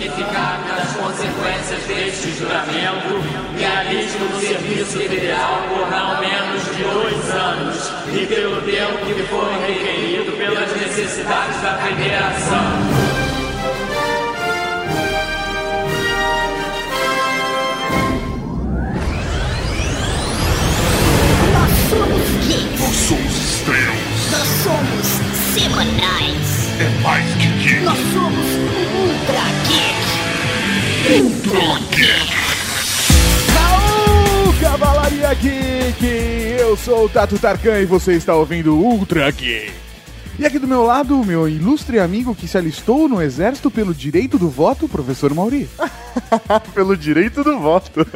[0.00, 3.22] significado das consequências deste juramento,
[3.54, 9.22] me alisto no serviço federal por não menos de dois anos e pelo tempo que
[9.24, 12.64] for requerido pelas necessidades da Federação.
[21.52, 22.80] Nós somos geeks.
[22.80, 24.30] Nós somos estrelas.
[24.32, 25.06] Nós somos
[25.52, 26.49] semanais.
[26.80, 27.80] É mais que geek.
[27.84, 28.46] Nós somos
[28.96, 31.20] Ultra Geek.
[31.20, 32.32] Ultra Geek.
[33.52, 36.02] Raul Cavalaria Geek!
[36.58, 39.74] Eu sou o Tato Tarkan e você está ouvindo Ultra Geek.
[40.38, 43.92] E aqui do meu lado, o meu ilustre amigo que se alistou no exército pelo
[43.92, 45.68] direito do voto, professor Mauri.
[46.72, 48.06] Pelo direito do voto.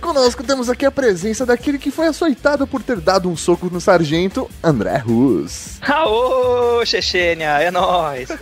[0.00, 3.80] Conosco temos aqui a presença daquele que foi açoitado por ter dado um soco no
[3.80, 5.78] sargento, André Rus.
[5.82, 8.28] Aô, Chechênia, é nóis!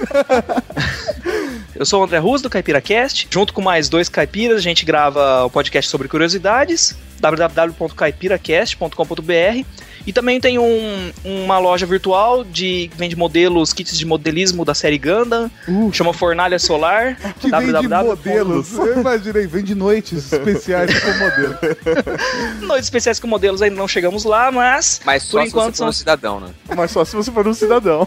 [1.75, 3.29] Eu sou o André Rus, do CaipiraCast.
[3.31, 9.65] Junto com mais dois caipiras, a gente grava o podcast sobre curiosidades, www.caipiracast.com.br.
[10.07, 14.75] E também tem um- uma loja virtual de que vende modelos, kits de modelismo da
[14.75, 15.51] série Gundam,
[15.93, 18.73] chama Fornalha Solar, Que vende modelos.
[18.75, 21.59] Eu imaginei, vende noites especiais com modelo.
[22.67, 25.79] Noites especiais com modelos ainda não chegamos lá, mas Mas só por se enquanto você
[25.79, 26.49] for um são cidadão, né?
[26.77, 28.07] Mas só se você for um cidadão.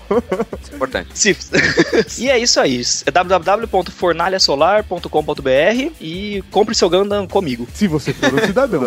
[0.61, 1.09] Isso é importante.
[1.13, 1.37] Se-
[2.21, 2.81] e é isso aí.
[3.05, 8.81] É www.fornalhasolar.com.br e compre seu Gundam comigo, Se você for um cidadão.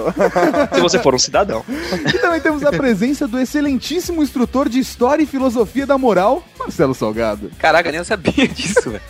[0.74, 1.64] se você for um cidadão.
[2.12, 2.95] E também temos a presença
[3.28, 7.50] do excelentíssimo instrutor de História e Filosofia da Moral, Marcelo Salgado.
[7.58, 9.02] Caraca, nem eu sabia disso, velho.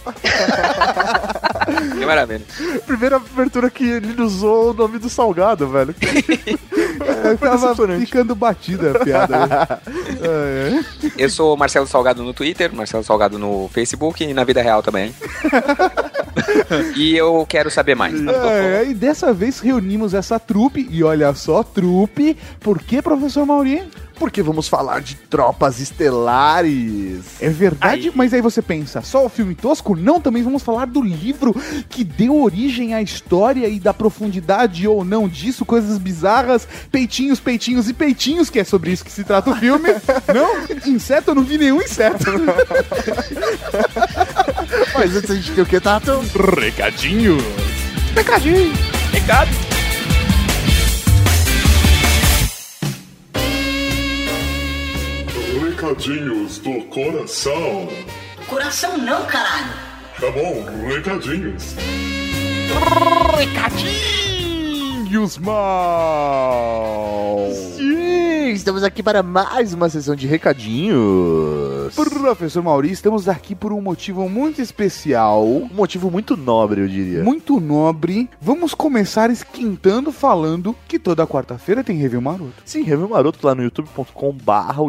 [1.98, 2.42] que maravilha.
[2.86, 5.94] Primeira abertura que ele usou o nome do salgado, velho.
[7.24, 8.06] Eu tava decepcionante.
[8.06, 9.80] ficando batida a piada.
[10.22, 11.10] É, é.
[11.18, 14.82] Eu sou o Marcelo Salgado no Twitter, Marcelo Salgado no Facebook e na vida real
[14.82, 15.14] também.
[16.96, 18.14] e eu quero saber mais.
[18.26, 23.82] É, e dessa vez reunimos essa trupe, e olha só, trupe, por que, professor Mauri?
[24.18, 27.20] Porque vamos falar de tropas estelares.
[27.40, 28.12] É verdade, Aí.
[28.14, 29.94] mas aí você pensa, só o filme tosco?
[29.94, 31.54] Não, também vamos falar do livro
[31.88, 37.88] que deu origem à história e da profundidade ou não disso, coisas bizarras, peitinhos, peitinhos
[37.88, 39.88] e peitinhos, que é sobre isso que se trata o filme.
[40.34, 42.24] não, inseto, eu não vi nenhum inseto.
[44.94, 46.20] Mas antes a gente tem o que, Tato?
[46.58, 47.36] Recadinho.
[48.14, 48.72] Recadinho.
[49.12, 49.75] Recado.
[55.86, 57.86] Recadinhos do coração.
[58.48, 59.72] Coração não, caralho.
[60.20, 61.76] Tá bom, recadinhos.
[63.38, 67.38] Recadinhos mal.
[67.76, 71.94] Sim, estamos aqui para mais uma sessão de recadinhos.
[71.94, 75.46] Professor Mauri, estamos aqui por um motivo muito especial.
[75.46, 77.22] Um motivo muito nobre, eu diria.
[77.22, 78.28] muito nobre.
[78.40, 82.54] Vamos começar esquentando falando que toda quarta-feira tem review maroto.
[82.64, 84.82] Sim, Review Maroto lá no youtube.com barra.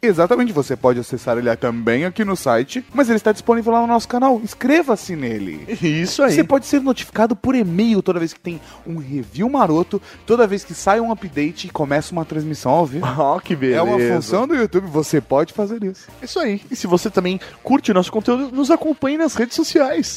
[0.00, 3.88] Exatamente, você pode acessar ele também aqui no site, mas ele está disponível lá no
[3.88, 4.40] nosso canal.
[4.42, 5.66] Inscreva-se nele.
[5.82, 6.34] Isso aí.
[6.34, 10.62] Você pode ser notificado por e-mail toda vez que tem um review maroto, toda vez
[10.62, 13.06] que sai um update e começa uma transmissão ao vivo.
[13.18, 13.80] Ó, que beleza.
[13.80, 16.06] É uma função do YouTube, você pode fazer isso.
[16.22, 16.62] Isso aí.
[16.70, 20.16] E se você também curte o nosso conteúdo, nos acompanhe nas redes sociais.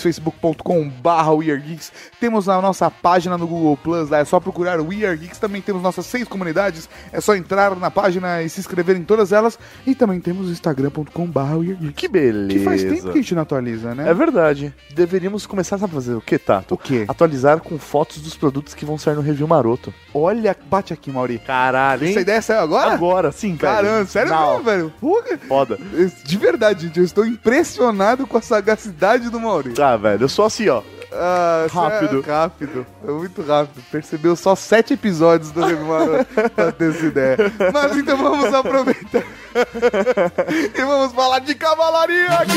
[0.00, 1.92] facebook.com.br WeAreGeeks.
[2.18, 5.38] Temos a nossa página no Google Plus, lá é só procurar We Are Geeks.
[5.38, 9.32] Também temos nossas seis comunidades, é só entrar na página e se inscrever em todas
[9.32, 9.58] elas.
[9.86, 11.94] E também temos o instagram.com.br WeAreGeeks.
[11.96, 12.48] Que beleza.
[12.58, 14.08] Que faz tempo que a gente não atualiza, né?
[14.08, 14.72] É verdade.
[14.94, 16.74] Deveríamos começar a fazer o que, Tato?
[16.74, 17.04] O quê?
[17.08, 19.92] Atualizar com fotos dos produtos que vão sair no review maroto.
[20.14, 21.38] Olha, bate aqui, Mauri.
[21.38, 22.92] Caralho, Essa ideia saiu agora?
[22.92, 23.60] Agora, sim, velho.
[23.60, 24.92] Caramba, sério Não, mesmo, velho?
[25.00, 25.38] Puga.
[25.48, 25.78] Foda.
[26.24, 29.74] De verdade, gente, eu estou impressionado com a sagacidade do Mauri.
[29.80, 30.82] Ah, velho, eu sou assim, ó.
[31.14, 32.24] Ah, Rápido.
[32.26, 32.86] É rápido.
[33.06, 33.82] É muito rápido.
[33.90, 37.36] Percebeu só sete episódios do Review Maroto pra ter essa ideia.
[37.72, 39.22] Mas então vamos aproveitar.
[40.74, 42.52] e vamos falar de cavalaria aqui!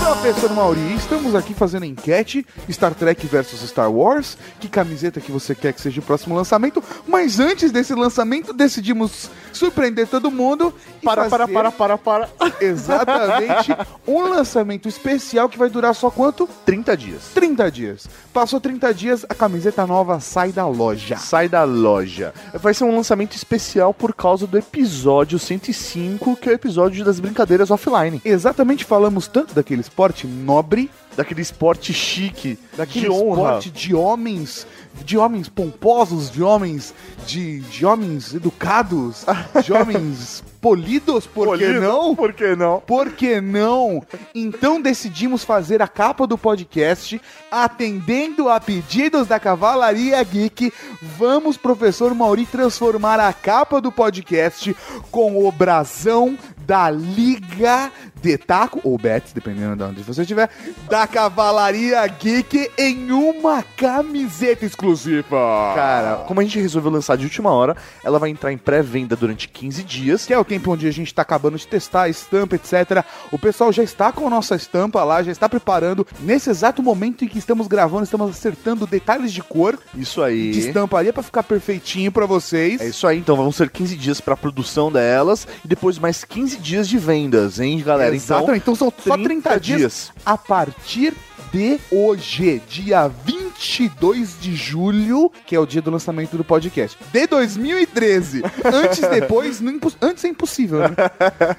[0.00, 4.36] Professor Mauri, estamos aqui fazendo enquete Star Trek versus Star Wars.
[4.58, 6.82] Que camiseta que você quer que seja o próximo lançamento?
[7.06, 10.74] Mas antes desse lançamento, decidimos surpreender todo mundo.
[11.00, 12.28] e Para, para, fazer para, para, para.
[12.60, 13.74] Exatamente.
[14.06, 16.46] um lançamento especial que vai durar só quanto?
[16.66, 17.30] 30 dias.
[17.32, 18.08] 30 dias.
[18.32, 21.16] Passou 30 dias, a camiseta nova sai da loja.
[21.16, 22.34] Sai da loja.
[22.54, 27.18] Vai ser um lançamento especial por causa do episódio 105, que é o episódio das
[27.18, 28.20] brincadeiras offline.
[28.24, 34.66] Exatamente, falamos tanto daquele esporte nobre, Daquele esporte chique, daquele de esporte de homens,
[35.04, 36.94] de homens pomposos, de homens,
[37.26, 39.26] de, de homens educados,
[39.64, 41.80] de homens polidos, por que Polido?
[41.80, 42.14] não?
[42.14, 42.80] Por que não?
[42.80, 44.02] Por que não?
[44.34, 47.20] Então decidimos fazer a capa do podcast
[47.50, 50.72] atendendo a pedidos da Cavalaria Geek.
[51.00, 54.76] Vamos, professor Mauri, transformar a capa do podcast
[55.10, 56.36] com o brasão
[56.66, 57.90] da Liga
[58.22, 60.50] de Taco, ou Bets, dependendo de onde você estiver,
[60.88, 65.72] da Cavalaria Geek em uma camiseta exclusiva.
[65.74, 69.48] Cara, como a gente resolveu lançar de última hora, ela vai entrar em pré-venda durante
[69.48, 70.26] 15 dias.
[70.26, 73.04] que é o tempo onde a gente tá acabando de testar a estampa, etc.
[73.32, 76.06] O pessoal já está com a nossa estampa lá, já está preparando.
[76.20, 80.52] Nesse exato momento em que estamos gravando, estamos acertando detalhes de cor Isso aí.
[80.52, 82.80] de estamparia pra ficar perfeitinho pra vocês.
[82.80, 86.49] É isso aí, então vão ser 15 dias pra produção delas e depois mais 15
[86.56, 88.14] dias de vendas, hein, galera?
[88.14, 88.62] Exatamente.
[88.62, 90.12] Então, são só 30 dias, dias.
[90.24, 91.14] a partir
[91.52, 97.26] de hoje, dia 22 de julho, que é o dia do lançamento do podcast, de
[97.26, 98.42] 2013.
[98.64, 100.94] Antes, depois, não antes é impossível, né?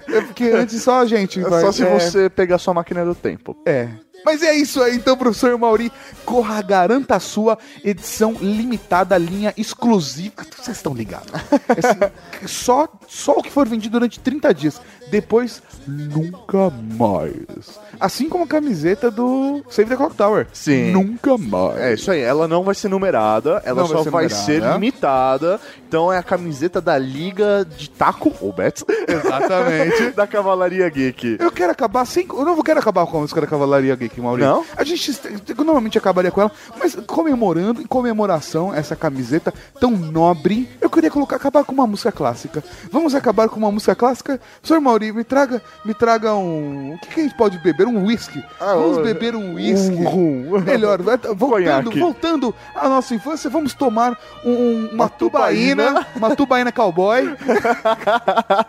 [0.08, 2.00] É porque antes só a gente É vai- só se é.
[2.00, 3.56] você pegar sua máquina do tempo.
[3.66, 3.90] É.
[4.26, 5.92] Mas é isso aí, então, professor Mauri.
[6.26, 10.34] Corra, garanta a sua edição limitada, linha exclusiva.
[10.58, 11.32] Vocês estão ligados?
[11.34, 14.82] É assim, só, só o que for vendido durante 30 dias.
[15.12, 17.80] Depois, nunca mais.
[18.00, 20.48] Assim como a camiseta do Save the Clock Tower.
[20.54, 20.92] Sim.
[20.92, 21.78] Nunca mais.
[21.78, 24.64] É isso aí, ela não vai ser numerada, ela Não vai só ser vai ser
[24.64, 25.60] limitada.
[25.86, 30.12] Então é a camiseta da Liga de Taco, ou Bets, Exatamente.
[30.16, 31.38] da Cavalaria Geek.
[31.40, 32.26] Eu quero acabar sem.
[32.30, 34.50] Eu não quero acabar com a música da Cavalaria Geek, Maurício.
[34.50, 34.66] Não?
[34.78, 35.12] A gente
[35.58, 41.36] normalmente acabaria com ela, mas comemorando, em comemoração, essa camiseta tão nobre, eu queria colocar,
[41.36, 42.64] acabar com uma música clássica.
[42.90, 44.40] Vamos acabar com uma música clássica?
[44.64, 46.94] Senhor Mauri, me traga, me traga um.
[46.94, 47.88] O que, que a gente pode beber?
[47.88, 48.44] Um whisky.
[48.60, 49.96] Ah, vamos beber um whisky.
[49.96, 50.60] um rum.
[50.64, 51.00] Melhor,
[51.36, 54.16] voltando, voltando à nossa infância, vamos tomar
[54.46, 56.08] um- uma, Uma tubaína, tubaína.
[56.16, 57.24] uma tubaína cowboy.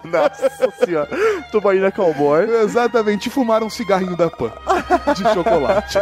[0.04, 1.08] Nossa senhora.
[1.50, 2.44] Tubaína Cowboy.
[2.62, 4.52] Exatamente, e fumar um cigarrinho da Pan
[5.14, 5.98] de chocolate.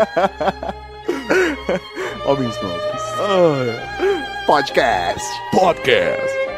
[2.27, 3.03] Homens nobres.
[4.47, 5.27] Podcast.
[5.53, 6.50] Podcast.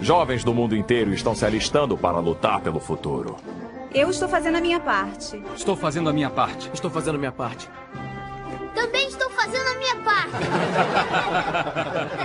[0.00, 3.36] Jovens do mundo inteiro estão se alistando para lutar pelo futuro.
[3.92, 5.42] Eu estou fazendo a minha parte.
[5.54, 6.70] Estou fazendo a minha parte.
[6.72, 7.68] Estou fazendo a minha parte.
[8.74, 10.30] Também estou fazendo a minha parte.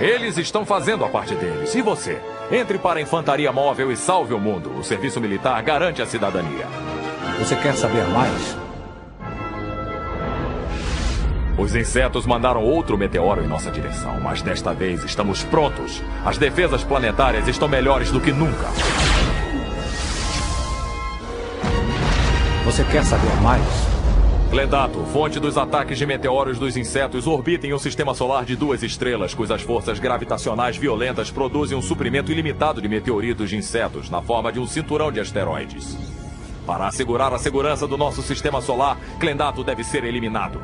[0.02, 1.74] Eles estão fazendo a parte deles.
[1.74, 2.18] E você?
[2.50, 4.70] Entre para a Infantaria Móvel e salve o mundo.
[4.78, 6.66] O serviço militar garante a cidadania.
[7.38, 8.65] Você quer saber mais?
[11.58, 16.02] Os insetos mandaram outro meteoro em nossa direção, mas desta vez estamos prontos.
[16.22, 18.66] As defesas planetárias estão melhores do que nunca.
[22.66, 23.62] Você quer saber mais?
[24.50, 28.82] Glendato, fonte dos ataques de meteoros dos insetos, orbita em um sistema solar de duas
[28.82, 34.52] estrelas, cujas forças gravitacionais violentas produzem um suprimento ilimitado de meteoritos de insetos na forma
[34.52, 35.96] de um cinturão de asteroides.
[36.66, 40.60] Para assegurar a segurança do nosso sistema solar, Glendato deve ser eliminado.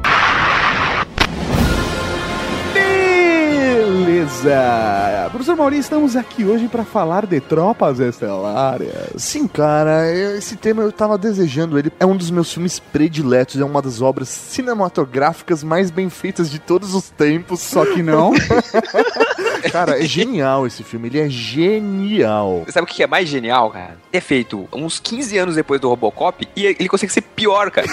[3.63, 5.29] Beleza!
[5.31, 8.89] Professor Maurício, estamos aqui hoje para falar de tropas estelares.
[9.17, 11.93] Sim, cara, esse tema eu tava desejando ele.
[12.01, 16.59] É um dos meus filmes prediletos, é uma das obras cinematográficas mais bem feitas de
[16.59, 17.61] todos os tempos.
[17.61, 18.33] Só que não.
[19.71, 22.65] Cara, é genial esse filme, ele é genial.
[22.69, 23.97] Sabe o que é mais genial, cara?
[24.13, 27.87] É feito uns 15 anos depois do Robocop e ele consegue ser pior, cara.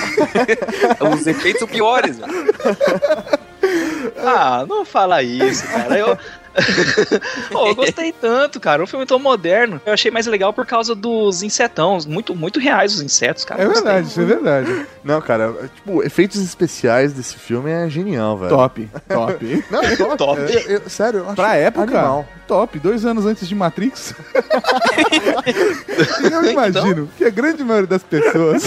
[1.13, 2.33] Os efeitos são piores, velho.
[4.23, 5.97] Ah, não fala isso, cara.
[5.97, 6.17] Eu...
[7.51, 8.83] Pô, eu gostei tanto, cara.
[8.83, 9.79] Um filme tão moderno.
[9.85, 12.05] Eu achei mais legal por causa dos insetões.
[12.07, 13.61] Muito, muito reais os insetos, cara.
[13.61, 13.83] É Gostei.
[13.83, 14.85] verdade, isso é verdade.
[15.03, 18.49] Não, cara, tipo, efeitos especiais desse filme é genial, velho.
[18.49, 19.63] Top, top.
[19.69, 20.17] Não, é top.
[20.17, 20.41] Top.
[20.41, 22.27] Eu- eu- sério, eu acho Pra época, animal.
[22.47, 22.79] top.
[22.79, 24.15] Dois anos antes de Matrix.
[26.31, 28.63] Eu imagino que a grande maioria das pessoas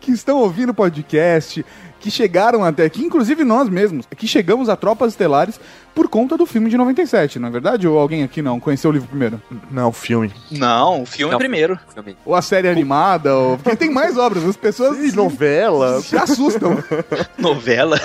[0.00, 1.64] que estão ouvindo o podcast,
[2.06, 5.58] que chegaram até aqui, inclusive nós mesmos, que chegamos a Tropas Estelares
[5.96, 7.88] por conta do filme de 97, não é verdade?
[7.88, 9.40] Ou alguém aqui não conheceu o livro primeiro?
[9.70, 10.30] Não, filme.
[10.50, 11.38] Não, o filme Não.
[11.38, 11.78] primeiro.
[11.94, 12.14] Filme.
[12.24, 13.56] Ou a série animada, ou...
[13.56, 16.02] porque tem mais obras, as pessoas E novela.
[16.02, 16.76] se assustam.
[17.38, 17.98] Novela.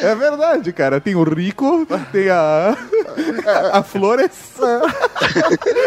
[0.00, 1.00] É verdade, cara.
[1.00, 2.76] Tem o Rico, tem a.
[3.72, 4.30] A Flores.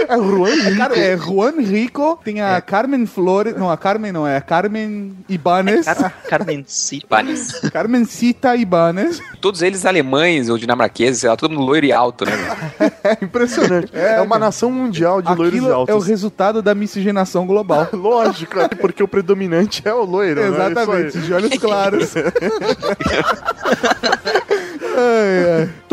[0.08, 0.77] É o Juan Rico.
[0.77, 3.56] Cara, é Juan Rico, tem a Carmen Flores.
[3.58, 5.86] Não, a Carmen não, é a Carmen Ibanez.
[5.86, 7.08] Car Carmencita.
[7.08, 7.51] Panis.
[7.72, 9.22] Carmencita Ibanez.
[9.42, 12.32] todos eles alemães ou dinamarqueses, sei lá, todo mundo loiro e alto, né?
[13.03, 13.89] É impressionante.
[13.96, 16.05] É, uma nação mundial de loiros e Aquilo é o altos.
[16.08, 17.88] resultado da miscigenação global.
[17.94, 20.39] Lógico, é porque o predominante é o loiro.
[20.39, 20.48] né?
[20.48, 21.24] Exatamente, Isso aí.
[21.24, 22.13] de olhos claros.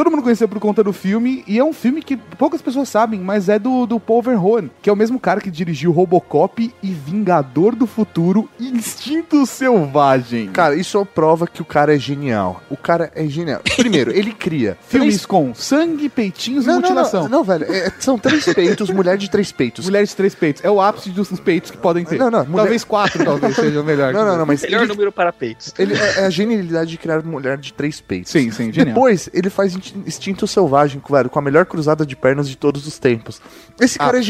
[0.03, 3.21] Todo mundo conheceu por conta do filme, e é um filme que poucas pessoas sabem,
[3.21, 6.89] mas é do, do Paul Verhoeven, que é o mesmo cara que dirigiu Robocop e
[6.93, 10.49] Vingador do Futuro Instinto Selvagem.
[10.49, 12.61] Cara, isso prova que o cara é genial.
[12.69, 13.61] O cara é genial.
[13.77, 17.23] Primeiro, ele cria Filmes com sangue, peitinhos Não, e não, mutilação.
[17.23, 17.65] não, não, velho.
[17.73, 19.85] é- são três peitos, mulher de três peitos.
[19.85, 20.65] Mulheres de três peitos.
[20.65, 22.19] É o ápice dos peitos que podem ter.
[22.19, 24.13] Não, não, mulher- Talvez quatro, talvez, seja melhor.
[24.13, 25.73] Não, não, não, mas Melhor ele, número para peitos.
[25.79, 28.33] ele é, é a genialidade de criar mulher de três peitos.
[28.33, 28.95] Sim, sim, genial.
[28.95, 32.99] Depois, ele faz Instinto Selvagem, velho, com a melhor cruzada de pernas de todos os
[32.99, 33.41] tempos.
[33.81, 34.27] Esse cara Ah, é sim.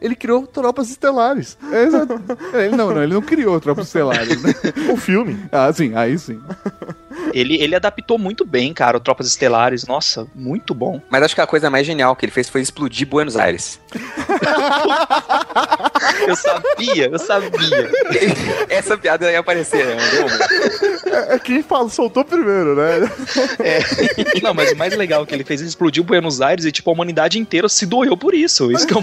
[0.00, 1.56] Ele criou Tropas Estelares.
[1.72, 2.20] Exato.
[2.52, 4.54] Ele não, não, ele não criou Tropos Estelares, né?
[4.92, 5.38] O filme.
[5.50, 6.40] Ah, sim, aí sim.
[7.32, 9.86] Ele, ele adaptou muito bem, cara, o Tropas Estelares.
[9.86, 11.00] Nossa, muito bom.
[11.10, 13.80] Mas acho que a coisa mais genial que ele fez foi explodir Buenos Aires.
[16.26, 17.90] Eu sabia, eu sabia.
[18.68, 19.96] Essa piada ia aparecer, né?
[21.06, 23.10] É, é quem fala, soltou primeiro, né?
[23.58, 24.40] É.
[24.42, 26.90] Não, mas o mais legal é que ele fez, ele explodiu Buenos Aires e, tipo,
[26.90, 28.70] a humanidade inteira se doeu por isso.
[28.70, 29.02] Isso que é um...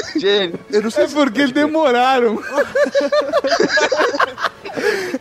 [0.21, 0.59] Gênio.
[0.69, 2.39] Eu não sei É porque demoraram.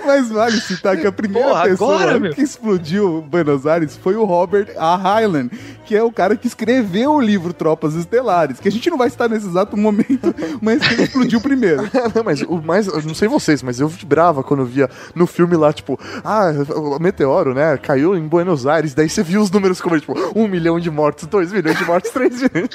[0.05, 4.25] Mas vale citar que a primeira Porra, pessoa agora, que explodiu Buenos Aires foi o
[4.25, 4.97] Robert A.
[4.97, 5.51] Hyland,
[5.85, 9.11] que é o cara que escreveu o livro Tropas Estelares, que a gente não vai
[9.11, 11.83] citar nesse exato momento, mas que explodiu primeiro.
[12.15, 12.87] não, mas o mais.
[12.87, 16.53] Eu não sei vocês, mas eu vibrava quando eu via no filme lá, tipo, ah,
[16.77, 17.77] o meteoro, né?
[17.77, 18.95] Caiu em Buenos Aires.
[18.95, 22.11] Daí você viu os números como, tipo, um milhão de mortos, dois milhões de mortos,
[22.11, 22.71] três milhões.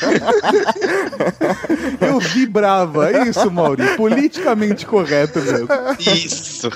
[2.02, 5.68] Eu vibrava, é isso, Mauri, politicamente correto mesmo.
[6.00, 6.70] Isso.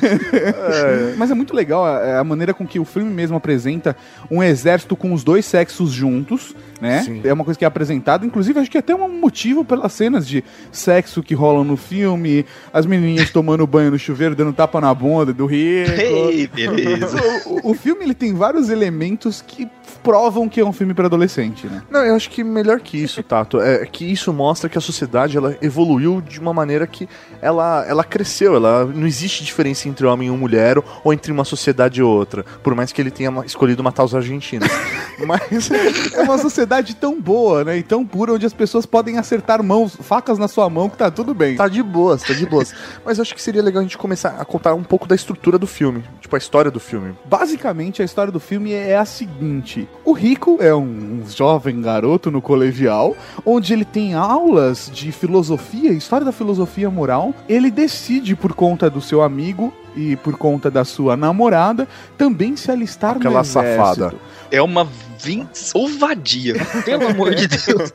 [1.16, 3.96] Mas é muito legal a, a maneira com que o filme mesmo apresenta
[4.30, 6.54] um exército com os dois sexos juntos,
[6.84, 7.02] né?
[7.02, 7.22] Sim.
[7.24, 8.26] É uma coisa que é apresentada.
[8.26, 12.44] Inclusive, acho que é até um motivo pelas cenas de sexo que rolam no filme,
[12.70, 15.90] as menininhas tomando banho no chuveiro, dando tapa na bunda do rico.
[15.98, 17.16] Ei, beleza.
[17.46, 19.66] O, o filme ele tem vários elementos que
[20.02, 21.82] provam que é um filme para adolescente, né?
[21.90, 25.38] Não, eu acho que melhor que isso, Tato, é que isso mostra que a sociedade
[25.38, 27.08] ela evoluiu de uma maneira que
[27.40, 32.00] ela, ela cresceu, ela não existe diferença entre homem e mulher ou entre uma sociedade
[32.00, 34.68] e outra, por mais que ele tenha escolhido matar os argentinos.
[35.26, 35.70] Mas
[36.12, 37.78] É uma sociedade tão boa, né?
[37.78, 41.10] E tão pura, onde as pessoas podem acertar mãos, facas na sua mão, que tá
[41.10, 41.56] tudo bem.
[41.56, 42.74] tá de boas, tá de boas.
[43.04, 45.58] Mas eu acho que seria legal a gente começar a contar um pouco da estrutura
[45.58, 47.14] do filme, tipo a história do filme.
[47.24, 52.42] Basicamente, a história do filme é a seguinte: o Rico é um jovem garoto no
[52.42, 57.34] colegial, onde ele tem aulas de filosofia, história da filosofia moral.
[57.48, 61.86] Ele decide, por conta do seu amigo e por conta da sua namorada,
[62.18, 63.84] também se alistar Aquela no exército.
[63.84, 64.14] safada.
[64.50, 64.88] É uma
[65.24, 66.54] vin- ouvadia.
[66.84, 67.92] Pelo amor de Deus.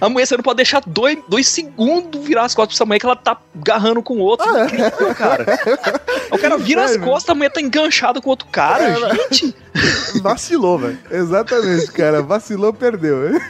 [0.00, 2.98] A mulher, você não pode deixar dois, dois segundos virar as costas pra essa mulher
[3.00, 4.48] que ela tá agarrando com o outro.
[4.48, 4.64] Ah, é?
[4.64, 5.46] Incrível, cara.
[6.32, 7.04] O cara vira as Sério?
[7.06, 8.94] costas, a mulher tá enganchada com outro cara,
[9.30, 9.54] gente.
[10.22, 10.98] Vacilou, velho.
[11.10, 12.22] Exatamente, cara.
[12.22, 13.40] Vacilou, perdeu.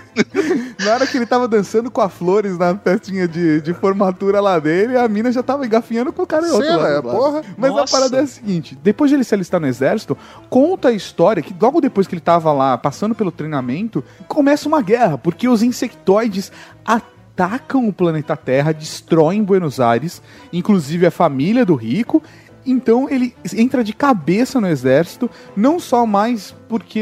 [0.84, 4.58] Na hora que ele tava dançando com a Flores na festinha de, de formatura lá
[4.58, 7.02] dele, a mina já tava engafinhando com o cara outro do lado.
[7.02, 7.42] porra.
[7.56, 7.82] Mas Nossa.
[7.82, 10.16] a parada é a seguinte: depois de ele se alistar no exército,
[10.50, 14.82] conta a história que logo depois que ele tava lá passando pelo treinamento, começa uma
[14.82, 16.52] guerra, porque os insectoides
[16.84, 20.22] atacam o planeta Terra, destroem Buenos Aires,
[20.52, 22.22] inclusive a família do rico.
[22.66, 26.98] Então ele entra de cabeça no exército, não só mais porque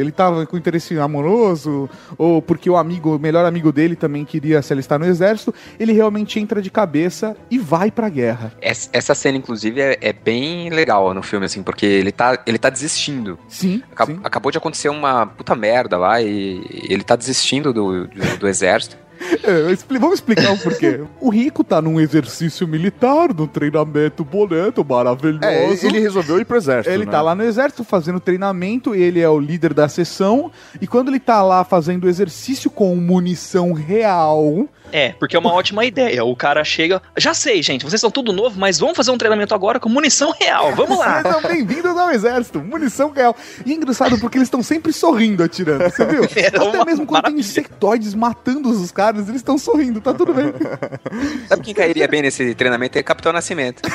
[0.00, 1.88] ele tava com interesse amoroso,
[2.18, 5.92] ou porque o amigo, o melhor amigo dele também queria se alistar no exército, ele
[5.92, 8.52] realmente entra de cabeça e vai pra guerra.
[8.60, 12.58] Essa essa cena, inclusive, é, é bem legal no filme, assim, porque ele tá, ele
[12.58, 13.38] tá desistindo.
[13.48, 14.20] Sim, Aca- sim.
[14.24, 18.96] Acabou de acontecer uma puta merda lá e ele tá desistindo do, do, do exército.
[19.42, 21.00] É, expli- vamos explicar o porquê.
[21.20, 25.44] o Rico tá num exercício militar, num treinamento bonito, maravilhoso.
[25.44, 26.94] É, ele, ele resolveu ir pro exército.
[26.94, 27.10] Ele né?
[27.10, 31.20] tá lá no exército fazendo treinamento, ele é o líder da sessão, e quando ele
[31.20, 36.24] tá lá fazendo exercício com munição real, É, porque é uma ótima ideia.
[36.24, 37.00] O cara chega.
[37.16, 40.32] Já sei, gente, vocês são tudo novo, mas vamos fazer um treinamento agora com munição
[40.32, 40.74] real.
[40.74, 41.22] Vamos lá.
[41.22, 43.36] Sejam bem-vindos ao exército, munição real.
[43.64, 46.28] E é engraçado porque eles estão sempre sorrindo atirando, você viu?
[46.38, 47.40] É Até mesmo quando tem maravilha.
[47.40, 50.52] insectoides matando os caras, eles estão sorrindo, tá tudo bem.
[51.48, 52.98] Sabe quem cairia bem nesse treinamento?
[52.98, 53.82] É Capitão Nascimento.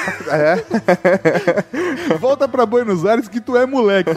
[2.20, 4.12] Volta pra Buenos Aires que tu é moleque.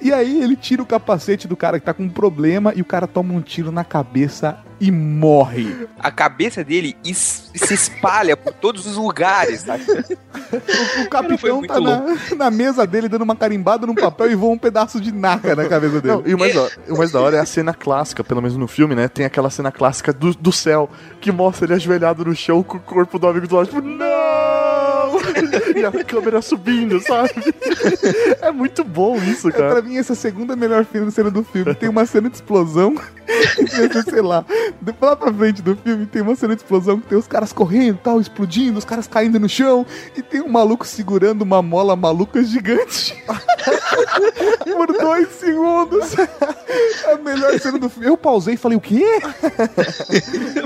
[0.00, 2.84] e aí ele tira o capacete do cara que tá com um problema e o
[2.84, 5.86] cara toma um tiro na cabeça e morre.
[5.96, 9.84] A cabeça dele es- se espalha por todos os lugares, sabe?
[11.04, 14.58] O capitão tá na, na mesa dele dando uma carimbada num papel e voa um
[14.58, 16.14] pedaço de naca na cabeça dele.
[16.16, 18.56] Não, e o mais, da, o mais da hora é a cena clássica, pelo menos
[18.56, 19.06] no filme, né?
[19.06, 22.80] Tem aquela cena clássica do, do céu, que mostra ele ajoelhado no chão com o
[22.80, 24.31] corpo do amigo do lado, tipo, não!
[25.76, 27.30] e a câmera subindo, sabe?
[28.40, 29.82] É muito bom isso, É, pra cara.
[29.82, 31.74] mim, essa é a segunda melhor cena- do filme.
[31.74, 32.94] Tem uma cena de explosão.
[34.10, 34.44] sei lá.
[35.00, 37.98] Lá pra frente do filme tem uma cena de explosão que tem os caras correndo
[38.02, 39.86] tal, explodindo, os caras caindo no chão.
[40.16, 43.14] E tem um maluco segurando uma mola maluca gigante.
[44.64, 46.14] Por dois segundos.
[47.04, 48.08] É a melhor cena do filme.
[48.08, 49.04] Eu pausei e falei, o quê?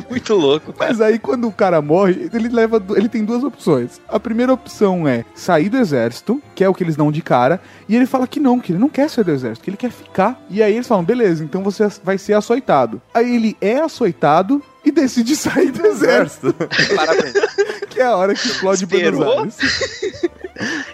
[0.09, 0.91] Muito louco, cara.
[0.91, 2.83] Mas aí quando o cara morre, ele leva.
[2.97, 4.01] Ele tem duas opções.
[4.09, 7.61] A primeira opção é sair do exército, que é o que eles dão de cara,
[7.89, 9.91] e ele fala que não, que ele não quer sair do exército, que ele quer
[9.91, 10.41] ficar.
[10.51, 13.01] E aí eles falam, beleza, então você vai ser açoitado.
[13.15, 16.55] Aí ele é açoitado e decide sair do exército.
[16.95, 17.35] Parabéns.
[17.91, 19.39] que é a hora que explode Buenos Esperou?
[19.41, 20.31] Aires.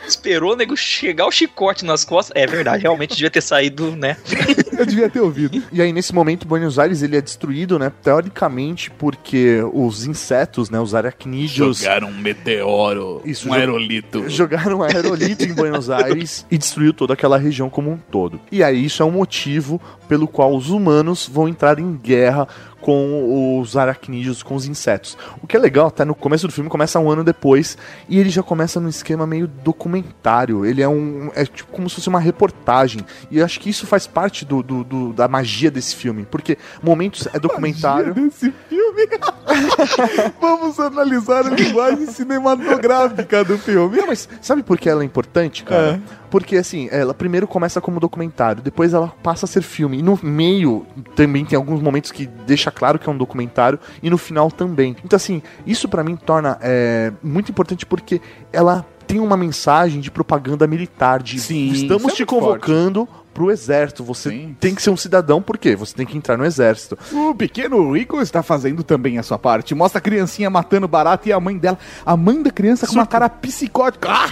[0.08, 2.34] Esperou o nego chegar o chicote nas costas.
[2.34, 4.16] É verdade, realmente devia ter saído, né?
[4.76, 5.62] Eu devia ter ouvido.
[5.70, 7.92] E aí, nesse momento, Buenos Aires ele é destruído, né?
[8.02, 10.80] Teoricamente, porque os insetos, né?
[10.80, 11.78] Os aracnídeos.
[11.78, 14.28] Jogaram um meteoro, Isso, um aerolito.
[14.28, 18.40] Jogaram um aerolito em Buenos Aires e destruiu toda aquela região como um todo.
[18.50, 22.48] E aí isso é um motivo pelo qual os humanos vão entrar em guerra
[22.82, 25.16] com os aracnídeos, com os insetos.
[25.42, 28.28] O que é legal, até no começo do filme, começa um ano depois, e ele
[28.28, 30.66] já começa num esquema meio documentário.
[30.66, 31.30] Ele é um.
[31.34, 33.00] É tipo como se fosse uma reportagem.
[33.30, 36.26] E eu acho que isso faz parte do, do- do- da magia desse filme.
[36.30, 38.12] Porque momentos é documentário.
[38.12, 39.08] Desse filme.
[40.40, 43.96] Vamos analisar a linguagem cinematográfica do filme.
[43.96, 46.00] Não, mas sabe por que ela é importante, cara?
[46.32, 49.98] Porque assim, ela primeiro começa como documentário, depois ela passa a ser filme.
[49.98, 54.08] E no meio também tem alguns momentos que deixa claro que é um documentário, e
[54.08, 54.96] no final também.
[55.04, 58.18] Então, assim, isso pra mim torna é, muito importante porque
[58.50, 64.04] ela tem uma mensagem de propaganda militar, de Sim, estamos é te convocando pro exército.
[64.04, 65.74] Você tem que ser um cidadão, por quê?
[65.76, 66.98] Você tem que entrar no exército.
[67.12, 69.74] O pequeno Rico está fazendo também a sua parte.
[69.74, 71.78] Mostra a criancinha matando barato e a mãe dela.
[72.04, 74.08] A mãe da criança com uma cara psicótica.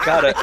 [0.00, 0.34] Cara,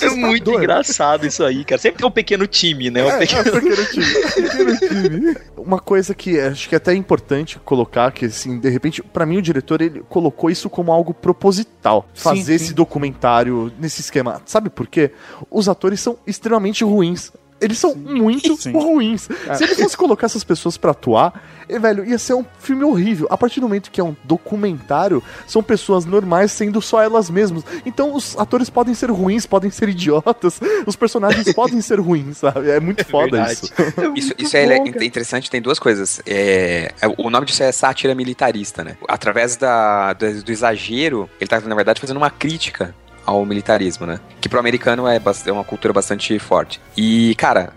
[0.00, 1.80] é muito engraçado isso aí, cara.
[1.80, 3.02] Sempre tem um pequeno time, né?
[3.04, 3.40] Um É, pequeno...
[3.40, 5.36] é um pequeno time.
[5.56, 9.38] Uma coisa que acho que é até importante colocar, que assim, de repente, pra mim
[9.38, 12.08] o diretor ele colocou isso como algo proposital.
[12.14, 12.64] Sim, Fazer sim.
[12.64, 14.40] esse documentário nesse esquema.
[14.46, 15.10] Sabe por quê?
[15.50, 17.30] Os atores são extremamente ruins.
[17.60, 19.28] Eles são muito ruins.
[19.46, 19.54] É.
[19.54, 23.26] Se ele fosse colocar essas pessoas pra atuar, velho, ia ser um filme horrível.
[23.30, 27.62] A partir do momento que é um documentário, são pessoas normais sendo só elas mesmas.
[27.84, 32.70] Então os atores podem ser ruins, podem ser idiotas, os personagens podem ser ruins, sabe?
[32.70, 33.52] É muito foda verdade.
[33.52, 33.72] isso.
[34.16, 36.22] Isso, isso é le- interessante, tem duas coisas.
[36.26, 38.96] É, é, o nome disso é sátira militarista, né?
[39.06, 44.20] Através da, do, do exagero, ele tá, na verdade, fazendo uma crítica ao militarismo, né?
[44.40, 46.80] Que pro americano é, é uma cultura bastante forte.
[46.96, 47.72] E, cara,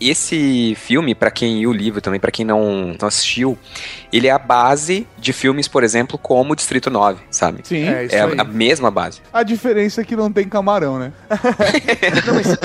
[0.00, 3.58] esse filme, pra quem e o livro também, pra quem não, não assistiu,
[4.12, 7.60] ele é a base de filmes, por exemplo, como Distrito 9, sabe?
[7.64, 7.86] Sim.
[7.86, 8.34] É, É isso a, aí.
[8.38, 9.20] a mesma base.
[9.32, 11.12] A diferença é que não tem camarão, né?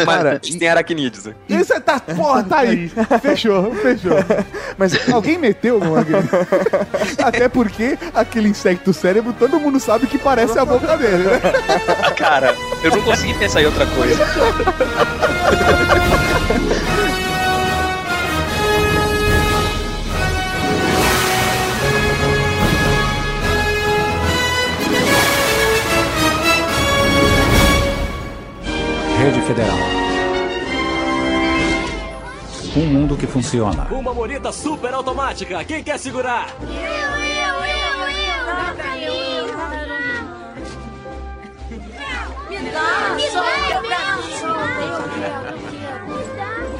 [0.05, 1.25] Cara, Mas tem aracnídeos.
[1.25, 1.35] né?
[1.49, 2.89] Isso é, tá, porra, tá aí.
[3.21, 4.17] Fechou, fechou.
[4.77, 6.01] Mas alguém meteu alguma
[7.23, 11.39] Até porque aquele insecto cérebro, todo mundo sabe que parece a boca dele, né?
[12.15, 14.21] Cara, eu não consegui pensar em outra coisa.
[29.21, 29.77] Rede Federal.
[32.75, 33.87] Um mundo que funciona.
[33.91, 35.63] Uma morita super automática.
[35.63, 36.47] Quem quer segurar?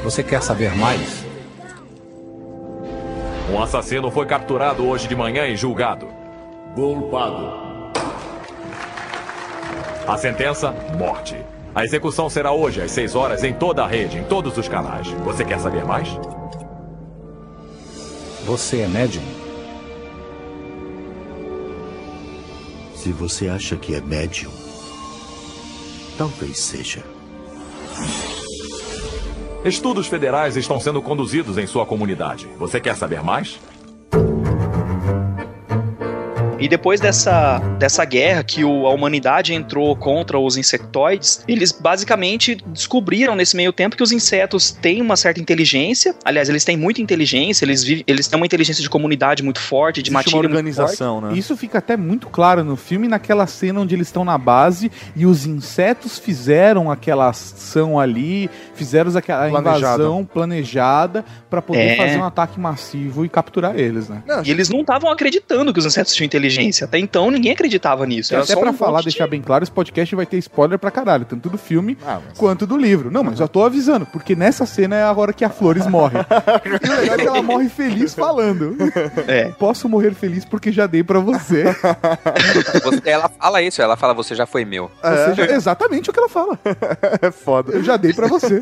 [0.03, 1.23] Você quer saber mais?
[3.51, 6.07] Um assassino foi capturado hoje de manhã e julgado.
[6.73, 7.91] Culpado.
[10.07, 11.37] A sentença: morte.
[11.73, 15.07] A execução será hoje às 6 horas em toda a rede, em todos os canais.
[15.23, 16.09] Você quer saber mais?
[18.45, 19.23] Você é médium?
[22.93, 24.51] Se você acha que é médium,
[26.17, 27.03] talvez seja.
[29.63, 32.49] Estudos federais estão sendo conduzidos em sua comunidade.
[32.57, 33.59] Você quer saber mais?
[36.61, 42.55] E depois dessa, dessa guerra que o, a humanidade entrou contra os insectoides, eles basicamente
[42.67, 46.13] descobriram nesse meio tempo que os insetos têm uma certa inteligência.
[46.23, 50.03] Aliás, eles têm muita inteligência, eles, vivem, eles têm uma inteligência de comunidade muito forte,
[50.03, 51.33] de Existe uma matilha muito organização, né?
[51.35, 55.25] Isso fica até muito claro no filme, naquela cena onde eles estão na base e
[55.25, 60.03] os insetos fizeram aquela ação ali, fizeram aquela Planejada.
[60.03, 61.95] invasão planejada pra poder É.
[61.97, 64.21] fazer um ataque massivo e capturar eles, né?
[64.45, 66.50] E eles não estavam acreditando que os insetos tinham inteligência.
[66.85, 68.33] Até então ninguém acreditava nisso.
[68.33, 70.37] Era até só pra um falar, monte de- deixar bem claro, esse podcast vai ter
[70.37, 73.09] spoiler pra caralho, tanto do filme Ah, quanto do livro.
[73.11, 76.17] Não, mas já tô avisando, porque nessa cena é a hora que a Flores morre.
[76.65, 78.75] e o legal é que ela morre feliz falando.
[79.27, 79.45] É.
[79.59, 81.63] Posso morrer feliz porque já dei pra você.
[82.83, 84.83] Você- ela fala isso, ela fala, você já foi meu.
[85.03, 86.57] Ou seja, é exatamente o que ela fala.
[87.21, 87.73] É foda.
[87.73, 88.59] Eu já dei pra você.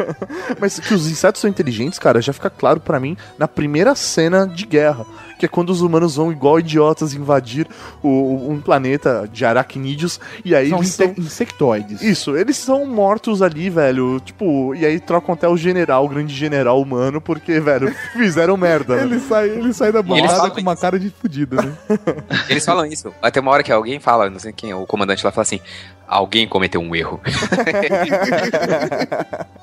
[0.60, 4.48] Mas que os insetos são inteligentes, cara, já fica claro pra mim na primeira cena
[4.48, 5.06] de guerra.
[5.40, 7.66] Que é quando os humanos vão igual idiotas invadir
[8.04, 10.20] o- um planeta de aracnídeos.
[10.46, 11.14] E aí São eles são.
[11.18, 12.02] insectoides.
[12.02, 14.20] Isso, eles são mortos ali, velho.
[14.20, 18.98] Tipo, e aí trocam até o general, o grande general humano, porque, velho, fizeram merda.
[18.98, 19.04] né?
[19.04, 21.74] Ele sai, ele sai da falam com uma cara de fudido, né?
[22.50, 23.14] Eles falam isso.
[23.22, 25.62] Até uma hora que alguém fala, não sei quem, o comandante lá fala assim:
[26.10, 27.22] alguém cometeu um erro.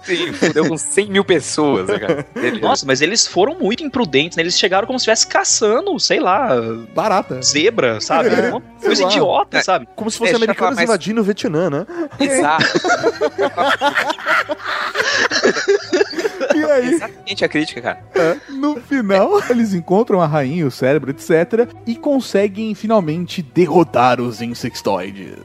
[0.02, 2.26] Sim, fudeu com 100 mil pessoas, né, cara?
[2.62, 4.42] Nossa, mas eles foram muito imprudentes, né?
[4.44, 6.50] Eles chegaram como se estivesse caçando, sei lá,
[6.94, 7.42] Barata.
[7.42, 8.28] zebra, sabe?
[8.28, 9.10] É, Uma coisa lá.
[9.10, 9.62] idiota, É.
[9.62, 9.88] sabe?
[9.96, 11.86] Como se fossem Deixa eu americanos mais- invadindo o Vietnã, né?
[12.20, 12.64] Exato.
[16.76, 18.40] Aí, Exatamente a crítica, cara.
[18.48, 21.68] no final, eles encontram a rainha, o cérebro, etc.
[21.86, 25.36] E conseguem finalmente derrotar os insectoides.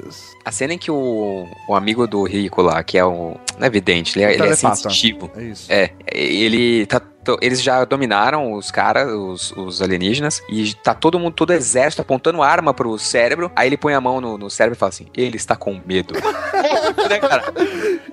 [0.43, 3.35] A cena em que o, o amigo do Rico lá, que é o.
[3.57, 4.75] Não é evidente, ele é, ele é Telepata.
[4.75, 5.29] sensitivo.
[5.35, 5.71] É isso.
[5.71, 7.01] É, ele tá.
[7.23, 12.01] To- Eles já dominaram os caras, os, os alienígenas, e tá todo mundo, todo exército
[12.01, 13.51] apontando arma pro cérebro.
[13.55, 16.13] Aí ele põe a mão no, no cérebro e fala assim: ele está com medo.
[17.09, 17.43] né, cara?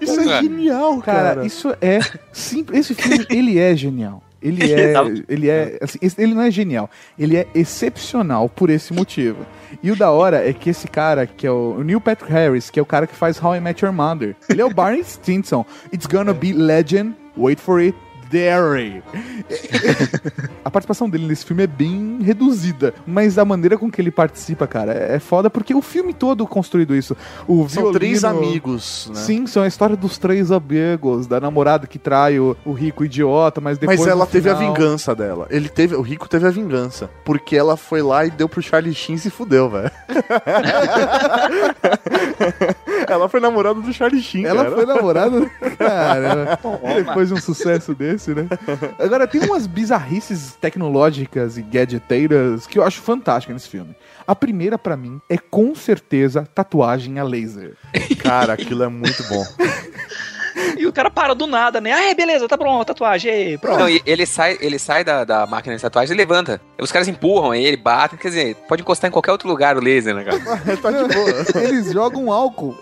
[0.01, 0.43] Isso é É.
[0.43, 1.47] genial, Cara, cara.
[1.47, 1.99] isso é
[2.33, 2.81] simples.
[2.81, 4.23] Esse filme, ele é genial.
[4.41, 4.93] Ele é,
[5.29, 9.45] ele é, assim, ele não é genial, ele é excepcional por esse motivo.
[9.83, 12.71] E o da hora é que esse cara, que é o, o Neil Patrick Harris,
[12.71, 15.03] que é o cara que faz How I Met Your Mother, ele é o Barney
[15.03, 15.65] Stinson.
[15.93, 17.97] It's gonna be legend, wait for it,
[18.31, 19.03] Derry.
[20.65, 24.67] A participação dele nesse filme é bem reduzida, mas a maneira com que ele participa,
[24.67, 27.17] cara, é é foda porque o filme todo construído isso.
[27.47, 29.21] O São três violino- amigos, né?
[29.21, 33.61] Sim, são a história dos três amigos, da namorada que trai o, o rico idiota,
[33.61, 33.99] mas depois.
[33.99, 35.47] Mas ela teve a vingança dela.
[35.51, 37.09] Ele teve, o Rico teve a vingança.
[37.25, 39.91] Porque ela foi lá e deu pro Charlie Sheen e se fudeu, velho.
[43.09, 44.77] ela foi namorada do Charlie Sheen, Ela cara.
[44.77, 45.51] foi namorada.
[45.79, 46.59] Cara,
[46.97, 48.49] depois de um sucesso desse, né?
[48.99, 53.95] Agora, tem umas bizarrices tecnológicas e gadgeteiras que eu acho fantásticas nesse filme.
[54.27, 57.77] A primeira, pra mim, é com certeza tatuagem a laser.
[58.21, 59.45] Cara, aquilo é muito bom.
[60.77, 61.93] E o cara para do nada, né?
[61.93, 63.79] Ah, é, beleza, tá pronto, tatuagem, ei, pronto.
[63.81, 66.61] Não, e ele sai, ele sai da, da máquina de tatuagem e levanta.
[66.81, 70.15] Os caras empurram ele, batem, quer dizer, pode encostar em qualquer outro lugar o laser,
[70.15, 70.39] né, cara?
[70.81, 71.63] tá de boa.
[71.65, 72.77] Eles jogam álcool.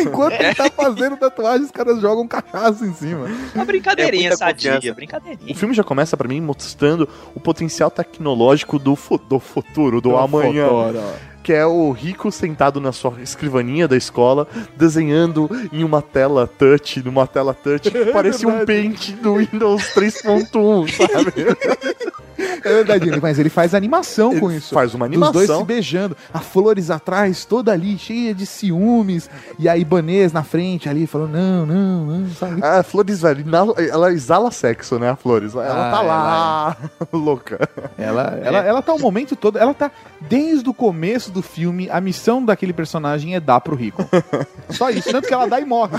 [0.00, 3.26] Enquanto ele tá fazendo tatuagem, os caras jogam cachaça em cima.
[3.54, 4.94] Uma brincadeirinha É sadia, confiança.
[4.94, 5.52] brincadeirinha.
[5.52, 10.16] O filme já começa pra mim mostrando o potencial tecnológico do, fu- do futuro, do
[10.16, 10.66] amanhã.
[10.68, 11.30] Fotora.
[11.42, 17.02] Que é o Rico sentado na sua escrivaninha da escola, desenhando em uma tela touch,
[17.02, 18.66] numa tela touch, que parecia um verdade.
[18.66, 22.12] paint do Windows 3.1, sabe?
[22.64, 24.74] É verdade, mas ele faz animação com Ele isso.
[24.74, 25.64] faz uma Dos dois se animação.
[25.64, 26.16] beijando.
[26.32, 29.28] A Flores atrás, toda ali, cheia de ciúmes.
[29.58, 32.64] E a Ibanês na frente ali, falando, não, não, não, sabe?
[32.64, 33.44] A Flores, velho,
[33.90, 35.54] ela exala sexo, né, a Flores?
[35.54, 36.76] Ela Ah, tá lá,
[37.12, 37.68] louca.
[37.98, 42.00] Ela, ela, ela tá o momento todo, ela tá desde o começo do filme, a
[42.00, 44.04] missão daquele personagem é dar pro rico.
[44.70, 45.92] Só isso, tanto que ela dá e morre.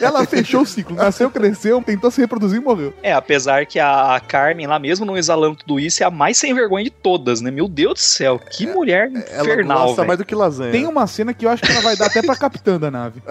[0.00, 2.92] ela fechou o ciclo, nasceu, cresceu, tentou se reproduzir e morreu.
[3.02, 6.38] É, apesar que a, a Carmen lá mesmo não exalando tudo isso é a mais
[6.38, 7.50] sem vergonha de todas, né?
[7.50, 10.08] Meu Deus do céu, que mulher Ela infernal, gosta velho.
[10.08, 10.72] mais do que lasanha.
[10.72, 13.20] Tem uma cena que eu acho que ela vai dar até pra capitã da nave.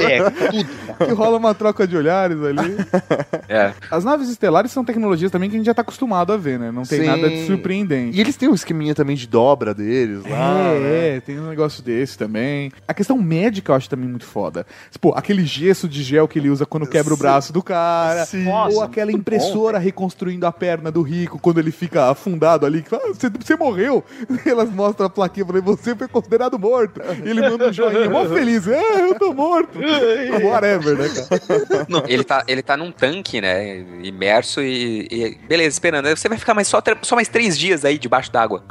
[0.00, 1.06] É, tudo.
[1.06, 2.76] Que rola uma troca de olhares ali.
[3.48, 3.72] É.
[3.90, 6.70] As naves estelares são tecnologias também que a gente já tá acostumado a ver, né?
[6.70, 7.06] Não tem Sim.
[7.06, 8.16] nada de surpreendente.
[8.16, 10.54] E eles têm um esqueminha também de dobra deles lá.
[10.54, 10.76] né?
[10.76, 12.70] É, é, tem um negócio desse também.
[12.86, 14.64] A questão médica eu acho também muito foda.
[15.00, 18.24] Pô, aquele gesso de gel que ele usa quando quebra o braço do cara.
[18.24, 18.46] Sim.
[18.46, 22.82] ou Nossa, aquela muito impressora reconstruindo a perna do rico quando ele fica afundado ali.
[22.82, 24.04] que fala, "Ah, Você, você morreu.
[24.44, 27.00] E elas mostram a plaquinha falando, você foi considerado morto.
[27.24, 28.66] E ele manda um joinha, mó feliz.
[28.68, 29.78] É, eu tô morto.
[30.44, 32.04] Whatever, né, cara?
[32.08, 33.84] Ele tá, ele tá num tanque, né?
[34.02, 36.06] Imerso e, e- beleza, esperando.
[36.06, 38.62] Aí Você vai ficar mais só, só mais três dias aí debaixo d'água.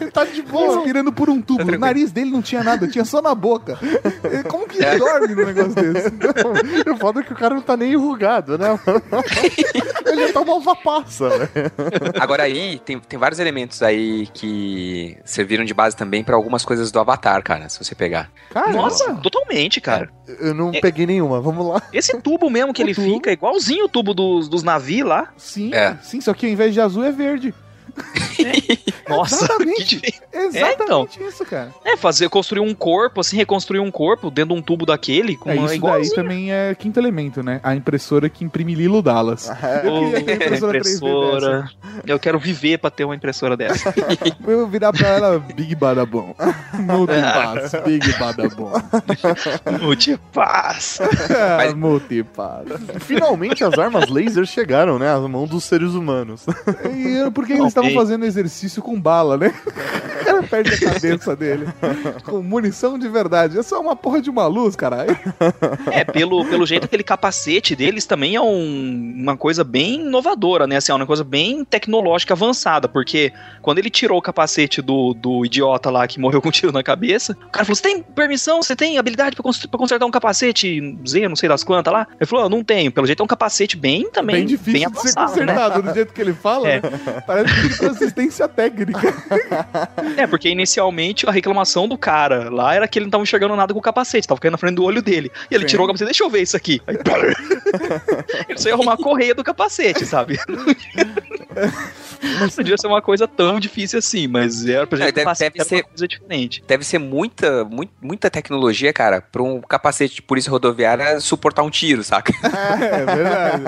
[0.00, 1.62] Ele tá de boa, respirando por um tubo.
[1.70, 3.78] O nariz dele não tinha nada, tinha só na boca.
[4.48, 6.10] Como que ele dorme num negócio desse?
[6.90, 8.78] O foda é que o cara não tá nem enrugado, né?
[10.06, 11.48] Ele já tá uma uva passa, né?
[12.30, 16.92] Agora aí, tem, tem vários elementos aí que serviram de base também pra algumas coisas
[16.92, 18.30] do Avatar, cara, se você pegar.
[18.72, 20.08] Nossa, totalmente, cara.
[20.40, 21.82] Eu não peguei nenhuma, vamos lá.
[21.92, 25.32] Esse tubo mesmo que ele fica, é igualzinho o tubo dos, dos navios lá.
[25.36, 25.96] Sim, É.
[26.02, 27.52] sim, só que ao invés de azul é verde.
[29.08, 30.00] Nossa, Exatamente.
[30.00, 31.74] que Exatamente isso, cara.
[31.84, 35.50] É, fazer, construir um corpo, assim, reconstruir um corpo dentro de um tubo daquele, com
[35.50, 37.60] É, uma isso daí também é quinto elemento, né?
[37.62, 39.50] A impressora que imprime Lilo Dallas.
[39.84, 41.70] Eu Ô, queria ter impressora 3D impressora.
[42.06, 43.92] Eu quero viver pra ter uma impressora dessa.
[44.46, 46.34] Eu vou virar pra ela Big Badabom.
[46.74, 48.72] Multipass, Big Badabom.
[49.80, 51.00] Multipass.
[51.56, 51.74] Mas...
[51.74, 52.66] Multipass.
[53.00, 55.12] Finalmente as armas laser chegaram, né?
[55.12, 56.44] Às mãos dos seres humanos.
[56.94, 59.54] E porque eles estavam fazendo exercício com bala, né?
[60.20, 61.66] O cara perde a cabeça dele.
[62.24, 63.58] Com munição de verdade.
[63.58, 65.16] É só uma porra de uma luz, caralho.
[65.90, 70.76] É, pelo, pelo jeito, aquele capacete deles também é um- uma coisa bem inovadora, né?
[70.76, 75.44] Assim, é uma coisa bem tecnológica avançada, porque quando ele tirou o capacete do, do
[75.44, 78.62] idiota lá que morreu com um tiro na cabeça, o cara falou: Você tem permissão?
[78.62, 82.06] Você tem habilidade pra, pra consertar um capacete Z, não sei das quantas lá?
[82.18, 82.92] Ele falou: "Ah, Não tenho.
[82.92, 84.36] Pelo jeito é um capacete bem também.
[84.36, 85.52] Bem difícil de ser avançado, né?
[85.54, 86.80] consertado, do jeito que ele fala, É.
[86.82, 87.22] né?
[87.26, 89.00] Parece que assistência técnica.
[90.16, 93.72] É, porque inicialmente a reclamação do cara lá era que ele não tava enxergando nada
[93.72, 95.30] com o capacete, tava caindo na frente do olho dele.
[95.50, 95.68] E ele Sim.
[95.70, 96.80] tirou o capacete, deixa eu ver isso aqui.
[96.86, 96.96] Aí,
[98.48, 100.38] ele só ia arrumar a correia do capacete, sabe?
[102.40, 105.58] Não podia ser uma coisa tão difícil assim, mas era pra É, gente deve- capacete
[105.58, 106.64] deve ser- coisa diferente.
[106.66, 111.70] Deve ser muita, muito- muita tecnologia, cara, pra um capacete de polícia rodoviária suportar um
[111.70, 112.32] tiro, saca?
[112.42, 113.62] É verdade.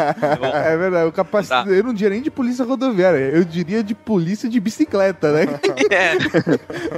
[0.73, 1.09] É verdade.
[1.09, 1.71] O capacete.
[1.71, 5.47] Eu não diria nem de polícia rodoviária, eu diria de polícia de bicicleta, né?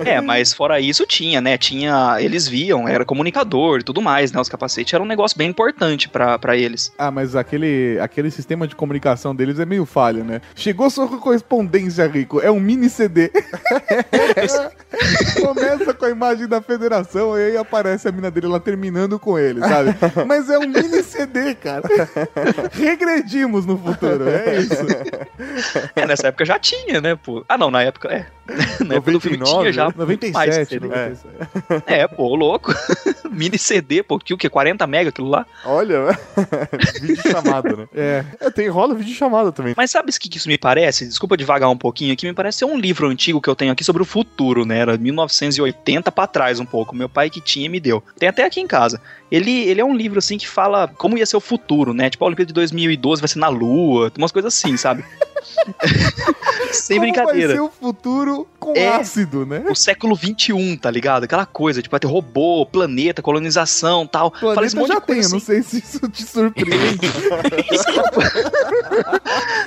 [0.04, 1.57] É, mas fora isso tinha, né?
[1.57, 2.16] Tinha.
[2.20, 4.40] Eles viam, era comunicador e tudo mais, né?
[4.40, 6.92] Os capacetes eram um negócio bem importante pra, pra eles.
[6.98, 10.40] Ah, mas aquele, aquele sistema de comunicação deles é meio falho, né?
[10.54, 12.40] Chegou sua correspondência, Rico.
[12.40, 13.30] É um mini CD.
[15.40, 19.38] Começa com a imagem da federação e aí aparece a mina dele lá terminando com
[19.38, 19.94] ele, sabe?
[20.26, 21.83] Mas é um mini CD, cara.
[22.72, 24.74] Regredimos no futuro, é isso.
[25.94, 27.44] É, nessa época já tinha, né, pô?
[27.49, 28.27] Ah, não, na época, é.
[28.85, 29.85] Na época do filme tinha já.
[29.97, 30.87] muito mais 97, CD.
[30.87, 31.83] 97.
[31.87, 32.75] É, pô, louco.
[33.31, 34.49] Mini CD, pô, que o que?
[34.49, 35.47] 40 mega aquilo lá?
[35.64, 36.16] Olha,
[37.01, 37.88] vídeo chamada, né?
[37.94, 38.25] É.
[38.40, 38.51] é.
[38.51, 39.75] Tem rola vídeo chamada também.
[39.77, 41.07] Mas sabe o que que isso me parece?
[41.07, 43.83] Desculpa devagar um pouquinho aqui, me parece ser um livro antigo que eu tenho aqui
[43.83, 44.79] sobre o futuro, né?
[44.79, 46.94] Era 1980 pra trás um pouco.
[46.94, 48.03] Meu pai que tinha me deu.
[48.18, 49.01] Tem até aqui em casa.
[49.31, 52.11] Ele, ele é um livro assim que fala como ia ser o futuro, né?
[52.11, 55.05] Tipo, a Olimpíada de 2012 vai ser na Lua, tem umas coisas assim, sabe?
[56.72, 57.48] Sem Como brincadeira.
[57.48, 58.88] vai ser o futuro com É.
[58.96, 59.64] ácido, né?
[59.68, 61.24] O século 21, tá ligado?
[61.24, 64.30] Aquela coisa, tipo, vai ter robô, planeta, colonização tal.
[64.30, 65.46] Fala Planeta esse monte já tem, eu não assim.
[65.46, 66.74] sei se isso te surpreende.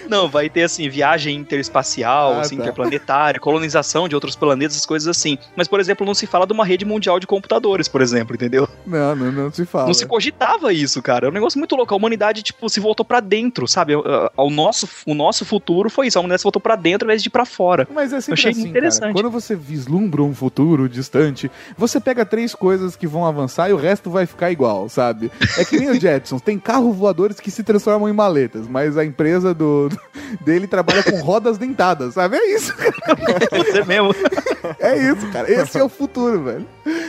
[0.10, 2.64] Não, vai ter assim, viagem interespacial, Ah, assim, tá.
[2.64, 5.38] interplanetária, colonização de outros planetas, essas coisas assim.
[5.56, 8.68] Mas, por exemplo, não se fala de uma rede mundial de computadores, por exemplo, entendeu?
[8.86, 9.88] não, não, não se fala.
[9.88, 11.28] Não se cogitava isso, cara.
[11.28, 11.94] É um negócio muito louco.
[11.94, 13.94] A humanidade, tipo, se voltou pra dentro, sabe?
[13.96, 16.18] O nosso, o nosso futuro foi isso.
[16.18, 17.88] A humanidade se voltou pra dentro ao invés de ir pra fora.
[17.94, 19.02] Mas é sempre achei assim, interessante.
[19.02, 19.14] cara.
[19.14, 23.78] Quando você vislumbra um futuro distante, você pega três coisas que vão avançar e o
[23.78, 25.32] resto vai ficar igual, sabe?
[25.58, 29.04] É que nem o Jetsons, tem carros voadores que se transformam em maletas, mas a
[29.06, 29.90] empresa do,
[30.46, 32.38] dele trabalha com rodas dentadas, sabe?
[32.38, 32.74] É isso,
[33.52, 34.14] Você mesmo.
[34.80, 35.52] é isso, cara.
[35.52, 36.66] Esse é o futuro, velho.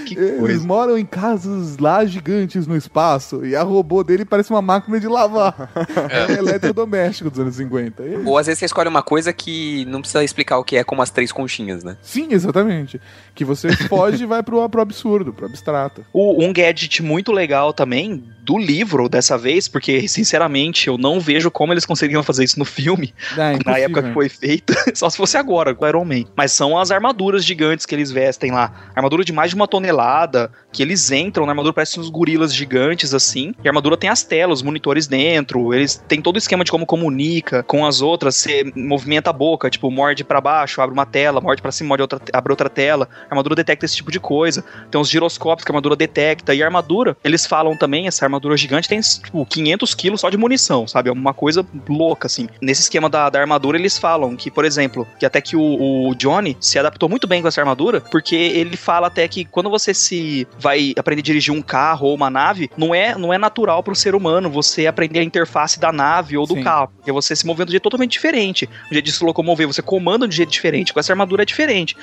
[0.07, 0.67] Que Eles coisa.
[0.67, 5.07] moram em casas lá gigantes no espaço e a robô dele parece uma máquina de
[5.07, 5.71] lavar.
[6.11, 8.03] É, um eletrodoméstico dos anos 50.
[8.03, 10.83] E- Ou às vezes você escolhe uma coisa que não precisa explicar o que é,
[10.83, 11.97] como as três conchinhas, né?
[12.03, 13.01] Sim, exatamente.
[13.35, 16.05] Que você foge e vai pro, pro absurdo, pro abstrato.
[16.13, 21.51] O- um gadget muito legal também do livro dessa vez, porque sinceramente eu não vejo
[21.51, 25.19] como eles conseguiriam fazer isso no filme, Ah, na época que foi feito, só se
[25.19, 26.25] fosse agora com o Iron Man.
[26.35, 28.73] Mas são as armaduras gigantes que eles vestem lá.
[28.97, 33.13] Armadura de mais de uma tonelada, que eles entram na armadura, parecem uns gorilas gigantes
[33.13, 33.53] assim.
[33.63, 36.71] E a armadura tem as telas, os monitores dentro, eles têm todo o esquema de
[36.71, 41.05] como comunica com as outras, você movimenta a boca, tipo, morde pra baixo, abre uma
[41.05, 43.11] tela, morde pra cima, morde outra, abre outra tela.
[43.29, 44.65] A armadura detecta esse tipo de coisa.
[44.91, 46.55] Tem os giroscópios que a armadura detecta.
[46.55, 50.31] E a armadura, eles falam também, essa armadura armadura gigante tem, tipo, 500 quilos só
[50.31, 51.09] de munição, sabe?
[51.09, 52.49] É uma coisa louca, assim.
[52.61, 56.15] Nesse esquema da, da armadura, eles falam que, por exemplo, que até que o, o
[56.15, 59.93] Johnny se adaptou muito bem com essa armadura, porque ele fala até que quando você
[59.93, 63.83] se vai aprender a dirigir um carro ou uma nave, não é, não é natural
[63.83, 66.63] pro ser humano você aprender a interface da nave ou do Sim.
[66.63, 68.69] carro, porque você se movendo de um jeito totalmente diferente.
[68.91, 70.93] O jeito de se locomover, você comanda de um jeito diferente.
[70.93, 71.97] Com essa armadura é diferente.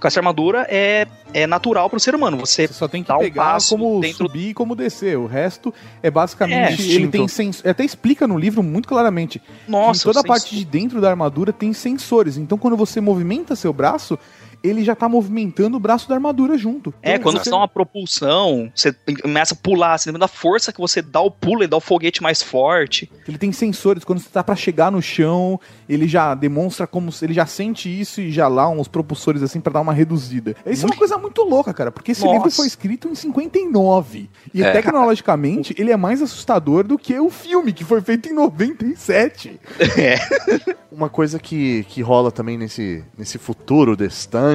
[0.00, 2.36] Com essa armadura é, é natural pro ser humano.
[2.38, 5.18] Você, Você só tem que um pegar passo como dentro subir e como descer.
[5.18, 6.82] O resto é basicamente.
[6.82, 7.64] É, ele tem sens...
[7.64, 9.40] Até explica no livro muito claramente.
[9.66, 12.36] Nossa, que toda a parte de dentro da armadura tem sensores.
[12.36, 14.18] Então quando você movimenta seu braço,
[14.62, 16.92] ele já tá movimentando o braço da armadura junto.
[17.02, 18.92] É, Então, quando você- dá uma propulsão, você
[19.22, 21.80] começa a pular, você lembra da força que você dá o pulo e dá o
[21.80, 23.10] foguete mais forte.
[23.26, 27.32] Ele tem sensores, quando você tá pra chegar no chão, ele já demonstra como ele
[27.34, 30.54] já sente isso e já lá uns propulsores assim pra dar uma reduzida.
[30.66, 32.34] Isso é uma coisa muito louca, cara, porque esse Nossa.
[32.34, 34.72] livro foi escrito em 59 e É.
[34.72, 39.60] tecnologicamente ele é mais assustador do que o filme que foi feito em 97.
[40.90, 43.96] Uma coisa que, que rola também nesse, nesse futuro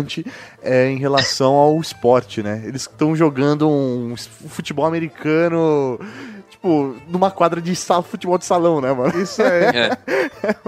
[0.01, 0.25] distante
[0.62, 2.62] é em relação ao esporte, né?
[2.65, 4.15] Eles estão jogando um
[4.47, 5.99] futebol americano,
[6.65, 9.21] tipo, numa quadra de sal, futebol de salão, né, mano?
[9.21, 9.95] Isso é.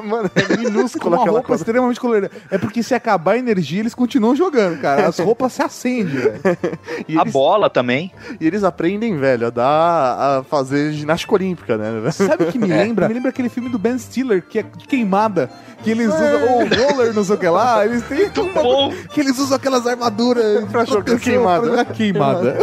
[0.04, 1.56] mano, é Com minúsculo uma aquela roupa quadra.
[1.56, 2.32] extremamente colorida.
[2.52, 5.08] É porque se acabar a energia, eles continuam jogando, cara.
[5.08, 6.40] As roupas se acendem, velho.
[7.08, 8.12] E A eles, bola também.
[8.40, 12.12] e eles aprendem, velho, a dar, a fazer ginástica olímpica, né?
[12.12, 13.08] Sabe o que me lembra?
[13.08, 15.50] Me lembra aquele filme do Ben Stiller, que é de queimada.
[15.84, 17.86] Que eles usam o roller, não sei o que lá.
[17.86, 18.62] Eles têm uma...
[18.64, 18.94] bom.
[19.14, 21.62] Que eles usam aquelas armaduras Pra jogar queimada.
[21.62, 22.58] Pra jogar queimada.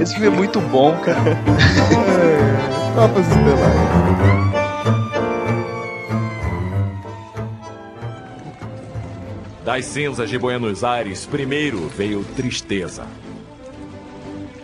[0.00, 1.36] Esse filme é muito bom, cara.
[2.94, 4.00] Copas Estelares.
[9.62, 13.04] Das cinzas de Buenos Aires, primeiro veio tristeza.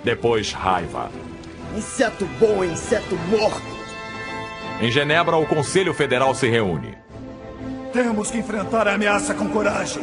[0.03, 1.11] Depois raiva.
[1.77, 3.77] Inseto bom, inseto morto.
[4.81, 6.97] Em Genebra, o Conselho Federal se reúne.
[7.93, 10.03] Temos que enfrentar a ameaça com coragem,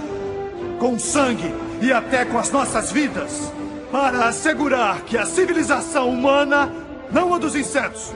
[0.79, 3.51] com sangue e até com as nossas vidas,
[3.93, 6.67] para assegurar que a civilização humana,
[7.11, 8.11] não a dos insetos,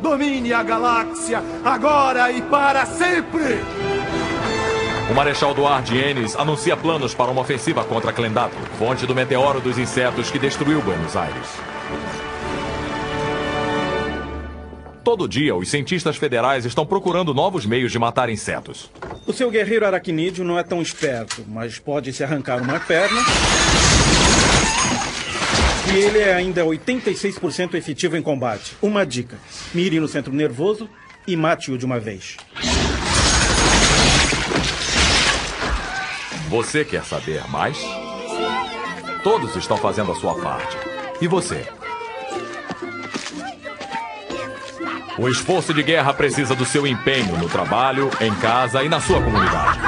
[0.00, 3.60] domine a galáxia agora e para sempre!
[5.10, 9.76] O Marechal Duarte Enes anuncia planos para uma ofensiva contra Clendato, fonte do meteoro dos
[9.76, 11.48] insetos que destruiu Buenos Aires.
[15.04, 18.90] Todo dia, os cientistas federais estão procurando novos meios de matar insetos.
[19.26, 23.20] O seu guerreiro aracnídeo não é tão esperto, mas pode se arrancar uma perna.
[25.92, 28.76] E ele é ainda 86% efetivo em combate.
[28.80, 29.38] Uma dica:
[29.74, 30.88] mire no centro nervoso
[31.26, 32.36] e mate-o de uma vez.
[36.48, 37.76] Você quer saber mais?
[39.22, 40.76] Todos estão fazendo a sua parte.
[41.20, 41.66] E você?
[45.18, 49.22] O esforço de guerra precisa do seu empenho no trabalho, em casa e na sua
[49.22, 49.78] comunidade.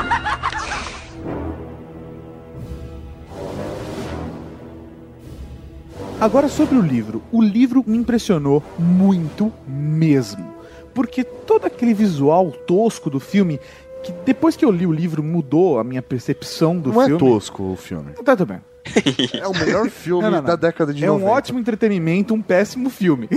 [6.22, 7.20] Agora sobre o livro.
[7.32, 10.54] O livro me impressionou muito mesmo.
[10.94, 13.58] Porque todo aquele visual tosco do filme,
[14.04, 17.18] que depois que eu li o livro mudou a minha percepção do Não é filme.
[17.18, 18.12] tosco o filme.
[18.24, 18.60] Tá tudo bem.
[19.34, 20.44] É o melhor filme Não, não, não.
[20.44, 21.24] da década de é 90.
[21.26, 23.28] um ótimo entretenimento, um péssimo filme.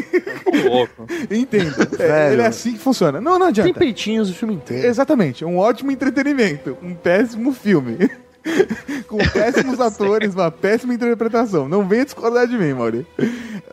[0.69, 1.07] louco.
[1.31, 1.73] Entendo.
[1.99, 3.19] É, ele é assim que funciona.
[3.19, 3.71] Não, não adianta.
[3.71, 4.85] Tem peitinhos o filme inteiro.
[4.85, 7.97] Exatamente, um ótimo entretenimento, um péssimo filme.
[9.07, 11.67] Com péssimos atores, uma péssima interpretação.
[11.67, 13.05] Não venha discordar de mim, Mauri.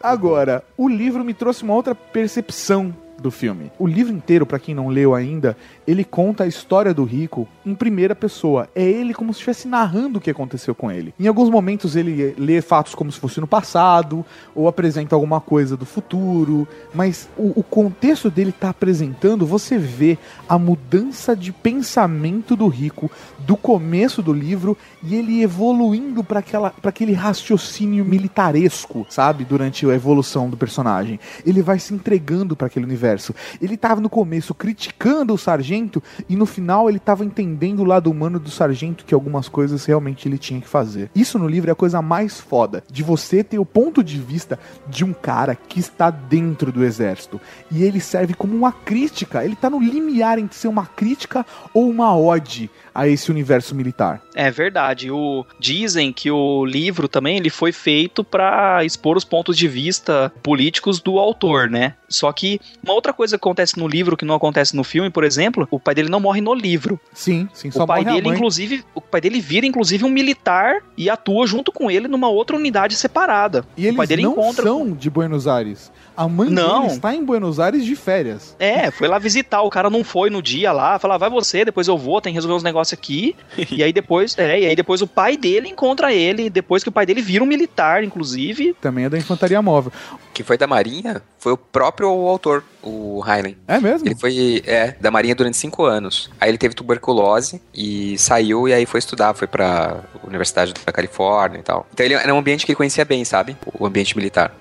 [0.03, 3.71] Agora, o livro me trouxe uma outra percepção do filme.
[3.79, 5.57] O livro inteiro, pra quem não leu ainda,
[5.87, 8.69] ele conta a história do Rico em primeira pessoa.
[8.75, 11.15] É ele como se estivesse narrando o que aconteceu com ele.
[11.19, 15.77] Em alguns momentos ele lê fatos como se fosse no passado, ou apresenta alguma coisa
[15.77, 22.57] do futuro, mas o, o contexto dele tá apresentando, você vê a mudança de pensamento
[22.57, 26.43] do Rico do começo do livro e ele evoluindo para
[26.83, 29.45] aquele raciocínio militaresco, sabe?
[29.45, 31.19] Durante a evolução do personagem.
[31.45, 33.12] Ele vai se entregando para aquele universo.
[33.61, 38.11] Ele tava no começo criticando o sargento e no final ele tava entendendo o lado
[38.11, 41.11] humano do sargento que algumas coisas realmente ele tinha que fazer.
[41.15, 44.59] Isso no livro é a coisa mais foda, de você ter o ponto de vista
[44.89, 47.41] de um cara que está dentro do exército.
[47.71, 51.45] E ele serve como uma crítica, ele tá no limiar entre ser uma crítica
[51.75, 54.21] ou uma ode a esse universo militar.
[54.35, 55.11] É verdade.
[55.11, 60.33] O, dizem que o livro também ele foi feito para expor os pontos de vista
[60.43, 61.95] políticos do autor, né?
[62.09, 65.25] Só que uma outra coisa que acontece no livro que não acontece no filme, por
[65.25, 67.01] exemplo, o pai dele não morre no livro.
[67.13, 71.09] Sim, sim, só o pai dele, inclusive, o pai dele vira, inclusive, um militar e
[71.09, 73.65] atua junto com ele numa outra unidade separada.
[73.77, 74.65] E eles o pai dele não encontra.
[74.65, 75.91] são de Buenos Aires.
[76.17, 76.83] A mãe Não.
[76.83, 78.55] dele está em Buenos Aires de férias.
[78.59, 81.89] É, foi lá visitar, o cara não foi no dia lá, falar, vai você, depois
[81.89, 83.35] eu vou, tem que resolver uns negócios aqui.
[83.71, 86.93] e aí depois, é, e aí depois o pai dele encontra ele, depois que o
[86.93, 88.75] pai dele vira um militar, inclusive.
[88.81, 89.93] Também é da infantaria móvel.
[90.35, 93.57] Que foi da Marinha, foi o próprio autor, o Heinlein.
[93.69, 94.07] É mesmo?
[94.09, 96.31] Ele foi, é, da Marinha durante cinco anos.
[96.41, 101.59] Aí ele teve tuberculose e saiu e aí foi estudar, foi pra Universidade da Califórnia
[101.59, 101.87] e tal.
[101.93, 103.57] Então ele era um ambiente que ele conhecia bem, sabe?
[103.79, 104.55] O ambiente militar.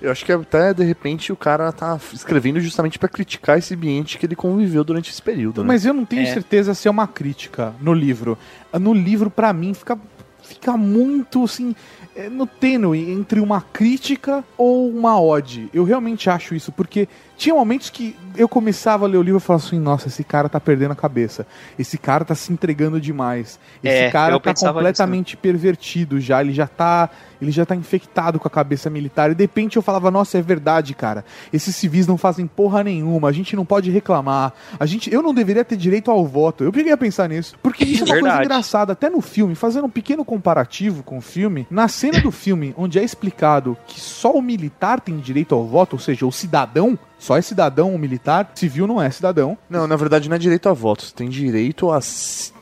[0.00, 4.18] Eu acho que até, de repente, o cara tá escrevendo justamente pra criticar esse ambiente
[4.18, 5.68] que ele conviveu durante esse período, né?
[5.68, 6.32] Mas eu não tenho É.
[6.32, 8.38] certeza se é uma crítica no livro.
[8.72, 9.98] No livro, pra mim, fica,
[10.42, 11.74] fica muito assim.
[12.14, 15.68] é, No tênue entre uma crítica ou uma ode.
[15.74, 19.40] Eu realmente acho isso, porque tinha momentos que eu começava a ler o livro e
[19.42, 21.46] falava assim: nossa, esse cara tá perdendo a cabeça.
[21.78, 23.58] Esse cara tá se entregando demais.
[23.82, 26.40] Esse É, cara tá completamente pervertido já.
[26.40, 27.08] Ele já tá.
[27.40, 29.30] Ele já tá infectado com a cabeça militar.
[29.30, 31.22] E de repente eu falava, nossa, é verdade, cara.
[31.52, 33.28] Esses civis não fazem porra nenhuma.
[33.28, 34.54] A gente não pode reclamar.
[34.80, 36.64] A gente, eu não deveria ter direito ao voto.
[36.64, 37.54] Eu cheguei a pensar nisso.
[37.62, 38.44] Porque isso é uma coisa Verdade.
[38.46, 38.92] engraçada.
[38.94, 42.98] Até no filme, fazendo um pequeno comparativo com o filme, na cena do filme, onde
[42.98, 47.36] é explicado que só o militar tem direito ao voto, ou seja, o cidadão, só
[47.36, 49.56] é cidadão o militar, civil não é cidadão.
[49.68, 52.00] Não, na verdade não é direito a voto, você tem direito a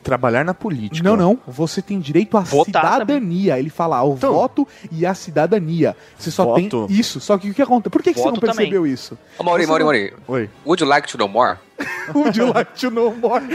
[0.05, 1.03] trabalhar na política.
[1.03, 1.39] Não, não.
[1.47, 3.57] Você tem direito à cidadania.
[3.59, 5.97] Ele fala ao voto e à cidadania.
[6.17, 6.85] Você só Voto?
[6.87, 7.19] tem isso.
[7.19, 7.89] Só que o que acontece?
[7.89, 8.55] Por que, que você não Voto também.
[8.57, 9.17] percebeu isso?
[9.39, 10.13] Ô, Mauri, Mauri, não- Mauri.
[10.27, 10.49] Oi.
[10.65, 11.57] Would you like to know more?
[12.13, 13.43] Would you like to know more?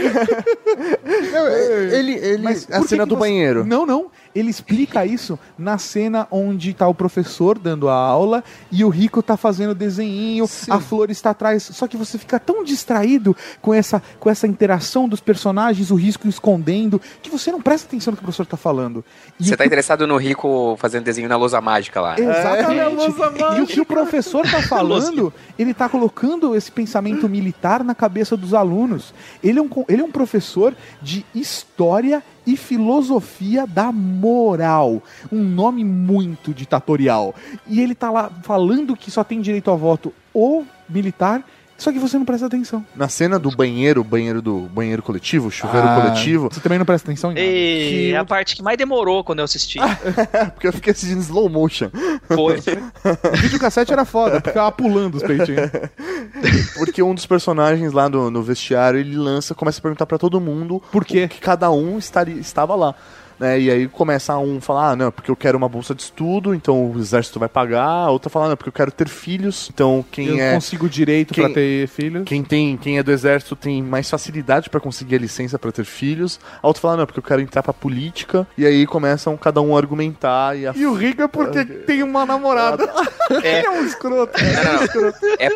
[1.91, 3.65] ele, ele, Mas a cena do você- banheiro.
[3.65, 4.11] Não, não.
[4.33, 8.41] Ele explica isso na cena onde tá o professor dando a aula
[8.71, 11.63] e o Rico tá fazendo desenho, a flor está atrás.
[11.63, 16.27] Só que você fica tão distraído com essa, com essa interação dos personagens, o risco
[16.41, 19.05] escondendo, que você não presta atenção no que o professor tá falando.
[19.39, 22.19] E Você o tá que- interessado no Rico fazendo desenho na lousa mágica lá.
[22.19, 23.57] Exatamente.
[23.57, 28.35] E o que o professor tá falando, ele tá colocando esse pensamento militar na cabeça
[28.35, 29.13] dos alunos.
[29.43, 35.03] Ele é um, ele é um professor de história e filosofia da moral.
[35.31, 37.35] Um nome muito ditatorial.
[37.67, 41.43] E ele tá lá falando que só tem direito ao voto o militar,
[41.81, 42.85] só que você não presta atenção.
[42.95, 47.09] Na cena do banheiro, banheiro do banheiro coletivo, chuveiro Ah, coletivo, Você também não presta
[47.09, 47.45] atenção em nada.
[47.47, 49.79] E é a parte que mais demorou quando eu assisti.
[50.53, 51.89] porque eu fiquei assistindo slow motion.
[52.27, 52.59] Foi.
[52.59, 55.71] O videocassete era foda, ficava pulando os peitinhos.
[56.77, 60.39] Porque um dos personagens lá no, no vestiário, ele lança, começa a perguntar pra todo
[60.39, 61.27] mundo por quê?
[61.27, 62.95] que cada um estaria, estava lá.
[63.41, 63.59] Né?
[63.59, 66.53] E aí começa um a falar, ah, não, porque eu quero uma bolsa de estudo,
[66.53, 67.83] então o exército vai pagar.
[67.83, 70.53] A outra fala, não, porque eu quero ter filhos, então quem Eu é...
[70.53, 72.23] consigo direito quem- pra ter filhos.
[72.25, 75.85] Quem tem, quem é do exército tem mais facilidade pra conseguir a licença pra ter
[75.85, 76.39] filhos.
[76.61, 78.45] A outra fala, não, porque eu quero entrar pra política.
[78.55, 82.03] E aí começam cada um a argumentar e a E o Rico é porque tem
[82.03, 82.87] uma namorada.
[83.43, 84.37] Ele é um escroto.
[84.39, 85.13] Não, não, não.
[85.39, 85.49] É,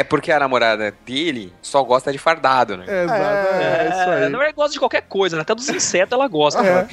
[0.00, 2.84] é porque a namorada dele só gosta de fardado, né?
[3.04, 4.28] Exato, é, isso É, aí.
[4.28, 5.42] na verdade, gosta de qualquer coisa, né?
[5.42, 6.60] Até dos insetos ela gosta.
[6.60, 6.86] É.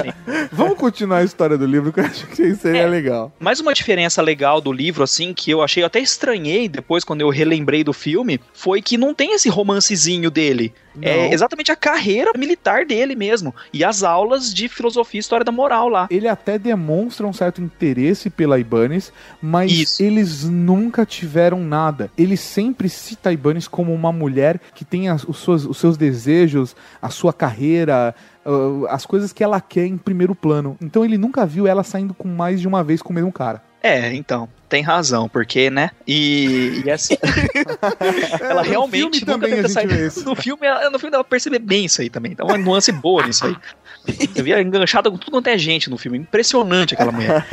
[0.00, 0.10] Assim.
[0.52, 2.86] Vamos continuar a história do livro, que eu acho que isso seria É.
[2.86, 3.32] legal.
[3.38, 7.20] Mais uma diferença legal do livro, assim, que eu achei, eu até estranhei depois quando
[7.20, 10.72] eu relembrei do filme, foi que não tem esse romancezinho dele.
[11.02, 13.54] É exatamente a carreira militar dele mesmo.
[13.72, 16.06] E as aulas de filosofia e história da moral lá.
[16.10, 22.10] Ele até demonstra um certo interesse pela Ibanez, mas eles nunca tiveram nada.
[22.16, 25.96] Ele sempre cita a Ibanez como uma mulher que tem as- os, seus, os seus
[25.96, 28.14] desejos, a sua carreira,
[28.44, 28.50] ah,
[28.94, 30.76] as coisas que ela quer em primeiro plano.
[30.80, 33.62] Então ele nunca viu ela saindo com mais de uma vez com o mesmo cara.
[33.82, 35.92] É, então, tem razão, porque, né?
[36.04, 37.16] E, e assim,
[38.42, 40.24] ela no realmente filme nunca.
[40.28, 42.32] No filme, ela- no filme dela perceber bem isso aí também.
[42.32, 43.56] Então, uma nuance boa nisso aí.
[44.04, 46.18] Você via enganchada com tudo quanto é gente no filme.
[46.18, 47.46] Impressionante aquela mulher.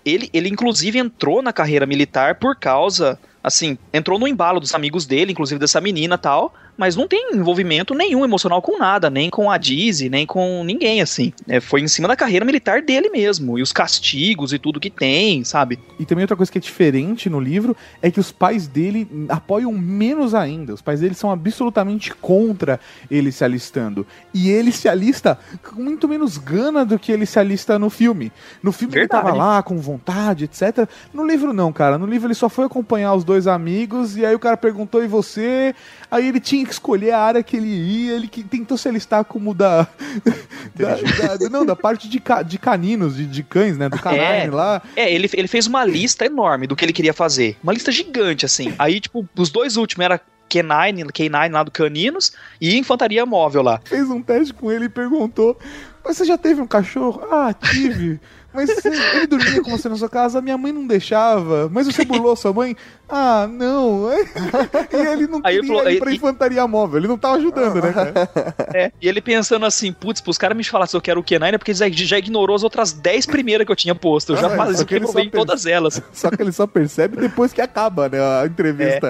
[0.06, 3.18] Ele, ele, inclusive, entrou na carreira militar por causa.
[3.42, 7.34] Assim, entrou no embalo dos amigos dele, inclusive dessa menina e tal, mas não tem
[7.34, 11.32] envolvimento nenhum emocional com nada, nem com a Dizzy, nem com ninguém, assim.
[11.48, 14.90] É, foi em cima da carreira militar dele mesmo, e os castigos e tudo que
[14.90, 15.80] tem, sabe?
[16.00, 19.72] E também outra coisa que é diferente no livro é que os pais dele apoiam
[19.72, 20.74] menos ainda.
[20.74, 24.06] Os pais dele são absolutamente contra ele se alistando.
[24.34, 28.32] E ele se alista com muito menos gana do que ele se alista no filme.
[28.62, 29.22] No filme Verdade.
[29.22, 30.88] ele tava lá com vontade, etc.
[31.14, 31.98] No livro não, cara.
[31.98, 35.08] No livro ele só foi acompanhar os dois amigos e aí o cara perguntou e
[35.08, 35.76] você?
[36.10, 38.88] Aí ele tinha tinha que escolher a área que ele ia, ele que tentou se
[38.88, 39.88] alistar como da.
[40.76, 43.90] da, da- não, da parte de, ca- de caninos, de, de cães, né?
[43.90, 44.82] Do canine É, lá.
[44.96, 47.58] é ele, ele fez uma lista enorme do que ele queria fazer.
[47.64, 48.74] Uma lista gigante, assim.
[48.80, 53.82] Aí, tipo, os dois últimos era K9, K9 lá do Caninos e Infantaria Móvel lá.
[53.84, 55.58] Fez um teste com ele e perguntou:
[56.04, 57.22] Mas você já teve um cachorro?
[57.32, 58.20] Ah, tive.
[58.54, 61.68] Mas você- ele dormia com você na sua casa, minha mãe não deixava.
[61.72, 62.76] Mas você burlou sua mãe?
[63.16, 64.10] Ah, não.
[64.92, 67.00] E ele não Aí queria ele falou, ir pra e- infantaria móvel.
[67.00, 68.14] Ele não tava ajudando, né, cara?
[68.74, 71.54] É, e ele pensando assim, putz, pros caras me falar se eu quero o K9
[71.54, 74.34] é porque já, já ignorou as outras 10 primeiras que eu tinha posto.
[74.34, 76.02] Eu já Ah, falei, só que ele em todas elas.
[76.14, 78.18] Só que ele só percebe depois que acaba, né?
[78.20, 79.10] A entrevista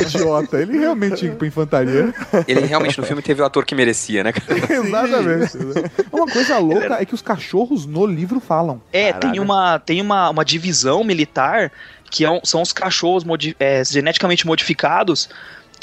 [0.00, 0.60] idiota.
[0.60, 2.14] Ele realmente ir pra infantaria.
[2.46, 4.32] Ele realmente no filme teve o ator que merecia, né?
[4.32, 4.74] cara?
[4.74, 5.58] Exatamente.
[6.12, 8.80] Uma coisa louca é que os cachorros no livro falam.
[8.92, 11.72] É, tem uma, tem uma, uma divisão militar
[12.14, 15.28] que é são os cachorros modi- é, geneticamente modificados.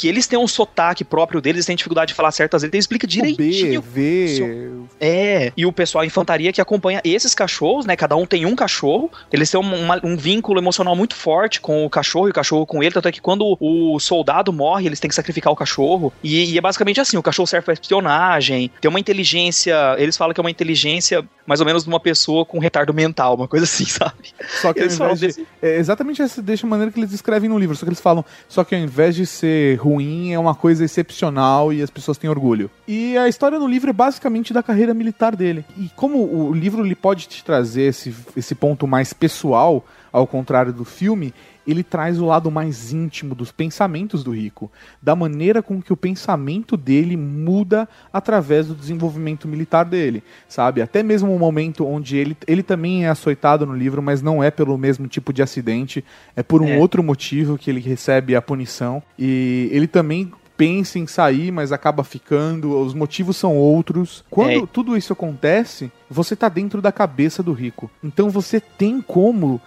[0.01, 2.79] Que eles têm um sotaque próprio deles, eles têm dificuldade de falar certas vezes, ele
[2.79, 3.81] explica direitinho.
[3.81, 4.71] V.
[4.99, 7.95] É, e o pessoal infantaria que acompanha esses cachorros, né?
[7.95, 9.11] Cada um tem um cachorro.
[9.31, 12.65] Eles têm um, uma- um vínculo emocional muito forte com o cachorro e o cachorro
[12.65, 12.91] com ele.
[12.93, 16.11] Tanto é que quando o soldado morre, eles têm que sacrificar o cachorro.
[16.23, 19.75] E, e é basicamente assim: o cachorro serve pra espionagem, tem uma inteligência.
[19.99, 23.35] Eles falam que é uma inteligência mais ou menos de uma pessoa com retardo mental,
[23.35, 24.13] uma coisa assim, sabe?
[24.61, 27.49] Só que ao Eles falam de, é exatamente essa deixa a maneira que eles escrevem
[27.49, 27.75] no livro.
[27.75, 31.73] Só que eles falam, só que ao invés de ser ruim, é uma coisa excepcional
[31.73, 32.69] e as pessoas têm orgulho.
[32.87, 35.65] E a história no livro é basicamente da carreira militar dele.
[35.77, 40.73] E como o livro ele pode te trazer esse, esse ponto mais pessoal, ao contrário
[40.73, 41.33] do filme,
[41.67, 45.97] ele traz o lado mais íntimo dos pensamentos do Rico, da maneira com que o
[45.97, 50.81] pensamento dele muda através do desenvolvimento militar dele, sabe?
[50.81, 54.49] Até mesmo o momento onde ele, ele também é açoitado no livro, mas não é
[54.51, 56.03] pelo mesmo tipo de acidente,
[56.35, 56.77] é por um É.
[56.77, 59.01] outro motivo que ele recebe a punição.
[59.17, 64.23] E ele também pensa em sair, mas acaba ficando, os motivos são outros.
[64.29, 64.67] Quando É.
[64.71, 67.89] tudo isso acontece, você tá dentro da cabeça do Rico.
[68.03, 69.59] Então você tem como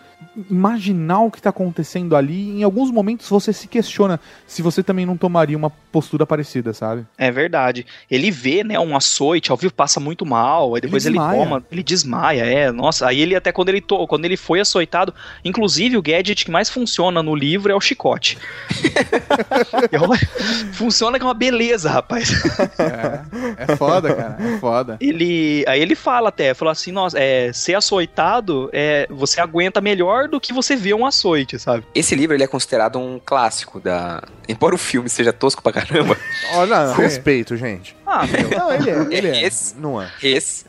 [0.51, 2.51] imaginar o que tá acontecendo ali.
[2.61, 7.05] Em alguns momentos você se questiona se você também não tomaria uma postura parecida, sabe?
[7.17, 7.87] É verdade.
[8.11, 11.39] Ele vê, né, um açoite, ao vivo passa muito mal, aí depois ele, desmaia.
[11.45, 15.15] toma, ele desmaia, é, nossa, aí ele até quando ele to, quando ele foi açoitado,
[15.45, 18.39] inclusive o gadget que mais funciona no livro é o chicote.
[19.91, 20.17] É uma-
[20.73, 22.31] funciona que é uma beleza, rapaz.
[23.57, 24.97] É foda, cara, é foda.
[25.01, 30.14] Ele, aí ele fala até, falou assim, nossa, é, ser açoitado, é, você aguenta melhor
[30.29, 31.85] do que você vê um açoite, sabe?
[31.95, 34.23] Esse livro ele é considerado um clássico da.
[34.49, 36.17] Embora o filme seja tosco pra caramba.
[36.55, 37.97] Olha, respeito, gente.
[38.07, 38.49] Ah, meu.
[38.57, 39.43] Não, ele é, ele é.
[39.45, 40.11] Esse, Não é.
[40.23, 40.65] esse.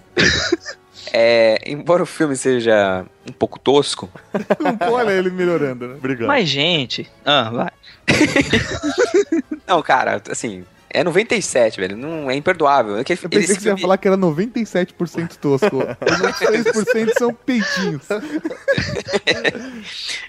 [1.14, 4.10] É, embora o filme seja um pouco tosco,
[4.92, 5.96] Olha ele melhorando, né?
[5.96, 6.28] Obrigado.
[6.28, 7.72] Mas, gente, ah, vai.
[9.68, 12.98] não, cara, assim, é 97, velho, não é imperdoável.
[12.98, 15.78] É que Eu pensei que você ia falar que era 97% tosco.
[15.78, 18.04] Os 96% são peitinhos.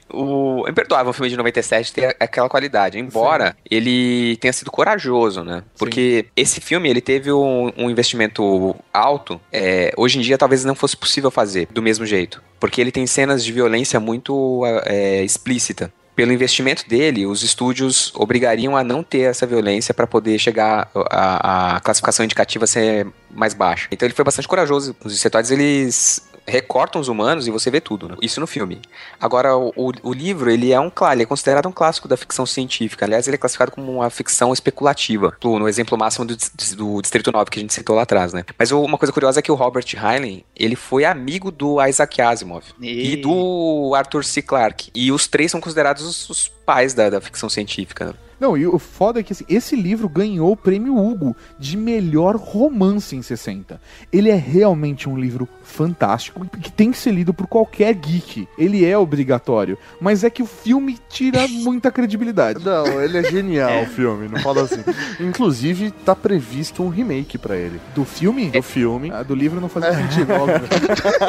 [0.08, 5.42] O é imperdoável um filme de 97 ter aquela qualidade, embora ele tenha sido corajoso,
[5.42, 5.64] né?
[5.76, 9.40] Porque esse filme ele teve um, um investimento alto.
[9.52, 13.06] é, hoje em dia talvez não fosse possível fazer do mesmo jeito, porque ele tem
[13.06, 15.92] cenas de violência muito é, explícita.
[16.16, 21.76] Pelo investimento dele, os estúdios obrigariam a não ter essa violência para poder chegar a,
[21.76, 23.86] a classificação indicativa ser mais baixa.
[23.92, 24.96] Então ele foi bastante corajoso.
[25.04, 28.16] Os insetoides eles recortam os humanos e você vê tudo, né?
[28.22, 28.80] Isso no filme.
[29.20, 32.46] Agora, o, o- o livro, ele é um ele é considerado um clássico da ficção
[32.46, 33.04] científica.
[33.04, 36.36] Aliás, ele é classificado como uma ficção especulativa, no exemplo máximo do,
[36.76, 38.44] do Distrito 9, que a gente citou lá atrás, né?
[38.58, 42.64] Mas uma coisa curiosa é que o Robert Heinlein, ele foi amigo do Isaac Asimov
[42.80, 44.42] e, E- do Arthur C.
[44.42, 44.90] Clarke.
[44.94, 48.06] E os três são considerados os, os pais da, da ficção científica.
[48.06, 48.12] né?
[48.38, 52.36] Não, e o foda é que assim, esse livro ganhou o prêmio Hugo de melhor
[52.36, 53.80] romance em 60.
[54.12, 58.46] Ele é realmente um livro fantástico que tem que ser lido por qualquer geek.
[58.58, 62.62] Ele é obrigatório, mas é que o filme tira muita credibilidade.
[62.62, 64.84] Não, ele é genial o filme, não fala assim.
[65.18, 67.80] Inclusive, tá previsto um remake pra ele.
[67.94, 68.50] Do filme?
[68.50, 69.10] Do filme.
[69.12, 70.60] Ah, do livro não fazia sentido, óbvio.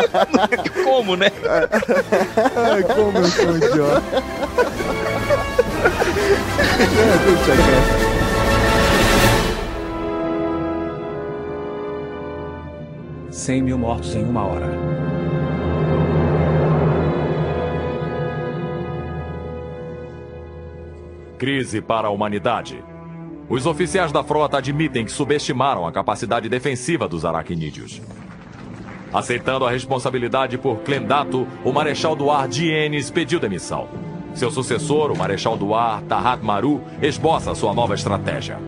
[0.83, 1.31] Como, né?
[2.55, 5.06] Ai, como eu sou um
[5.77, 5.97] idiota.
[6.79, 8.07] É, deixa quieto.
[13.31, 14.67] Cem mil mortos em uma hora.
[21.37, 22.83] Crise para a humanidade.
[23.47, 28.01] Os oficiais da frota admitem que subestimaram a capacidade defensiva dos aracnídeos.
[29.13, 33.87] Aceitando a responsabilidade por Clendato, o Marechal do Ar Dienes pediu demissão.
[34.37, 38.59] Seu sucessor, o Marechal do Ar Tahat Maru, esboça sua nova estratégia.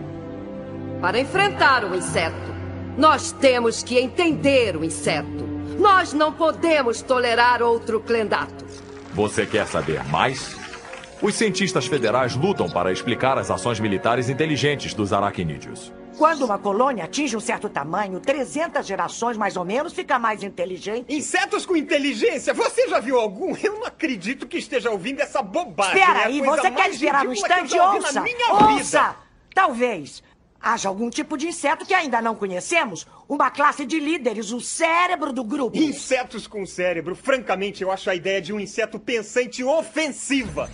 [1.00, 2.52] para enfrentar o inseto.
[2.98, 5.48] Nós temos que entender o inseto.
[5.78, 8.66] Nós não podemos tolerar outro clendato.
[9.14, 10.56] Você quer saber mais?
[11.22, 15.92] Os cientistas federais lutam para explicar as ações militares inteligentes dos aracnídeos.
[16.20, 21.06] Quando uma colônia atinge um certo tamanho, 300 gerações mais ou menos fica mais inteligente.
[21.08, 22.52] Insetos com inteligência?
[22.52, 23.56] Você já viu algum?
[23.56, 25.98] Eu não acredito que esteja ouvindo essa bobagem.
[25.98, 27.74] Espera É aí, você quer esperar um instante?
[27.78, 28.22] Ouça!
[28.50, 28.74] Ouça!
[28.74, 29.16] vida.
[29.54, 30.22] Talvez
[30.60, 33.06] haja algum tipo de inseto que ainda não conhecemos.
[33.26, 35.78] Uma classe de líderes, o cérebro do grupo.
[35.78, 37.14] Insetos com cérebro.
[37.14, 40.68] Francamente, eu acho a ideia de um inseto pensante ofensiva.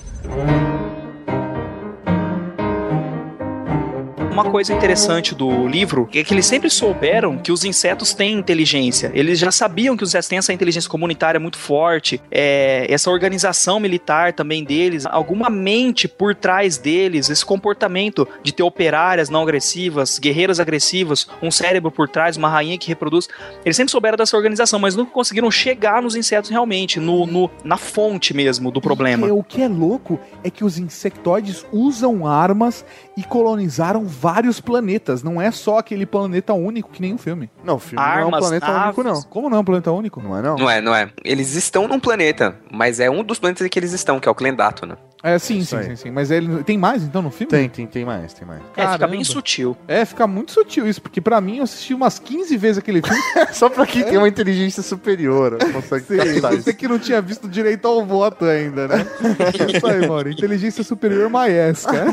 [4.36, 9.10] Uma coisa interessante do livro é que eles sempre souberam que os insetos têm inteligência.
[9.14, 13.80] Eles já sabiam que os insetos têm essa inteligência comunitária muito forte, é, essa organização
[13.80, 20.18] militar também deles, alguma mente por trás deles, esse comportamento de ter operárias não agressivas,
[20.18, 23.30] guerreiras agressivas, um cérebro por trás, uma rainha que reproduz.
[23.64, 27.78] Eles sempre souberam dessa organização, mas nunca conseguiram chegar nos insetos realmente, no, no- na
[27.78, 29.26] fonte mesmo do problema.
[29.26, 32.84] E o que é louco é que os insectoides usam armas
[33.16, 34.25] e colonizaram vários
[34.60, 35.22] planetas.
[35.22, 37.50] Não é só aquele planeta único que nem o filme.
[37.64, 39.22] Não, o filme não é um Armas, planeta único, não.
[39.22, 40.22] Como não é um planeta único?
[40.22, 40.56] Não é, não.
[40.56, 41.10] Não é, não é.
[41.24, 44.30] Eles estão num planeta, mas é um dos planetas em que eles estão, que é
[44.30, 44.96] o Clendato, né?
[45.22, 46.10] É, sim, Isso sim, sim, sim.
[46.10, 47.50] Mas ele tem mais então no filme?
[47.50, 48.60] Tem, tem, tem mais, tem mais.
[48.76, 49.24] É, fica bem Caramba.
[49.24, 49.76] sutil.
[49.88, 53.20] É, fica muito sutil isso, porque pra mim eu assisti umas 15 vezes aquele filme.
[53.52, 57.48] Só pra quem tem uma inteligência superior consegue Sim, captar você que não tinha visto
[57.48, 59.06] direito ao voto ainda, né?
[59.74, 60.30] isso aí, mano.
[60.30, 62.06] Inteligência superior maesca.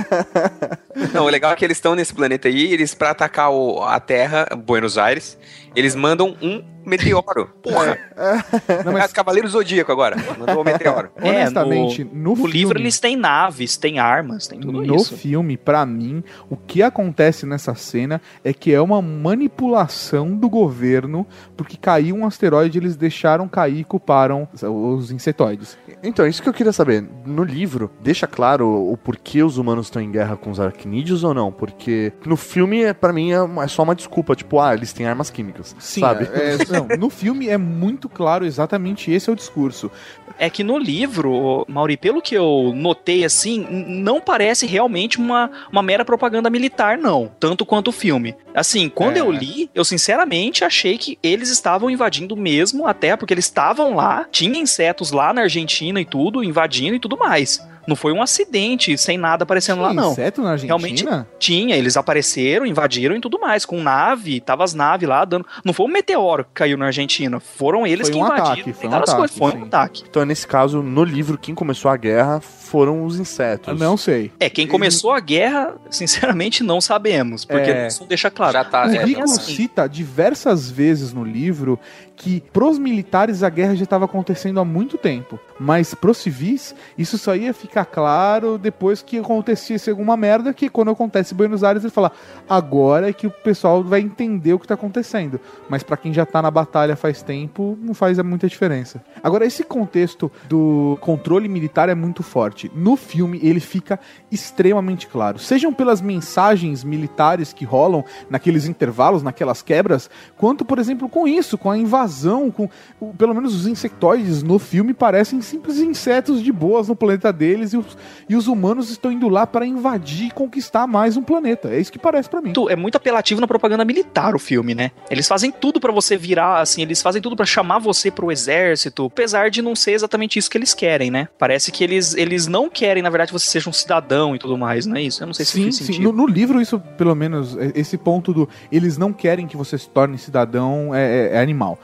[1.14, 3.98] Não, o legal é que eles estão nesse planeta aí, eles, pra atacar o- a
[4.00, 5.38] Terra, Buenos Aires,
[5.76, 7.50] eles mandam um meteoro.
[7.64, 7.98] Porra!
[8.18, 10.18] É Cavaleiro Zodíaco agora.
[10.38, 11.12] Mandou o meteoro.
[11.22, 15.16] Honestamente, é, no no livro filme- eles têm naves, têm armas, tem tudo no isso.
[15.16, 21.26] filme, pra mim, o que acontece nessa cena é que é uma manipulação do governo,
[21.56, 25.78] porque caiu um asteroide, eles deixaram cair e culparam os insetoides.
[26.02, 27.04] Então, isso que eu queria saber.
[27.26, 31.34] No livro, deixa claro o porquê os humanos estão em guerra com os aracnídeos ou
[31.34, 31.52] não?
[31.52, 34.36] Porque no filme, é, pra mim, é é só uma desculpa.
[34.36, 35.63] Tipo, ah, eles têm armas químicas.
[35.80, 36.30] Sim, sabe?
[36.34, 39.92] é- é- não, no filme é muito claro exatamente esse é o discurso.
[40.38, 45.84] É que no livro, Mauri, pelo que eu notei assim, não parece realmente uma, uma
[45.84, 47.32] mera propaganda militar, não.
[47.40, 48.36] Tanto quanto o filme.
[48.56, 49.22] Assim, quando É.
[49.22, 53.96] eu li, eu sinceramente achei que eles estavam invadindo mesmo a Terra, porque eles estavam
[53.96, 57.60] lá, tinha insetos lá na Argentina e tudo, invadindo e tudo mais.
[57.86, 60.12] Não foi um acidente sem nada aparecendo lá, Tinha não.
[60.14, 60.78] inseto na Argentina?
[60.78, 61.06] Realmente
[61.38, 65.46] tinha, eles apareceram, invadiram e tudo mais, com nave, tava as naves lá dando.
[65.66, 68.46] Não foi um meteoro que caiu na Argentina, foram eles Foi que um invadiram.
[68.54, 69.58] ataque, foi um ataque, coisas, foi sim.
[69.58, 70.04] um ataque.
[70.10, 73.78] Então, nesse caso, no livro, quem começou a guerra foram os insetos.
[73.78, 74.32] Não sei.
[74.40, 77.44] É, quem começou a guerra, sinceramente, não sabemos.
[77.44, 77.88] Porque É.
[77.88, 78.43] isso não deixa claro.
[78.52, 79.56] Já tá, o é, Rico assim.
[79.56, 81.80] cita diversas vezes no livro
[82.16, 87.18] que pros militares a guerra já estava acontecendo há muito tempo, mas pros civis isso
[87.18, 91.84] só ia ficar claro depois que acontecesse alguma merda que quando acontece em Buenos Aires
[91.84, 92.12] ele fala
[92.48, 95.40] agora é que o pessoal vai entender o que tá acontecendo,
[95.70, 99.04] mas pra quem já tá na batalha faz tempo não faz muita diferença.
[99.24, 102.72] Agora esse contexto do controle militar é muito forte.
[102.76, 104.00] No filme ele fica
[104.32, 111.10] extremamente claro, sejam pelas mensagens militares que rolam naqueles intervalos, naquelas quebras, quanto, por exemplo,
[111.10, 112.03] com isso, com a invasão,
[112.52, 117.32] com o- pelo menos os insectoides no filme parecem simples insetos de boas no planeta
[117.32, 117.98] deles e os,
[118.30, 121.70] e os humanos estão indo lá para invadir e conquistar mais um planeta.
[121.70, 122.54] É isso que parece para mim.
[122.70, 124.92] É muito apelativo na propaganda militar o filme, né?
[125.10, 129.06] Eles fazem tudo pra você virar, assim, eles fazem tudo pra chamar você pro exército,
[129.06, 131.28] apesar de não ser exatamente isso que eles querem, né?
[131.38, 134.58] Parece que eles, eles não querem, na verdade, que você seja um cidadão e tudo
[134.58, 135.22] mais, não é isso?
[135.24, 135.86] Eu não sei se Sim, faz sim.
[135.86, 136.04] sentido.
[136.04, 139.78] No, no livro, isso, pelo menos, é- esse ponto do eles não querem que você
[139.78, 141.80] se torne cidadão é, é- é animal,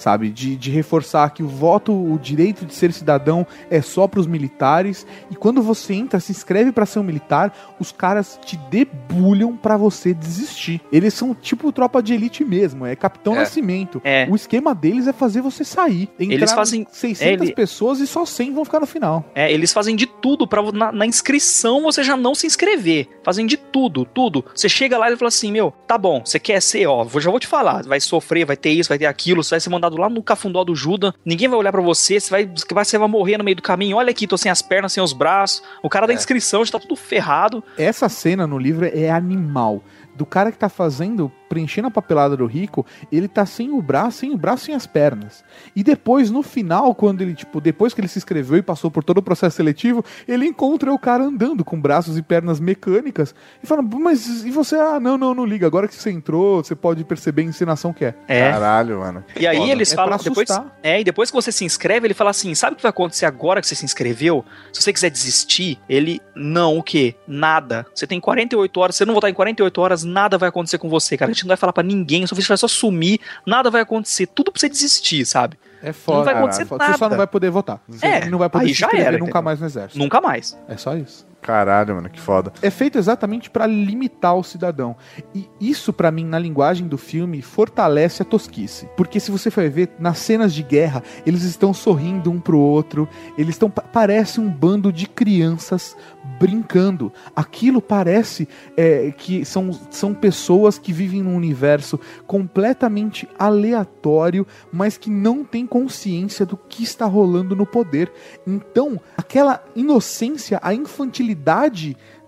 [0.00, 0.30] sabe?
[0.30, 5.06] De, de reforçar que o voto, o direito de ser cidadão é só pros militares.
[5.30, 9.76] E quando você entra, se inscreve pra ser um militar, os caras te debulham pra
[9.76, 10.80] você desistir.
[10.92, 13.40] Eles são tipo tropa de elite mesmo, é Capitão É.
[13.40, 14.00] Nascimento.
[14.04, 14.26] É.
[14.30, 16.08] O esquema deles é fazer você sair.
[16.18, 19.24] Eles Entraram fazem- 600 é, ele- pessoas e só 100 vão ficar no final.
[19.34, 23.08] É, eles fazem de tudo pra na, na inscrição você já não se inscrever.
[23.22, 24.44] Fazem de tudo, tudo.
[24.54, 27.40] Você chega lá e fala assim: Meu, tá bom, você quer ser, ó, já vou
[27.40, 27.82] te falar.
[27.84, 30.64] Vai sofrer, vai ter isso, vai ter aquilo, você vai ser mandado lá no cafundó
[30.64, 31.12] do Judas.
[31.24, 33.96] Ninguém vai olhar pra você, você vai, você vai, morrer no meio do caminho.
[33.96, 35.62] Olha aqui, tô sem as pernas, sem os braços.
[35.82, 37.62] O cara da inscrição já tá tudo ferrado.
[37.76, 39.82] Essa cena no livro é animal.
[40.20, 44.18] Do cara que tá fazendo, preenchendo a papelada do rico, ele tá sem o braço,
[44.18, 45.42] sem o braço, sem as pernas.
[45.74, 49.02] E depois, no final, quando ele, tipo, depois que ele se inscreveu e passou por
[49.02, 53.66] todo o processo seletivo, ele encontra o cara andando com braços e pernas mecânicas e
[53.66, 54.76] fala, mas e você?
[54.76, 55.66] Ah, não, não, não liga.
[55.66, 58.14] Agora que você entrou, você pode perceber a encenação que é.
[58.28, 58.50] É.
[58.50, 59.24] Caralho, mano.
[59.38, 59.72] E aí Foda.
[59.72, 60.48] eles É falam pra depois,
[60.82, 63.24] é, e depois que você se inscreve, ele fala assim: "Sabe o que vai acontecer
[63.24, 64.44] agora que você se inscreveu?
[64.70, 67.14] Se você quiser desistir, ele não, o quê?
[67.26, 67.86] Nada.
[67.94, 70.88] Você tem 48 horas, se você não voltar em 48 horas, nada vai acontecer com
[70.88, 71.30] você, cara.
[71.30, 74.26] A gente não vai falar pra ninguém, só você vai só sumir, nada vai acontecer,
[74.26, 75.58] tudo pra você desistir, sabe?
[75.82, 76.18] É foda.
[76.18, 76.84] Não vai cara, acontecer foda.
[76.84, 76.92] nada.
[76.94, 77.80] Você só não vai poder votar.
[77.88, 79.42] Você É, não vai poder aí já era, nunca entendeu?
[79.42, 79.98] mais no exército.
[79.98, 80.58] Nunca mais.
[80.68, 81.26] É só isso.
[81.42, 82.52] Caralho, mano, que foda.
[82.60, 84.94] É feito exatamente pra limitar o cidadão.
[85.34, 88.88] E isso, pra mim, na linguagem do filme, fortalece a tosquice.
[88.96, 93.08] Porque se você for ver, nas cenas de guerra, eles estão sorrindo um pro outro,
[93.38, 93.70] eles estão.
[93.70, 95.96] pa- Parece um bando de crianças
[96.38, 97.12] brincando.
[97.34, 105.10] Aquilo parece é, que são, são pessoas que vivem num universo completamente aleatório, mas que
[105.10, 108.12] não tem consciência do que está rolando no poder.
[108.46, 111.29] Então, aquela inocência, a infantilidade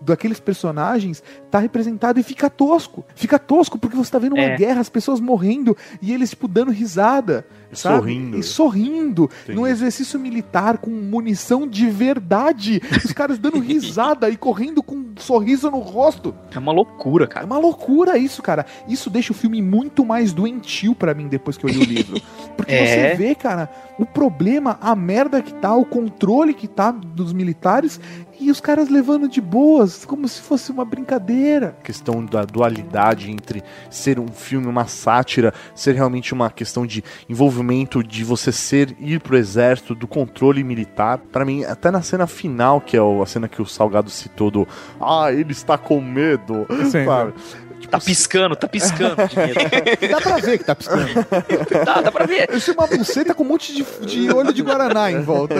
[0.00, 3.04] daqueles personagens tá representado e fica tosco.
[3.14, 4.56] Fica tosco porque você tá vendo uma É.
[4.56, 7.46] guerra, as pessoas morrendo e eles tipo dando risada,
[7.76, 7.96] sabe?
[7.98, 8.38] sorrindo.
[8.38, 9.58] E sorrindo Entendi.
[9.58, 12.80] num exercício militar com munição de verdade.
[13.04, 16.34] Os caras dando risada e correndo com um sorriso no rosto.
[16.54, 17.46] É uma loucura, É cara.
[17.46, 18.66] uma loucura isso, cara.
[18.88, 22.20] Isso deixa o filme muito mais doentio pra mim depois que eu li o livro.
[22.56, 23.10] Porque É.
[23.10, 28.00] você vê, cara, o problema, a merda que tá, o controle que tá dos militares
[28.40, 31.76] e os caras levando de boas, como se fosse uma brincadeira.
[31.84, 37.61] questão da dualidade entre ser um filme, uma sátira, ser realmente uma questão de envolvimento
[38.02, 41.18] de você ser ir pro exército, do controle militar.
[41.18, 44.68] Pra mim, até na cena final, que é a cena que o Salgado citou do
[45.00, 46.66] Ah, ele está com medo.
[46.90, 47.04] Sim.
[47.82, 47.90] Sabe?
[47.90, 49.16] Tá piscando, tá piscando.
[50.10, 51.08] Dá pra ver que tá piscando.
[51.84, 52.50] dá, dá pra ver.
[52.54, 55.54] Isso é uma buceta com um monte de, de olho de Guaraná em volta.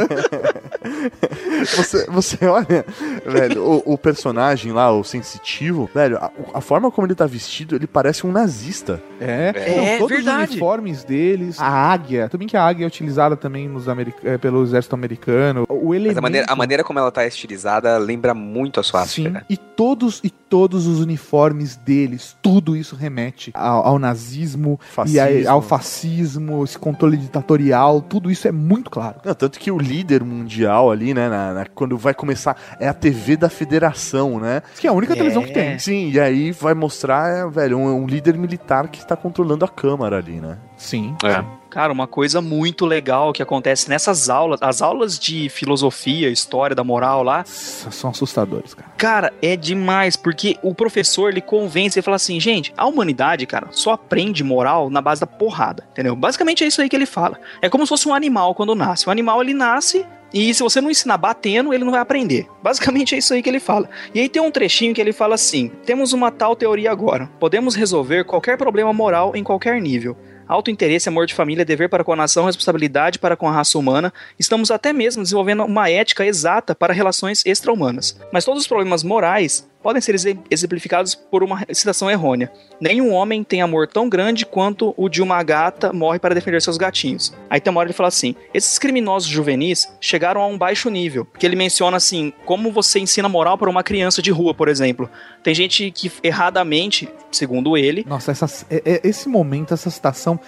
[1.76, 2.84] Você, você olha,
[3.26, 7.76] velho, o, o personagem lá, o sensitivo, velho, a, a forma como ele tá vestido,
[7.76, 9.00] ele parece um nazista.
[9.20, 10.44] É, É, Não, todos verdade.
[10.44, 13.86] os uniformes deles, a águia, também que a águia é utilizada também nos
[14.24, 16.14] eh, pelo exército americano, o elemento...
[16.14, 19.40] Mas a maneira, a maneira como ela tá estilizada lembra muito a swastika.
[19.40, 25.18] Sim, e todos e todos os uniformes deles, tudo isso remete ao, ao nazismo e
[25.18, 25.50] a- Fascismo.
[25.50, 29.16] ao fascismo, esse controle ditatorial, tudo isso é muito claro.
[29.24, 32.92] Não, tanto que o líder mundial ali, né, na- na- quando vai começar, é a
[32.92, 34.60] TV da federação, né?
[34.78, 35.16] Que é a única É.
[35.16, 35.78] televisão que tem.
[35.78, 39.68] Sim, e aí vai mostrar, é, velho, um, um líder militar que está controlando a
[39.68, 40.58] câmara ali, né?
[40.76, 41.16] Sim.
[41.24, 41.42] É.
[41.70, 46.84] Cara, uma coisa muito legal que acontece nessas aulas, as aulas de filosofia, história da
[46.84, 48.90] moral lá, São assustadores, cara.
[48.98, 53.68] cara, é demais, porque o professor ele convence e fala assim, gente, a humanidade, cara,
[53.70, 56.16] só aprende moral na base da porrada, entendeu?
[56.16, 57.38] Basicamente é isso aí que ele fala.
[57.60, 59.08] É como se fosse um animal quando nasce.
[59.08, 62.46] O animal ele nasce e se você não ensinar batendo, ele não vai aprender.
[62.62, 63.88] Basicamente é isso aí que ele fala.
[64.14, 67.28] E aí tem um trechinho que ele fala assim: temos uma tal teoria agora.
[67.38, 70.16] Podemos resolver qualquer problema moral em qualquer nível.
[70.48, 74.12] Autointeresse, amor de família, dever para com a nação, responsabilidade para com a raça humana.
[74.38, 78.18] Estamos até mesmo desenvolvendo uma ética exata para relações extra-humanas.
[78.32, 82.50] Mas todos os problemas morais podem ser exe- exemplificados por uma citação errônea.
[82.80, 86.76] Nenhum homem tem amor tão grande quanto o de uma gata morre para defender seus
[86.76, 87.32] gatinhos.
[87.50, 91.26] Aí tem uma hora ele fala assim: esses criminosos juvenis chegaram a um baixo nível.
[91.38, 95.08] Que ele menciona assim: como você ensina moral para uma criança de rua, por exemplo.
[95.42, 98.32] Tem gente que erradamente, segundo ele, Nossa,
[98.70, 100.38] é- é- esse momento, essa citação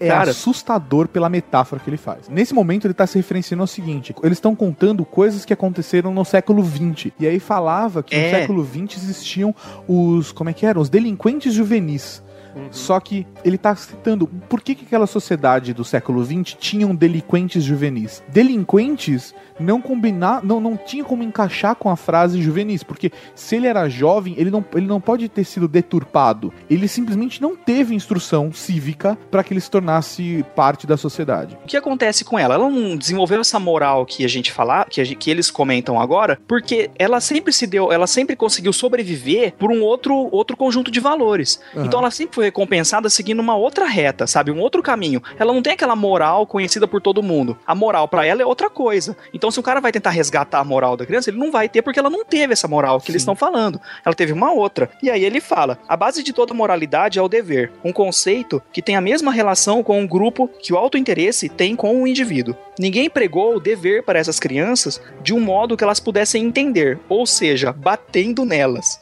[0.00, 0.30] é Cara.
[0.30, 2.28] assustador pela metáfora que ele faz.
[2.28, 6.24] Nesse momento, ele tá se referenciando ao seguinte: eles estão contando coisas que aconteceram no
[6.24, 7.12] século XX.
[7.18, 8.30] E aí falava que no É.
[8.30, 9.54] século XX existiam
[9.88, 10.32] os.
[10.32, 10.80] Como é que eram?
[10.80, 12.22] Os delinquentes juvenis.
[12.70, 17.62] Só que ele tá citando por que, que aquela sociedade do século XX tinham delinquentes
[17.62, 18.22] juvenis.
[18.28, 23.68] Delinquentes não combinar, não, não tinha como encaixar com a frase juvenis, porque se ele
[23.68, 26.52] era jovem, ele não, ele não pode ter sido deturpado.
[26.68, 31.56] Ele simplesmente não teve instrução cívica para que ele se tornasse parte da sociedade.
[31.62, 32.54] O que acontece com ela?
[32.54, 36.38] Ela não desenvolveu essa moral que a gente falar, que, gente- que eles comentam agora,
[36.48, 40.98] porque ela sempre se deu, ela sempre conseguiu sobreviver por um outro, outro conjunto de
[40.98, 41.60] valores.
[41.76, 41.86] Aham.
[41.86, 44.50] Então ela sempre foi recompensada seguindo uma outra reta, sabe?
[44.50, 45.22] Um outro caminho.
[45.38, 47.58] Ela não tem aquela moral conhecida por todo mundo.
[47.66, 49.16] A moral pra ela é outra coisa.
[49.32, 51.82] Então se o cara vai tentar resgatar a moral da criança, ele não vai ter
[51.82, 53.80] porque ela não teve essa moral que eles estão falando.
[54.04, 54.90] Ela teve uma outra.
[55.02, 58.82] E aí ele fala: a base de toda moralidade é o dever, um conceito que
[58.82, 62.56] tem a mesma relação com um grupo que o autointeresse tem com o indivíduo.
[62.78, 67.26] Ninguém pregou o dever para essas crianças de um modo que elas pudessem entender, ou
[67.26, 69.00] seja, batendo nelas.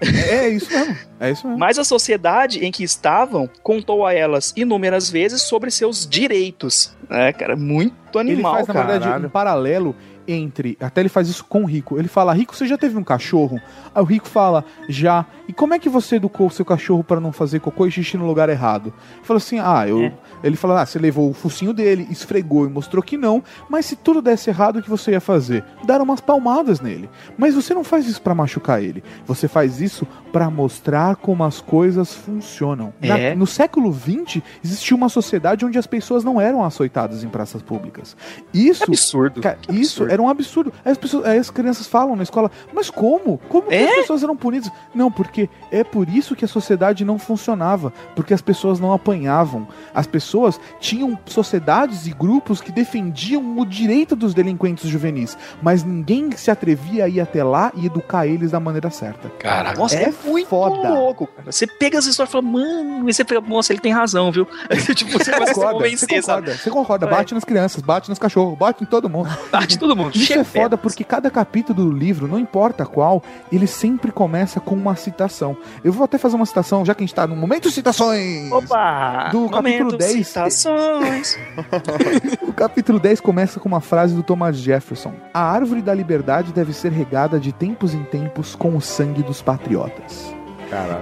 [0.00, 0.96] É isso mesmo.
[1.20, 1.58] É isso mesmo.
[1.58, 6.96] Mas a sociedade em que estavam contou a elas inúmeras vezes sobre seus direitos.
[7.08, 8.78] É, cara, muito animal, ele faz, cara.
[8.80, 9.94] na verdade, um paralelo
[10.26, 10.76] entre.
[10.80, 11.98] Até ele faz isso com o Rico.
[11.98, 13.60] Ele fala: Rico, você já teve um cachorro?
[13.94, 15.26] Aí o Rico fala: Já.
[15.48, 18.16] E como é que você educou o seu cachorro para não fazer cocô e xixi
[18.16, 18.92] no lugar errado?
[19.16, 20.12] Ele fala assim: Ah, eu.
[20.42, 23.42] Ele fala: Ah, você levou o focinho dele, esfregou e mostrou que não.
[23.68, 25.64] Mas se tudo desse errado, o que você ia fazer?
[25.84, 27.08] Dar umas palmadas nele.
[27.36, 29.02] Mas você não faz isso para machucar ele.
[29.26, 32.92] Você faz isso para mostrar como as coisas funcionam.
[33.00, 33.34] Na- É.
[33.34, 38.16] no século XX, existia uma sociedade onde as pessoas não eram açoitadas em praças públicas.
[38.54, 38.84] Isso.
[38.84, 39.40] absurdo.
[39.40, 40.72] Cara, isso era um absurdo.
[40.84, 43.38] Aí as, pessoas, aí as crianças falam na escola, mas como?
[43.48, 43.88] Como que É?
[43.90, 44.70] as pessoas eram punidas?
[44.94, 47.92] Não, porque é por isso que a sociedade não funcionava.
[48.14, 49.66] Porque as pessoas não apanhavam.
[49.94, 50.29] As pessoas
[50.78, 55.36] tinham sociedades e grupos que defendiam o direito dos delinquentes juvenis.
[55.62, 59.28] Mas ninguém se atrevia a ir até lá e educar eles da maneira certa.
[59.38, 60.88] Cara, nossa, é, é, muito foda.
[60.94, 61.26] louco.
[61.26, 61.50] cara.
[61.50, 64.46] Você pega as histórias e fala, mano, e você pega, nossa, ele tem razão, viu?
[64.94, 66.40] tipo, você vai Concorda, convencer, você sabe?
[66.46, 67.10] concorda, você concorda, É.
[67.10, 69.28] bate nas crianças, bate nos cachorros, bate em todo mundo.
[69.50, 70.14] Bate todo mundo.
[70.16, 74.74] Isso é foda porque cada capítulo do livro, não importa qual, ele sempre começa com
[74.74, 75.56] uma citação.
[75.82, 78.50] Eu vou até fazer uma citação, já que a gente tá no momento citações.
[78.52, 79.28] Opa!
[79.32, 80.19] Do capítulo Momento 10.
[80.24, 81.38] Citações.
[82.42, 86.72] O capítulo 10 começa com uma frase do Thomas Jefferson: A árvore da liberdade deve
[86.72, 90.34] ser regada de tempos em tempos com o sangue dos patriotas.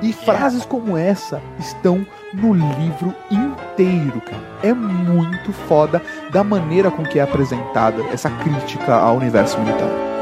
[0.01, 4.43] E frases como essa estão no livro inteiro, cara.
[4.63, 6.01] É muito foda
[6.31, 10.18] da maneira com que é apresentada essa crítica ao universo militar.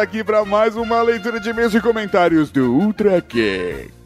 [0.00, 3.99] Aqui para mais uma leitura de e-mails comentários do Ultra Kick.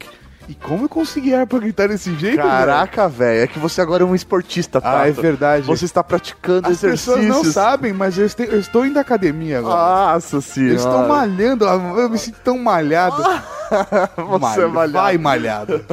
[0.47, 2.37] E como eu consegui ar pra gritar desse jeito?
[2.37, 5.01] Caraca, velho, é que você agora é um esportista, tá?
[5.01, 5.65] Ah, é verdade.
[5.65, 7.15] Você está praticando As exercícios.
[7.15, 10.13] pessoas não sabem, mas eu, este- eu estou indo da academia agora.
[10.13, 10.73] Nossa senhora.
[10.73, 13.17] eu estou malhando, eu me sinto tão malhado.
[14.29, 14.91] Você é malhado.
[14.93, 15.83] Vai malhado.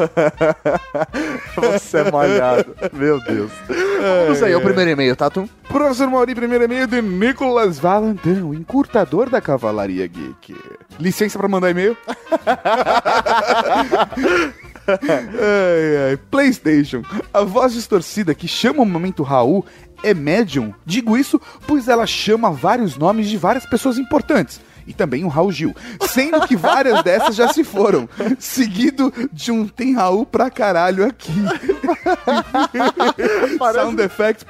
[1.57, 2.67] Você é malhado.
[2.93, 3.51] Meu Deus.
[4.27, 5.49] Vamos aí, é o primeiro e-mail, Tato.
[5.71, 10.55] Professor Mauri, primeiro e-mail de Nicolas Valentin, o encurtador da Cavalaria Geek.
[11.01, 11.97] Licença pra mandar e-mail?
[14.87, 16.17] ai, ai.
[16.31, 17.03] PlayStation.
[17.33, 19.65] A voz distorcida que chama o momento Raul
[20.03, 20.75] é médium.
[20.85, 24.61] Digo isso pois ela chama vários nomes de várias pessoas importantes.
[24.87, 25.75] E também o Raul Gil.
[26.09, 28.09] Sendo que várias dessas já se foram.
[28.39, 31.33] Seguido de um tem Raul pra caralho aqui.
[33.73, 34.45] Sound effect.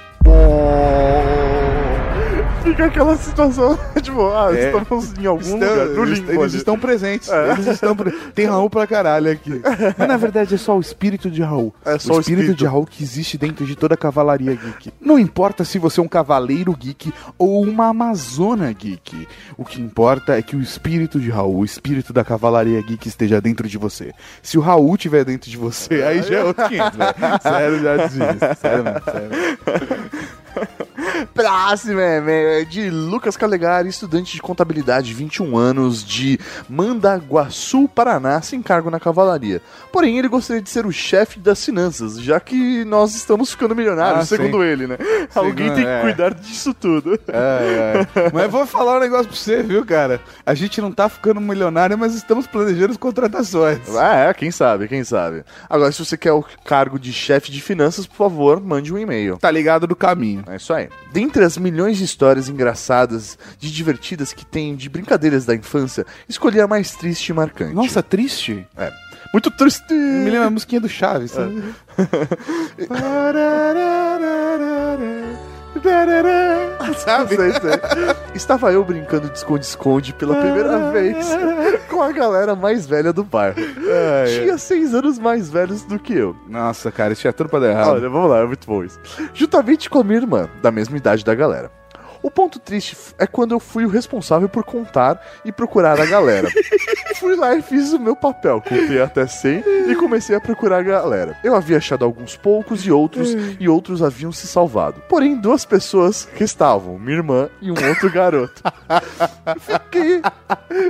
[2.63, 4.67] Fica aquela situação, tipo, ah, É.
[4.77, 6.57] estamos em algum Estão- lugar do eles, limbo eles ali.
[6.57, 7.29] estão presentes.
[7.29, 7.53] É.
[7.53, 8.11] Eles estão pre...
[8.35, 9.61] Tem Raul pra caralho aqui.
[9.99, 11.75] Mas na verdade é só o espírito de Raul.
[11.85, 12.59] É só o espírito, espírito.
[12.59, 14.93] de Raul que existe dentro de toda a cavalaria geek.
[15.01, 19.27] Não importa se você é um cavaleiro geek ou uma amazona geek.
[19.57, 23.41] O que importa é que o espírito de Raul, o espírito da cavalaria geek esteja
[23.41, 24.13] dentro de você.
[24.43, 27.15] Se o Raul estiver dentro de você, aí já é outro 500, velho.
[27.43, 28.61] Sério, já desisto.
[28.61, 30.92] Sério mesmo, sério.
[31.35, 36.39] Próximo é de Lucas Calegari, estudante de contabilidade, 21 anos, de
[36.69, 39.61] Mandaguaçu, Paraná, sem cargo na cavalaria.
[39.93, 44.23] Porém, ele gostaria de ser o chefe das finanças, já que nós estamos ficando milionários,
[44.23, 44.65] Ah, segundo sim.
[44.65, 44.97] ele, né?
[45.35, 46.01] Alguém tem que é.
[46.01, 47.19] cuidar disso tudo.
[47.29, 48.31] É, é.
[48.33, 50.21] Mas vou falar um negócio pra você, viu, cara?
[50.45, 53.79] A gente não tá ficando milionário, mas estamos planejando as contratações.
[53.97, 55.45] Ah, é, quem sabe, quem sabe.
[55.69, 59.39] Agora, se você quer o cargo de chefe de finanças, por favor, mande um e-mail.
[59.39, 60.45] Tá ligado do caminho.
[60.49, 60.89] É isso aí.
[61.13, 66.59] Dentre as milhões de histórias engraçadas, de divertidas que tem de brincadeiras da infância, escolhi
[66.59, 67.75] a mais triste e marcante.
[67.75, 68.67] Nossa, triste?
[68.77, 68.91] É.
[69.33, 69.93] Muito triste.
[69.93, 71.33] Me lembra a musiquinha do Chaves.
[71.37, 71.63] sabe?
[76.99, 77.37] Sabe?
[77.37, 77.71] Sei, sei.
[78.35, 81.27] Estava eu brincando de esconde-esconde pela primeira vez
[81.89, 83.57] com a galera mais velha do bairro.
[84.27, 86.35] Tinha seis anos mais velhos do que eu.
[86.49, 87.91] Nossa, cara, isso tinha tudo pra dar errado.
[87.91, 88.99] Olha, vamos lá, é muito bom isso.
[89.35, 91.71] Juntamente com a minha irmã, da mesma idade da galera.
[92.23, 96.49] O ponto triste é quando eu fui o responsável por contar e procurar a galera.
[97.19, 100.83] fui lá e fiz o meu papel, contei até 100 e comecei a procurar a
[100.83, 101.37] galera.
[101.43, 105.03] Eu havia achado alguns poucos e outros, e outros haviam se salvado.
[105.09, 108.63] Porém, duas pessoas restavam, minha irmã e um outro garoto.
[109.61, 110.23] Fiquei,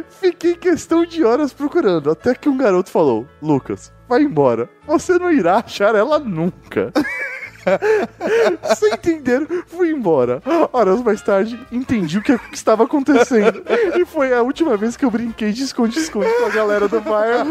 [0.09, 5.31] fiquei questão de horas procurando, até que um garoto falou: Lucas, vai embora, você não
[5.31, 6.93] irá achar ela nunca.
[8.77, 10.43] Sem entender, fui embora.
[10.73, 13.63] Horas mais tarde, entendi o que estava acontecendo.
[13.97, 17.49] E foi a última vez que eu brinquei de esconde-esconde com a galera do bairro.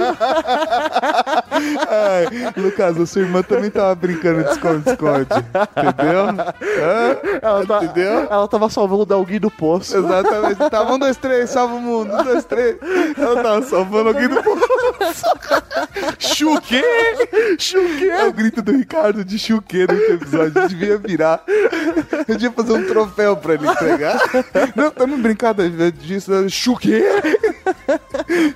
[1.90, 5.28] Ai, Lucas, a sua irmã também tava brincando de esconde-esconde.
[5.78, 6.26] Entendeu?
[7.42, 8.28] Ela, tá- Entendeu?
[8.30, 9.98] ela tava salvando alguém do poço.
[9.98, 10.70] Exatamente.
[10.70, 12.14] Tava um, dois, três, salva o mundo.
[12.14, 12.78] Um, dois, três.
[13.18, 14.62] Ela tava salvando alguém do poço.
[16.20, 16.84] Chuquê!
[17.58, 18.10] Chuquê!
[18.10, 20.68] É o grito do Ricardo de chuquê nesse episódio.
[20.68, 21.44] Devia virar.
[22.28, 24.20] Eu devia fazer um troféu pra ele entregar.
[24.76, 26.32] Não, estamos brincando disso.
[26.50, 27.04] Chuquê!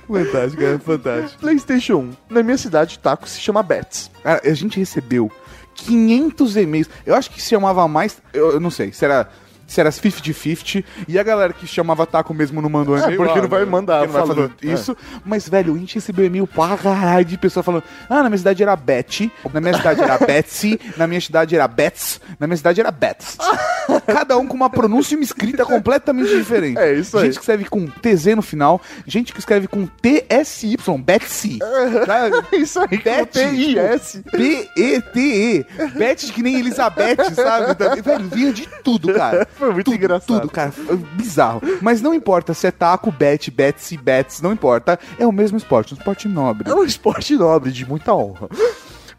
[0.06, 1.40] Fantástico, é fantástico.
[1.40, 2.16] PlayStation 1.
[2.30, 4.10] Na minha cidade, taco se chama Bets.
[4.22, 5.30] Cara, a gente recebeu
[5.74, 6.88] 500 e-mails.
[7.04, 8.20] Eu acho que se chamava mais.
[8.32, 9.28] Eu, eu não sei, será.
[9.66, 13.16] Se era 50-50, e a galera que chamava taco mesmo não mandou É, e-mail.
[13.16, 14.96] porque ah, não vai mandar porque não vai falando, fazer isso.
[15.24, 18.62] Mas, velho, a gente recebeu e-mail pra caralho de pessoa falando: Ah, na minha cidade
[18.62, 22.80] era Betty, na minha cidade era Betsy, na minha cidade era Bets, na minha cidade
[22.80, 23.38] era Bets.
[24.06, 26.78] Cada um com uma pronúncia e uma escrita completamente diferente.
[26.78, 27.24] É isso aí.
[27.26, 31.58] Gente que escreve com TZ no final, gente que escreve com TSY, Betsy.
[32.06, 32.46] Sabe?
[32.56, 34.22] Isso aí, T-I-S.
[34.32, 35.66] B-E-T-E.
[35.96, 37.76] Beth que nem Elizabeth, sabe?
[38.02, 39.46] Velho, vinha de tudo, cara.
[39.58, 40.40] Foi muito tudo, engraçado.
[40.40, 40.72] Tudo, cara.
[41.14, 41.62] Bizarro.
[41.80, 44.98] Mas não importa se é taco, bet, betsy, bets, não importa.
[45.18, 46.70] É o mesmo esporte, um esporte nobre.
[46.70, 48.48] É um esporte nobre, de muita honra.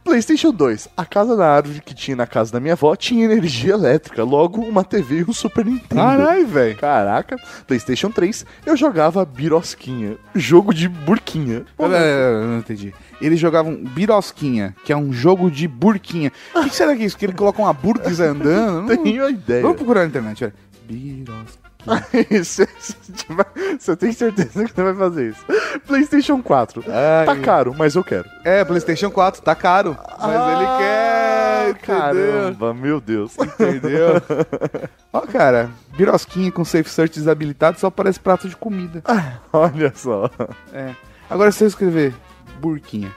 [0.07, 0.87] PlayStation 2.
[0.95, 4.61] A casa da árvore que tinha na casa da minha avó tinha energia elétrica, logo
[4.61, 6.01] uma TV e um Super Nintendo.
[6.01, 6.77] Caralho, velho.
[6.77, 7.35] Caraca.
[7.67, 8.45] PlayStation 3.
[8.65, 11.65] Eu jogava Birosquinha, jogo de burquinha.
[11.77, 12.93] Eu, eu não entendi.
[13.19, 16.31] Eles jogavam Birosquinha, que é um jogo de burquinha.
[16.55, 17.17] O que, que será que é isso?
[17.17, 18.87] Que ele coloca uma burca e sai andando?
[18.87, 19.61] Não tenho ideia.
[19.61, 20.53] Vamos procurar na internet, olha.
[20.87, 21.66] Birosquinha.
[23.79, 25.45] Você tem certeza que você vai fazer isso?
[25.85, 26.83] PlayStation 4.
[26.87, 27.25] Ai.
[27.25, 28.29] Tá caro, mas eu quero.
[28.43, 29.97] É, PlayStation 4, tá caro.
[30.19, 31.69] Mas ele quer.
[31.69, 31.85] Entendeu?
[31.85, 33.35] Caramba, meu Deus.
[33.37, 34.21] Entendeu?
[35.11, 39.03] Ó, cara, birosquinha com safe search desabilitado só parece prato de comida.
[39.51, 40.29] Olha só.
[40.73, 40.91] É.
[41.29, 42.13] Agora se eu escrever
[42.59, 43.11] burquinha.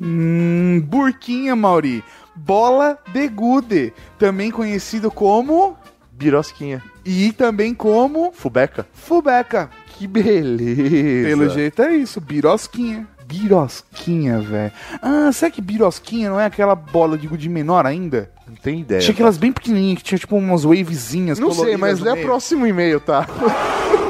[0.00, 2.02] hum, burquinha, Mauri.
[2.34, 3.92] Bola de gude.
[4.18, 5.76] Também conhecido como.
[6.20, 6.82] Birosquinha.
[7.02, 8.30] E também como.
[8.30, 8.86] Fubeca.
[8.92, 9.70] Fubeca.
[9.96, 11.28] Que beleza.
[11.28, 13.08] Pelo jeito é isso, birosquinha.
[13.24, 14.70] Birosquinha, velho.
[15.00, 18.30] Ah, será que birosquinha não é aquela bola de gude menor ainda?
[18.46, 19.00] Não tem ideia.
[19.00, 21.38] Tinha aquelas bem pequenininhas que tinha tipo umas wavezinhas.
[21.38, 23.26] Não sei, mas lê o próximo e-mail, tá?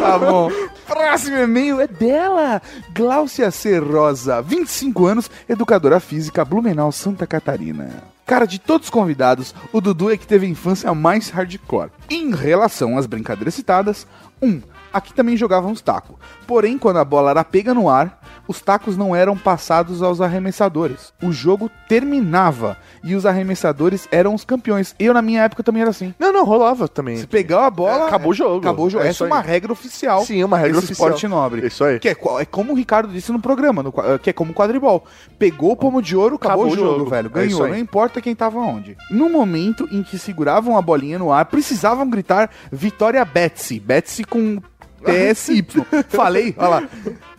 [0.01, 0.51] Tá bom.
[0.89, 2.63] Próximo e-mail é dela,
[2.95, 3.79] Gláucia C.
[3.79, 8.03] Rosa, 25 anos, educadora física, Blumenau, Santa Catarina.
[8.31, 11.91] Cara, de todos os convidados, o Dudu é que teve a infância mais hardcore.
[12.09, 14.07] Em relação às brincadeiras citadas,
[14.41, 14.49] 1.
[14.49, 14.62] Um,
[14.93, 16.16] aqui também jogávamos taco.
[16.47, 21.12] Porém, quando a bola era pega no ar, os tacos não eram passados aos arremessadores.
[21.22, 24.95] O jogo terminava e os arremessadores eram os campeões.
[24.99, 26.14] Eu, na minha época, também era assim.
[26.18, 27.16] Não, não, rolava também.
[27.16, 28.59] Se pegar a bola, É, acabou o jogo.
[28.59, 29.05] Acabou o jogo.
[29.05, 30.24] É Essa é uma regra oficial.
[30.24, 31.09] Sim, é uma regra oficial.
[31.09, 31.66] esporte nobre.
[31.66, 31.99] Isso aí.
[31.99, 34.55] Que é, é como o Ricardo disse no programa, no qua- que é como o
[34.55, 35.05] quadribol.
[35.38, 37.11] Pegou o pomo de ouro, acabou, Acabou o jogo, jogo.
[37.11, 37.26] velho.
[37.28, 38.97] É Ganhou, não importa quem tava onde.
[39.11, 43.78] No momento em que seguravam a bolinha no ar, precisavam gritar Vitória Betsy.
[43.80, 44.61] Betsy com
[45.05, 45.67] TSY.
[46.09, 46.89] Falei, olha lá.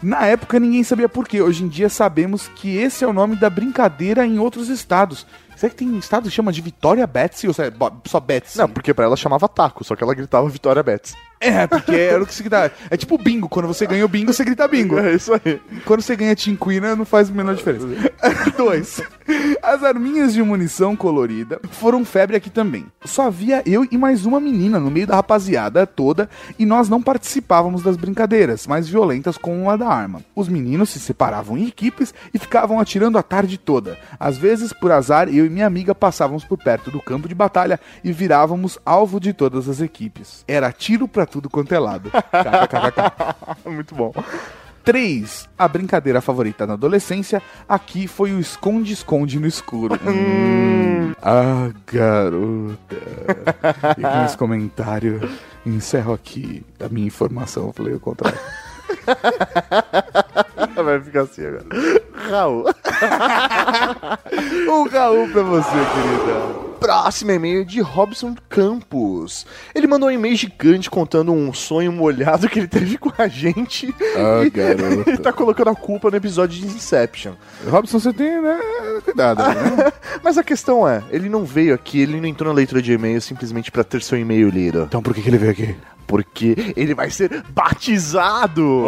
[0.01, 1.41] Na época ninguém sabia por quê.
[1.41, 5.26] Hoje em dia sabemos que esse é o nome da brincadeira em outros estados.
[5.62, 7.72] Será que tem estado que chama de Vitória Betsy ou é
[8.09, 8.57] só Betsy?
[8.57, 11.16] Não, porque pra ela chamava taco, só que ela gritava Vitória Betts.
[11.41, 12.72] É, porque era o que se grita.
[12.88, 13.49] É tipo bingo.
[13.49, 14.99] Quando você ganha o bingo, você grita bingo.
[14.99, 15.59] É isso aí.
[15.86, 17.88] Quando você ganha Tinquina, não faz a menor diferença.
[18.55, 19.01] Dois.
[19.64, 22.86] As arminhas de munição colorida foram febre aqui também.
[23.03, 27.01] Só havia eu e mais uma menina no meio da rapaziada toda e nós não
[27.01, 30.22] participávamos das brincadeiras mais violentas com a da arma.
[30.36, 33.97] Os meninos se separavam em equipes e ficavam atirando a tarde toda.
[34.20, 37.79] Às vezes, por azar, eu e minha amiga passávamos por perto do campo de batalha
[38.03, 40.43] e virávamos alvo de todas as equipes.
[40.47, 42.09] Era tiro pra tudo quanto é lado.
[42.09, 43.69] KKKK.
[43.69, 44.11] Muito bom.
[44.83, 45.49] 3.
[45.57, 49.99] A brincadeira favorita na adolescência aqui foi o esconde-esconde no escuro.
[51.01, 51.13] Hum.
[51.21, 52.95] Ah, garota.
[53.97, 55.29] E com esse comentário,
[55.65, 57.67] encerro aqui a minha informação.
[57.67, 58.39] Eu falei o contrário.
[60.83, 61.65] Vai ficar assim agora.
[62.30, 62.65] Raul.
[64.69, 66.72] Um Raul pra você, querida.
[66.80, 69.45] Próximo e-mail de Robson Campos.
[69.76, 73.93] Ele mandou um e-mail gigante contando um sonho molhado que ele teve com a gente.
[74.15, 75.07] Ah, e garoto.
[75.07, 77.34] ele tá colocando a culpa no episódio de Inception.
[77.67, 78.59] Robson, você tem, né?
[79.03, 79.91] Cuidado, né?
[80.24, 83.22] Mas a questão é, ele não veio aqui, ele não entrou na leitura de e-mail
[83.22, 84.84] simplesmente pra ter seu e-mail lido.
[84.88, 85.76] Então por que, que ele veio aqui?
[86.07, 88.86] Porque ele vai ser batizado!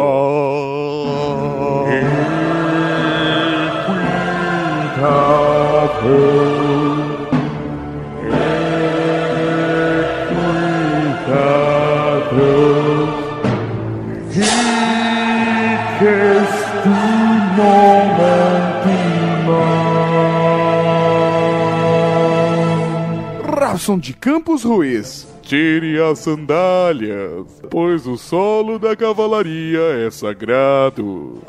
[23.84, 25.26] Robson de Campos Ruiz.
[25.42, 31.42] Tire as sandálias, pois o solo da cavalaria é sagrado.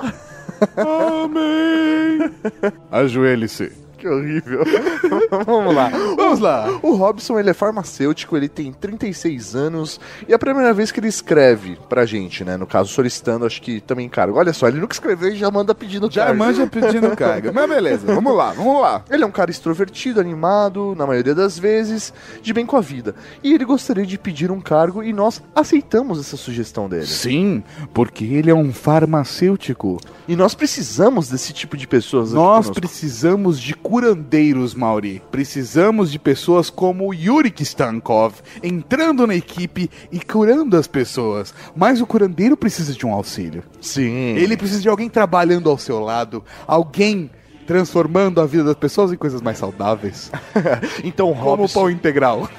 [0.78, 2.32] Amém.
[2.92, 3.85] Ajoelhe-se.
[4.06, 4.64] Que horrível.
[5.48, 5.90] Vamos lá.
[5.90, 6.80] Vamos lá.
[6.84, 11.00] O Robson, ele é farmacêutico, ele tem 36 anos e é a primeira vez que
[11.00, 12.56] ele escreve pra gente, né?
[12.56, 14.38] No caso, solicitando, acho que também cargo.
[14.38, 16.38] Olha só, ele nunca escreveu e já manda pedindo Já cargo.
[16.38, 17.52] manja pedindo carga.
[17.52, 19.04] Mas beleza, vamos lá, vamos lá.
[19.10, 23.16] Ele é um cara extrovertido, animado, na maioria das vezes, de bem com a vida.
[23.44, 27.08] E ele gostaria de pedir um cargo e nós aceitamos essa sugestão dele.
[27.08, 30.00] Sim, porque ele é um farmacêutico.
[30.28, 32.76] E nós precisamos desse tipo de pessoas Nós conosco.
[32.76, 35.22] precisamos de curandeiros, Mauri.
[35.32, 41.54] Precisamos de pessoas como Yuri Stankov entrando na equipe e curando as pessoas.
[41.74, 43.64] Mas o curandeiro precisa de um auxílio.
[43.80, 44.36] Sim.
[44.36, 47.32] Ele precisa de alguém trabalhando ao seu lado, alguém
[47.66, 50.30] transformando a vida das pessoas em coisas mais saudáveis.
[51.02, 51.80] então, Como o Robson.
[51.80, 52.50] pão integral.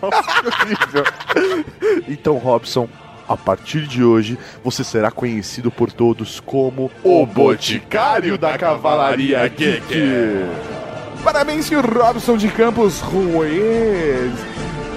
[2.08, 2.88] Então, Robson,
[3.28, 9.94] a partir de hoje, você será conhecido por todos como o Boticário da Cavalaria Geek.
[11.22, 14.32] Parabéns, senhor Robson de Campos Ruiz.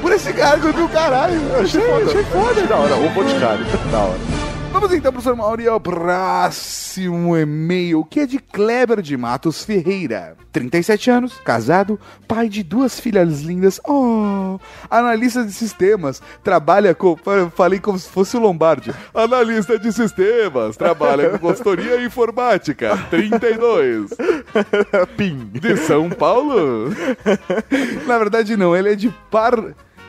[0.01, 1.39] Por esse cargo do caralho.
[1.59, 2.05] Achei foda.
[2.05, 2.61] Achei foda.
[2.67, 3.65] Da hora, o Boticário.
[3.91, 4.19] Da hora.
[4.71, 10.37] Vamos então, professor Mauri, ao próximo e-mail, que é de Kleber de Matos Ferreira.
[10.51, 13.79] 37 anos, casado, pai de duas filhas lindas.
[13.87, 17.15] Oh, analista de sistemas, trabalha com.
[17.55, 18.93] Falei como se fosse o Lombardi.
[19.13, 22.97] Analista de sistemas, trabalha com consultoria e informática.
[23.09, 24.11] 32.
[25.17, 25.49] Pim.
[25.53, 26.89] De São Paulo?
[28.05, 29.55] Na verdade, não, ele é de Par.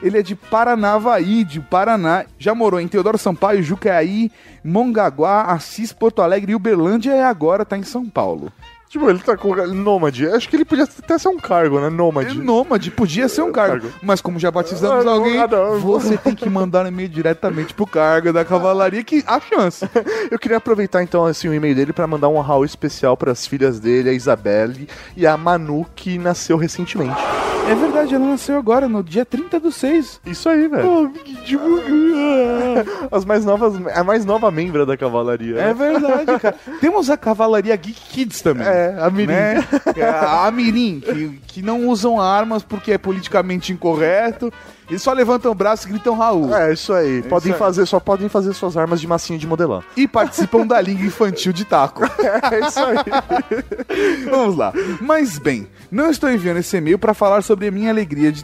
[0.03, 2.25] Ele é de Paranavaí, de Paraná.
[2.37, 4.33] Já morou em Teodoro Sampaio, Jucaí,
[4.65, 8.53] Mongaguá, Assis, Porto Alegre e Uberlândia e agora tá em São Paulo.
[8.93, 10.27] Tipo, ele tá com nômade.
[10.27, 11.89] Acho que ele podia até ser um cargo, né?
[11.89, 12.37] Nômade.
[12.39, 13.89] Nômade, podia ser um cargo.
[14.03, 15.79] Mas como já batizamos Ah, alguém, não.
[15.81, 19.89] você tem que mandar um e-mail diretamente pro cargo da cavalaria que há chance.
[20.31, 23.81] Eu queria aproveitar então assim, o e-mail dele pra mandar um Raul especial pras filhas
[23.81, 24.87] dele, a Isabelle
[25.17, 27.17] e a Manu, que nasceu recentemente.
[27.71, 30.21] É verdade, ela nasceu agora, no dia 30 do 6.
[30.27, 31.13] Isso aí, velho.
[33.11, 35.59] As mais novas, a mais nova membra da cavalaria.
[35.59, 36.57] É verdade, cara.
[36.81, 38.67] Temos a Cavalaria Geek Kids também.
[38.67, 39.33] É, a Mirim.
[39.33, 39.65] Né?
[40.27, 44.53] A Mirim, que, que não usam armas porque é politicamente incorreto.
[44.89, 46.55] Eles só levantam o braço e gritam Raul.
[46.55, 47.23] É, isso aí.
[47.23, 47.59] podem aí.
[47.59, 49.83] fazer, só podem fazer suas armas de massinha de modelar.
[49.97, 52.03] E participam da Liga Infantil de Taco.
[52.53, 52.97] É isso aí.
[54.31, 54.73] Vamos lá.
[55.01, 58.43] Mas bem, não estou enviando esse e-mail para falar sobre a minha alegria de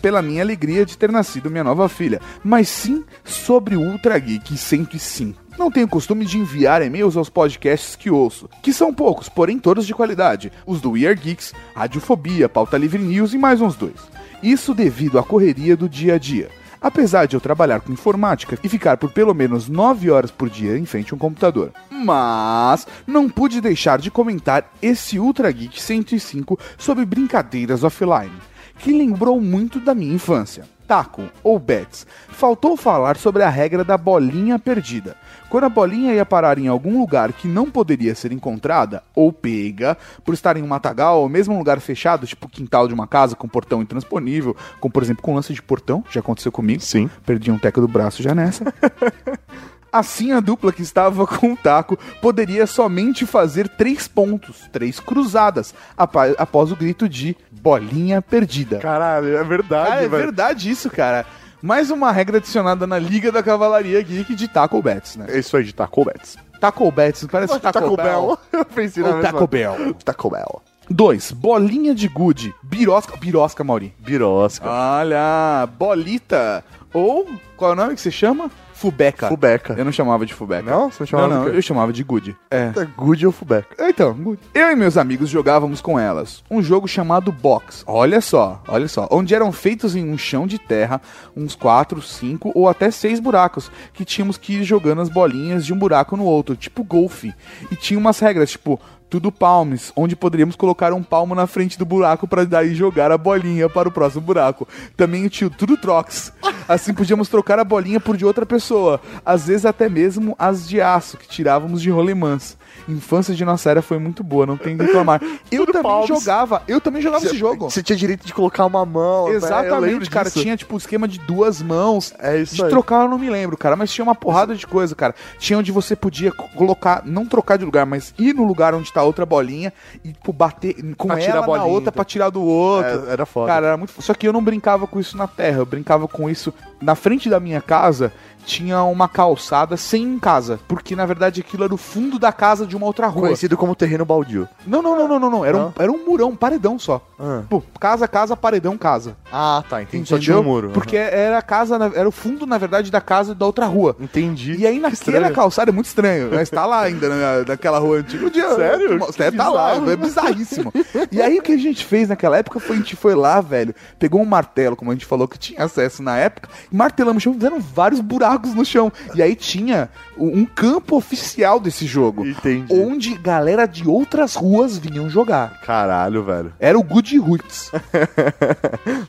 [0.00, 4.56] pela minha alegria de ter nascido minha nova filha, mas sim sobre o Ultra Geek
[4.56, 5.40] 105.
[5.58, 9.86] Não tenho costume de enviar e-mails aos podcasts que ouço, que são poucos, porém todos
[9.86, 10.50] de qualidade.
[10.66, 14.12] Os do We Are Geeks, Radiofobia, Pauta Livre News e mais uns dois.
[14.42, 16.50] Isso devido à correria do dia a dia.
[16.80, 20.76] Apesar de eu trabalhar com informática e ficar por pelo menos 9 horas por dia
[20.76, 21.70] em frente a um computador.
[21.88, 28.32] Mas não pude deixar de comentar esse Ultra Geek 105 sobre brincadeiras offline,
[28.78, 30.64] que lembrou muito da minha infância.
[30.88, 35.16] Taco, ou Bets, faltou falar sobre a regra da bolinha perdida.
[35.52, 39.98] Quando a bolinha ia parar em algum lugar que não poderia ser encontrada ou pega,
[40.24, 43.06] por estar em um matagal ou mesmo um lugar fechado, tipo o quintal de uma
[43.06, 46.80] casa com portão intransponível, como por exemplo com lance de portão, já aconteceu comigo.
[46.80, 47.10] Sim.
[47.26, 48.64] Perdi um teco do braço já nessa.
[49.92, 55.74] Assim, a dupla que estava com o taco poderia somente fazer três pontos, três cruzadas,
[55.98, 58.78] após o grito de bolinha perdida.
[58.78, 60.10] Caralho, é verdade, Ah, é velho.
[60.10, 61.26] verdade isso, cara.
[61.62, 65.26] Mais uma regra adicionada na Liga da Cavalaria Geek de Taco Bets, né?
[65.28, 66.36] É isso aí, de Taco Bets.
[66.60, 68.04] Taco Bets, parece Taco, Taco Bell.
[68.04, 68.38] Bell.
[68.60, 69.94] Eu pensei na Taco Bell.
[70.04, 70.60] Taco Bell.
[70.90, 71.30] 2.
[71.32, 72.52] Bolinha de gude.
[72.64, 73.16] Birosca.
[73.16, 73.94] Birosca, Mauri.
[74.00, 74.68] Birosca.
[74.68, 76.64] Olha, bolita.
[76.92, 78.50] Ou, qual é o nome que você chama?
[78.82, 79.28] Fubeca.
[79.28, 79.74] Fubeca.
[79.78, 80.68] Eu não chamava de Fubeca.
[80.68, 80.90] Não?
[80.90, 81.58] Você não chamava não, de não, quê?
[81.58, 82.36] eu chamava de Good.
[82.50, 82.72] É.
[82.76, 83.76] É Good ou Fubeca?
[83.88, 84.40] Então, Good.
[84.52, 87.84] Eu e meus amigos jogávamos com elas um jogo chamado Box.
[87.86, 89.06] Olha só, olha só.
[89.08, 91.00] Onde eram feitos em um chão de terra
[91.36, 93.70] uns 4, 5 ou até 6 buracos.
[93.92, 97.32] Que tínhamos que ir jogando as bolinhas de um buraco no outro, tipo golfe.
[97.70, 98.80] E tinha umas regras, tipo.
[99.12, 103.18] Tudo palmes, onde poderíamos colocar um palmo na frente do buraco para daí jogar a
[103.18, 104.66] bolinha para o próximo buraco.
[104.96, 106.32] Também o tudo trox.
[106.66, 110.80] Assim podíamos trocar a bolinha por de outra pessoa, às vezes até mesmo as de
[110.80, 112.56] aço que tirávamos de rolemãs.
[112.88, 115.20] Infância de nossa era foi muito boa, não tem que reclamar.
[115.50, 117.70] Eu também jogava, eu também jogava Você- esse jogo.
[117.70, 119.28] Você tinha direito de colocar uma mão.
[119.28, 119.34] né?
[119.34, 120.28] Exatamente, cara.
[120.28, 120.40] disso.
[120.42, 122.12] Tinha, tipo, esquema de duas mãos.
[122.18, 122.70] É isso De aí.
[122.70, 123.76] trocar eu não me lembro, cara.
[123.76, 125.14] Mas tinha uma porrada de coisa, cara.
[125.38, 128.92] Tinha onde você podia co- colocar, não trocar de lugar, mas ir no lugar onde
[128.92, 129.72] tá a outra bolinha
[130.04, 131.92] e, tipo, bater com Pra ela a bolinha, na outra então.
[131.92, 133.08] pra tirar do outro.
[133.08, 133.46] É, era foda.
[133.48, 133.92] Cara, era muito.
[134.00, 135.58] Só que eu não brincava com isso na terra.
[135.58, 136.52] Eu brincava com isso
[136.82, 138.12] na frente da minha casa.
[138.44, 140.58] Tinha uma calçada sem casa.
[140.66, 143.28] Porque na verdade aquilo era o fundo da casa de uma outra rua.
[143.28, 144.48] Conhecido como terreno baldio.
[144.66, 145.44] Não, não, não, não, não, não.
[145.44, 147.00] Era, um, era um murão, um paredão só.
[147.20, 147.42] Ah.
[147.48, 149.16] Pô, casa, casa, paredão, casa.
[149.32, 150.08] Ah, tá, entendi.
[150.08, 150.70] Só tinha um muro.
[150.70, 153.94] Porque era a casa, era o fundo, na verdade, da casa da outra rua.
[154.00, 154.56] Entendi.
[154.58, 155.34] E aí naquela estranho.
[155.34, 156.30] calçada é muito estranho.
[156.32, 158.26] Mas tá lá ainda, na, naquela rua antiga.
[158.26, 158.98] Um dia, Sério?
[159.06, 160.72] Que tá lá, é bizarríssimo.
[161.12, 163.74] e aí o que a gente fez naquela época foi a gente foi lá, velho,
[163.98, 167.34] pegou um martelo, como a gente falou que tinha acesso na época, martelamos o chão,
[167.34, 168.92] fizeram vários buracos no chão.
[169.14, 172.26] E aí tinha um campo oficial desse jogo.
[172.26, 172.72] Entendi.
[172.72, 175.60] Onde galera de outras ruas vinham jogar.
[175.60, 176.52] Caralho, velho.
[176.58, 177.70] Era o Good Roots.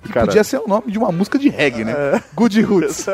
[0.03, 1.93] Que podia ser o nome de uma música de reggae, né?
[2.35, 3.05] Good Roots.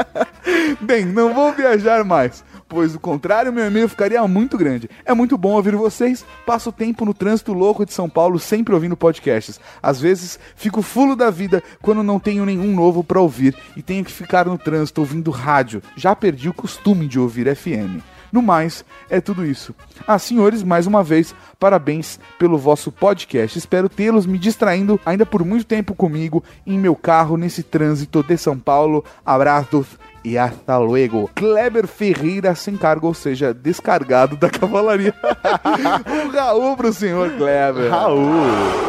[0.80, 4.90] Bem, não vou viajar mais, pois do contrário, meu e-mail ficaria muito grande.
[5.04, 6.24] É muito bom ouvir vocês.
[6.44, 9.60] Passo tempo no trânsito louco de São Paulo sempre ouvindo podcasts.
[9.82, 14.04] Às vezes fico fulo da vida quando não tenho nenhum novo pra ouvir e tenho
[14.04, 15.82] que ficar no trânsito ouvindo rádio.
[15.96, 18.02] Já perdi o costume de ouvir FM.
[18.32, 19.74] No mais, é tudo isso.
[20.06, 23.58] Ah, senhores, mais uma vez, parabéns pelo vosso podcast.
[23.58, 28.36] Espero tê-los me distraindo ainda por muito tempo comigo em meu carro nesse trânsito de
[28.36, 29.04] São Paulo.
[29.24, 29.86] Abraços
[30.26, 31.30] e hasta luego.
[31.36, 35.14] Kleber Ferreira sem cargo, ou seja, descargado da cavalaria.
[36.10, 37.88] um Raul pro senhor Kleber.
[37.88, 38.24] Raul.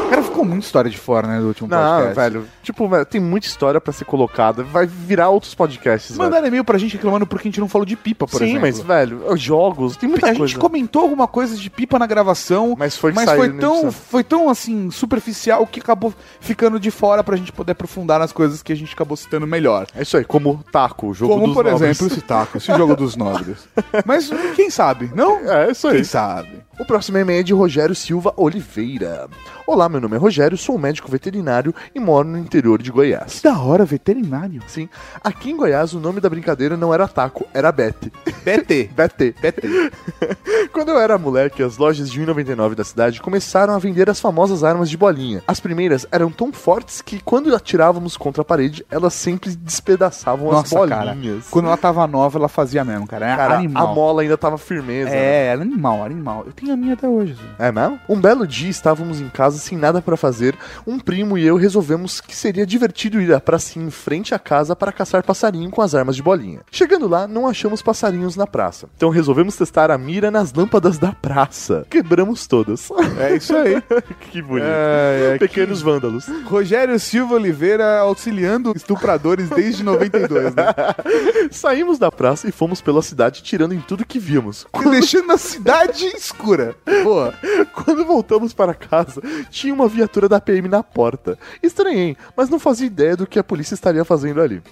[0.10, 2.16] Cara, ficou muita história de fora, né, do último Não, podcast.
[2.16, 2.46] velho.
[2.62, 4.64] Tipo, velho, tem muita história pra ser colocada.
[4.64, 6.24] Vai virar outros podcasts, velho.
[6.24, 8.62] Mandaram e-mail pra gente reclamando porque a gente não falou de pipa, por Sim, exemplo.
[8.62, 10.48] mas, velho, os jogos, tem muita a coisa.
[10.48, 14.50] gente comentou alguma coisa de pipa na gravação, Mas foi mas foi tão, foi tão
[14.50, 18.76] assim superficial que acabou ficando de fora pra gente poder aprofundar nas coisas que a
[18.76, 19.88] gente acabou citando melhor.
[19.96, 21.82] É isso aí, como Taco, o jogo Como dos por nobres.
[21.82, 23.68] exemplo esse taco, esse jogo dos nobres.
[24.06, 25.38] Mas quem sabe, não?
[25.52, 25.96] É isso aí.
[25.96, 26.68] Quem sabe?
[26.80, 29.28] O próximo e-mail é de Rogério Silva Oliveira.
[29.66, 30.27] Olá, meu nome é Rogério,
[30.58, 33.36] sou médico veterinário e moro no interior de Goiás.
[33.40, 34.62] Que da hora, veterinário.
[34.68, 34.90] Sim.
[35.24, 38.12] Aqui em Goiás, o nome da brincadeira não era taco, era bete.
[38.44, 38.90] BT.
[38.96, 39.36] Bete.
[39.42, 39.92] BT.
[40.72, 44.64] Quando eu era moleque, as lojas de 1,99 da cidade começaram a vender as famosas
[44.64, 45.42] armas de bolinha.
[45.48, 50.80] As primeiras eram tão fortes que quando atirávamos contra a parede, elas sempre despedaçavam Nossa,
[50.84, 51.14] as cara.
[51.14, 51.48] bolinhas.
[51.50, 53.26] Quando ela tava nova, ela fazia mesmo, cara.
[53.28, 53.88] Era Cara, animal.
[53.88, 55.10] a mola ainda tava firmeza.
[55.10, 55.18] né?
[55.18, 56.44] É, era animal, animal.
[56.46, 57.34] Eu tenho a minha até hoje.
[57.34, 57.44] assim.
[57.60, 58.00] É mesmo?
[58.10, 60.56] Um belo dia estávamos em casa sem nada para fazer.
[60.86, 64.76] Um primo e eu resolvemos que seria divertido ir à pracinha em frente à casa
[64.76, 66.62] para caçar passarinho com as armas de bolinha.
[66.72, 68.88] Chegando lá, não achamos passarinhos na praça.
[68.96, 71.86] Então resolvemos testar a mira nas lâmpadas da praça.
[71.90, 72.90] Quebramos todas.
[73.20, 73.82] É isso aí.
[74.32, 74.68] que bonito.
[74.68, 76.28] É, é, Pequenos vândalos.
[76.46, 80.66] Rogério Silva Oliveira auxiliando estupradores desde 92, né?
[81.52, 84.66] Saímos da praça e fomos pela cidade tirando em tudo que víamos.
[84.90, 86.76] Deixando a cidade escura.
[87.04, 87.34] Boa.
[87.74, 91.38] Quando voltamos para casa, tinha uma viatura da PM na porta.
[91.62, 94.64] Estranhei, mas não fazia ideia do que a polícia estaria fazendo ali.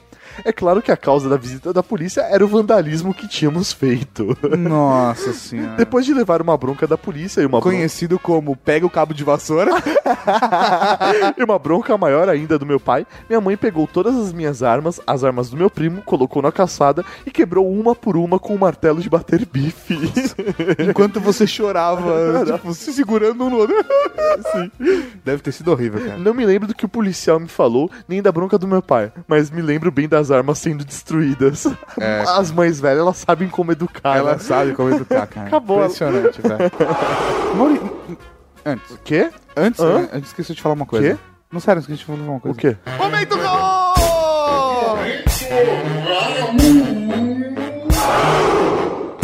[0.44, 4.38] É claro que a causa da visita da polícia era o vandalismo que tínhamos feito.
[4.58, 5.76] Nossa senhora.
[5.78, 9.14] Depois de levar uma bronca da polícia e uma bronca, Conhecido como pega o cabo
[9.14, 9.72] de vassoura.
[11.38, 15.00] e uma bronca maior ainda do meu pai, minha mãe pegou todas as minhas armas,
[15.06, 18.60] as armas do meu primo, colocou na caçada e quebrou uma por uma com o
[18.60, 19.96] martelo de bater bife.
[20.80, 23.76] Enquanto você chorava, tipo, se segurando um no outro.
[24.52, 24.72] Sim.
[25.24, 26.18] Deve ter sido horrível, cara.
[26.18, 29.12] Não me lembro do que o policial me falou, nem da bronca do meu pai,
[29.28, 31.66] mas me lembro bem das armas sendo destruídas.
[32.00, 32.24] É.
[32.28, 34.18] As mães velhas, elas sabem como educar.
[34.18, 34.40] Ela né?
[34.40, 35.48] sabe como educar, cara.
[35.48, 35.80] Acabou.
[35.80, 36.72] Impressionante, velho.
[37.56, 37.82] Mauri...
[38.66, 38.92] Antes.
[38.92, 39.30] O quê?
[39.56, 40.00] Antes, Hã?
[40.00, 41.16] né, antes esqueci de falar uma coisa.
[41.16, 41.20] Quê?
[41.52, 42.58] Não, sério, esqueci de falar uma coisa.
[42.58, 42.76] O quê?
[42.98, 43.96] Momento gol!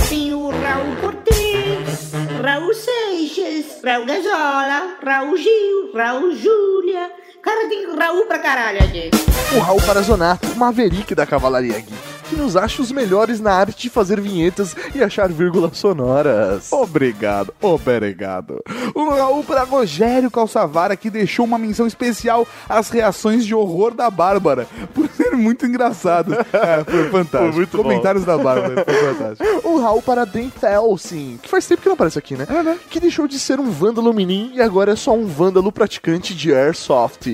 [0.10, 2.12] Tem o Raul Cortez,
[2.44, 7.10] Raul Seixas, Raul Gazola, Raul Gil, Raul Júlia,
[7.42, 9.10] Cara, tem Raul pra caralho aqui.
[9.56, 11.94] Um Raul para Zonato, o Maverick da Cavalaria Geek,
[12.32, 16.72] que nos acha os melhores na arte de fazer vinhetas e achar vírgulas sonoras.
[16.72, 18.64] Obrigado, obrigado.
[18.96, 24.10] Um Raul para Rogério Calçavara, que deixou uma menção especial às reações de horror da
[24.10, 26.34] Bárbara, por ser muito engraçado.
[26.34, 27.38] É, foi fantástico.
[27.38, 27.84] Foi muito bom.
[27.84, 29.52] Comentários da Bárbara, foi fantástico.
[29.68, 32.48] Um Raul para Dan Felsin, que faz tempo que não aparece aqui, né?
[32.50, 32.80] É, né?
[32.90, 36.54] Que deixou de ser um vândalo minim e agora é só um vândalo praticante de
[36.54, 37.28] airsoft.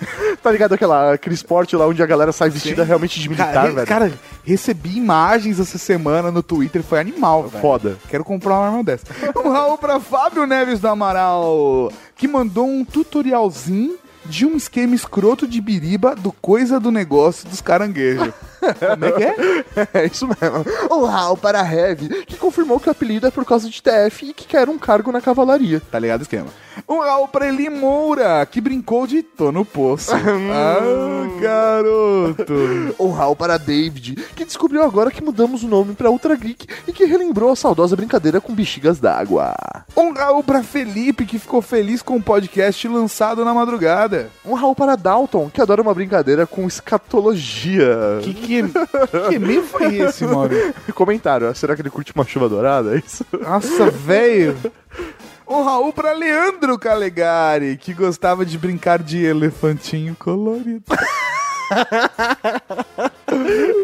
[0.42, 3.70] tá ligado aquela, aquele esporte lá onde a galera sai vestida realmente de militar, Cara,
[3.72, 3.86] velho?
[3.86, 4.12] cara,
[4.44, 7.60] recebi imagens essa semana no Twitter, foi animal, velho.
[7.60, 7.96] Foda.
[8.08, 9.06] Quero comprar uma arma dessa.
[9.36, 15.48] Um Raul pra Fábio Neves do Amaral, que mandou um tutorialzinho de um esquema escroto
[15.48, 18.32] de biriba do coisa do negócio dos caranguejos.
[18.60, 19.64] Como é que é?
[20.02, 20.64] É isso mesmo.
[20.90, 24.26] Um Raul para a Heavy, que confirmou que o apelido é por causa de TF
[24.26, 25.82] e que quer um cargo na cavalaria.
[25.90, 26.46] Tá ligado o esquema.
[26.88, 30.12] Um Raul pra Eli Moura, que brincou de tô no poço.
[30.14, 32.54] ah, garoto.
[32.98, 36.92] Um Raul para David, que descobriu agora que mudamos o nome pra Ultra Geek e
[36.92, 39.54] que relembrou a saudosa brincadeira com bexigas d'água.
[39.96, 44.30] Um Raul pra Felipe, que ficou feliz com o podcast lançado na madrugada.
[44.44, 48.18] Um Raul para Dalton, que adora uma brincadeira com escatologia.
[48.22, 50.54] Que que, que e-mail foi esse, mano?
[50.94, 52.94] Comentário, será que ele curte uma chuva dourada?
[52.94, 53.24] É isso?
[53.40, 54.56] Nossa, velho.
[55.46, 60.84] Um Raul pra Leandro Calegari, que gostava de brincar de elefantinho colorido.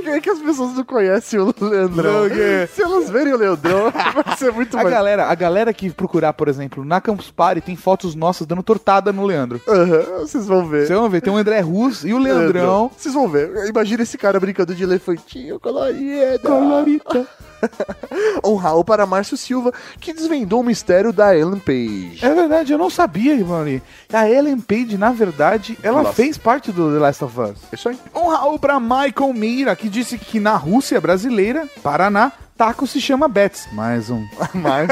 [0.05, 2.23] É que as pessoas não conhecem o Leandrão?
[2.25, 3.91] Não, que- Se elas verem o Leandrão,
[4.25, 4.95] vai ser muito A mais...
[4.95, 9.13] galera, a galera que procurar, por exemplo, na Campus Party, tem fotos nossas dando tortada
[9.13, 9.61] no Leandro.
[9.67, 10.87] Aham, vocês vão ver.
[10.87, 12.91] Vocês vão ver, tem o André Rus e o Leandrão.
[12.97, 13.51] Vocês vão ver.
[13.69, 16.41] Imagina esse cara brincando de elefantinho colorido.
[16.43, 17.27] Colorita.
[18.59, 22.19] Raul para Márcio Silva, que desvendou o mistério da Ellen Page.
[22.23, 23.81] É verdade, eu não sabia, mano.
[24.13, 26.15] A Ellen Page, na verdade, ela Nossa.
[26.15, 27.59] fez parte do The Last of Us.
[27.73, 27.99] Isso aí.
[28.15, 33.69] Raul pra Michael Mira, que disse que na Rússia brasileira, Paraná, taco se chama Betts.
[33.73, 34.27] Mais um.
[34.53, 34.89] Mais.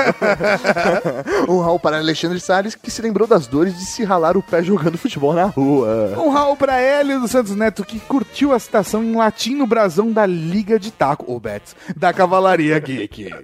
[1.48, 4.62] um Raul para Alexandre Salles, que se lembrou das dores de se ralar o pé
[4.62, 6.14] jogando futebol na rua.
[6.16, 10.12] Um Raul pra Hélio dos Santos Neto, que curtiu a citação em latim no brasão
[10.12, 13.34] da Liga de Taco, ou Betts, da Cavalaria Geek.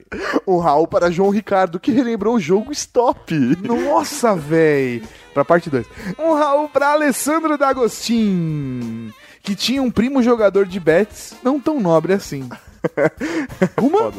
[0.46, 3.34] Um Raul para João Ricardo, que relembrou o jogo Stop.
[3.34, 5.02] Nossa, véi.
[5.34, 5.84] Pra parte 2.
[6.18, 9.12] Um Raul pra Alessandro D'Agostin,
[9.42, 12.48] que tinha um primo jogador de Betts, não tão nobre assim.
[13.80, 14.12] Uma?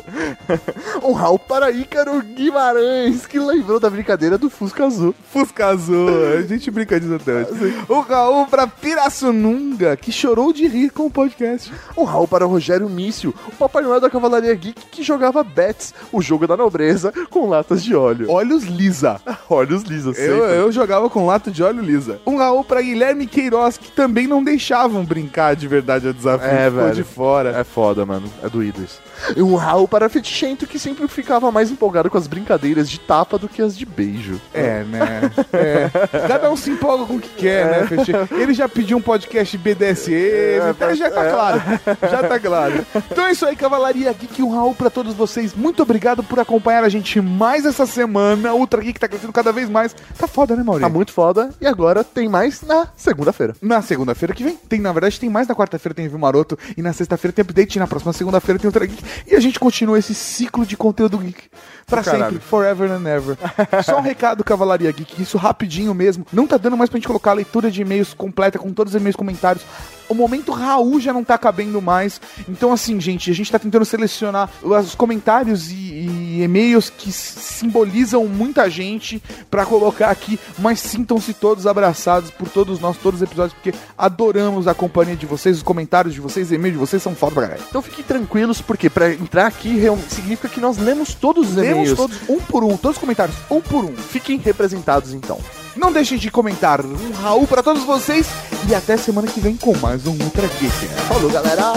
[1.04, 5.14] Um Raul para Ícaro Guimarães, que lembrou da brincadeira do Fusca Azul.
[5.32, 7.78] Fusca Azul, a gente brinca disso até hoje.
[7.90, 11.72] O Raul pra Pirassununga, que chorou de rir com o podcast.
[11.98, 16.22] Um Raul para Rogério Mício, o Papai Noel da Cavalaria Geek, que jogava Bets, o
[16.22, 18.30] jogo da nobreza, com latas de óleo.
[18.32, 19.20] Olhos lisa.
[19.50, 22.20] Olhos lisos, Eu, eu jogava com lata de óleo lisa.
[22.26, 26.48] Um Raul pra Guilherme Queiroz, que também não deixavam brincar de verdade a desafio.
[26.48, 26.96] É, ficou velho.
[26.96, 27.50] de fora.
[27.60, 28.28] É foda, mano.
[28.42, 29.02] É doído isso.
[29.38, 33.48] Um Raul para Fetichento, que sempre ficava mais empolgado com as brincadeiras de tapa do
[33.48, 34.40] que as de beijo.
[34.54, 35.32] É, né?
[35.54, 35.90] É.
[36.28, 38.14] Cada um se empolga com o que quer, né, Fechê?
[38.32, 41.32] Ele já pediu um podcast BDSM, então já tá é.
[41.32, 41.62] claro.
[42.10, 42.86] Já tá claro.
[43.12, 44.42] Então é isso aí, Cavalaria Geek.
[44.42, 45.54] Um Raul pra todos vocês.
[45.54, 48.54] Muito obrigado por acompanhar a gente mais essa semana.
[48.54, 49.96] Ultra Geek tá crescendo cada vez mais.
[50.18, 50.88] Tá foda, né, Maurício?
[50.88, 51.50] Tá muito foda.
[51.60, 53.56] E agora tem mais na segunda-feira.
[53.62, 54.58] Na segunda-feira que vem.
[54.68, 56.58] Tem, na verdade, tem mais na quarta-feira, tem Review Maroto.
[56.76, 57.76] E na sexta-feira tem update.
[57.76, 59.03] E na próxima segunda-feira tem Ultra Geek.
[59.28, 61.50] E a gente continua esse ciclo de conteúdo geek.
[61.86, 62.24] Pra caralho.
[62.26, 63.38] sempre, forever and ever.
[63.84, 66.26] Só um recado, Cavalaria Geek, isso rapidinho mesmo.
[66.32, 69.00] Não tá dando mais pra gente colocar a leitura de e-mails completa com todos os
[69.00, 69.66] e-mails comentários.
[70.08, 72.22] O momento Raul já não tá cabendo mais.
[72.48, 78.28] Então, assim, gente, a gente tá tentando selecionar os comentários e, e e-mails que simbolizam
[78.28, 80.40] muita gente pra colocar aqui.
[80.60, 85.26] Mas sintam-se todos abraçados por todos nós, todos os episódios, porque adoramos a companhia de
[85.26, 87.64] vocês, os comentários de vocês, e-mails de vocês são foda pra caralho.
[87.68, 91.98] Então fiquem tranquilos, porque pra entrar aqui significa que nós lemos todos os Lemos e-mails.
[91.98, 93.96] todos um por um, todos os comentários, um por um.
[93.96, 95.40] Fiquem representados então.
[95.76, 96.82] Não deixem de comentar.
[96.86, 98.28] Um Raul pra todos vocês
[98.70, 100.88] e até semana que vem com mais um Ultra Geek.
[101.08, 101.74] Falou, galera.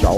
[0.00, 0.16] Tchau,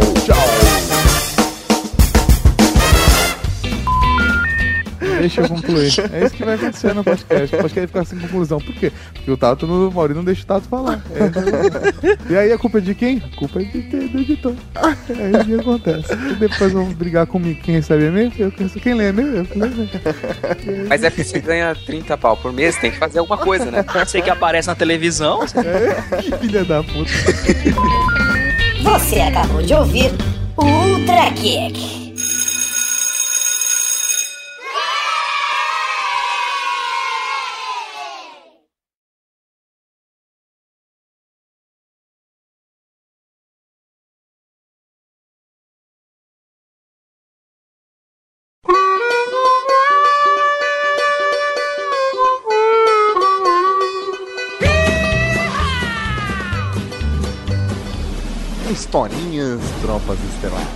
[5.20, 5.93] Deixa eu concluir.
[6.12, 7.55] É isso que vai acontecer no podcast.
[7.55, 8.61] O podcast vai ficar sem conclusão.
[8.61, 8.93] Por quê?
[9.12, 11.03] Porque o Tato, no, o Maurício não deixa o Tato falar.
[11.15, 13.23] É e aí a culpa é de quem?
[13.32, 14.55] A culpa é de, do editor.
[15.09, 16.12] É isso que acontece.
[16.12, 17.61] E depois vão brigar comigo.
[17.62, 18.32] Quem recebe e-mail?
[18.39, 18.81] Eu recebo.
[18.81, 19.36] Quem lê e-mail?
[19.36, 19.47] Eu.
[20.89, 23.85] Mas é porque você ganha 30 pau por mês, tem que fazer alguma coisa, né?
[24.07, 25.43] Sei que aparece na televisão.
[25.43, 27.11] É, que filha da puta.
[28.82, 30.12] Você acabou de ouvir
[30.57, 32.03] o Ultra Geek.
[58.94, 60.68] Historinhas, tropas estelares.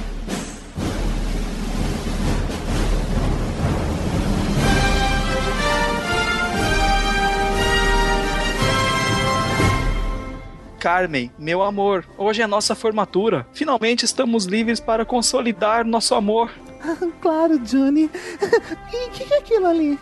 [10.80, 13.46] Carmen, meu amor, hoje é nossa formatura.
[13.52, 16.50] Finalmente estamos livres para consolidar nosso amor.
[17.20, 18.10] claro, Johnny.
[18.92, 19.96] E o que, que é aquilo ali?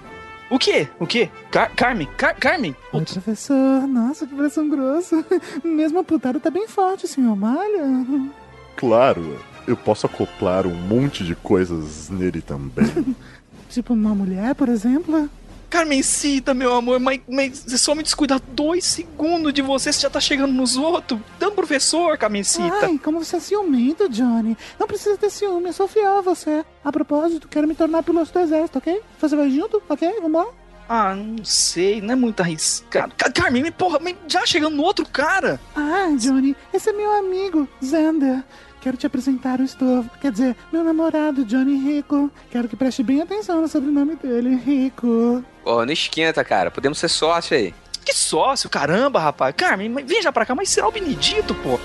[0.49, 0.89] O quê?
[1.01, 1.29] O quê?
[1.51, 2.09] Car Carmen?
[2.17, 2.75] Car Carmen?
[2.93, 3.87] Oi, professor.
[3.87, 5.25] Nossa, que pressão grossa.
[5.65, 8.31] Mesmo a putada tá bem forte, senhor Malha.
[8.77, 13.17] Claro, eu posso acoplar um monte de coisas nele também.
[13.69, 15.29] tipo uma mulher, por exemplo?
[15.69, 20.21] Carmencita, meu amor, mas, mas só me descuidar dois segundos de você, você já tá
[20.21, 21.21] chegando nos outros.
[21.39, 22.87] Dando professor, Carmencita.
[22.87, 24.57] Ai, como você é ciumento, Johnny.
[24.79, 26.65] Não precisa ter ciúme, eu sou fiel a você.
[26.85, 29.01] A propósito, quero me tornar piloto do exército, ok?
[29.21, 29.83] Você vai junto?
[29.89, 30.09] Ok?
[30.21, 30.53] Vamos lá?
[30.89, 33.13] Ah, não sei, não é muito arriscado.
[33.35, 33.99] Carmen, porra,
[34.29, 35.61] já chegando no outro cara.
[35.75, 38.45] Ah, Johnny, esse é meu amigo, Zander.
[38.87, 40.09] Quero te apresentar o Estovo.
[40.21, 42.31] Quer dizer, meu namorado, Johnny Rico.
[42.49, 45.43] Quero que preste bem atenção no sobrenome dele, Rico.
[45.65, 46.71] Ô, oh, não esquenta, cara.
[46.71, 47.75] Podemos ser sócio aí.
[48.05, 48.71] Que sócio?
[48.71, 49.53] Caramba, rapaz.
[49.57, 51.81] Carmen, vem já pra cá, mas será o Benedito, pô.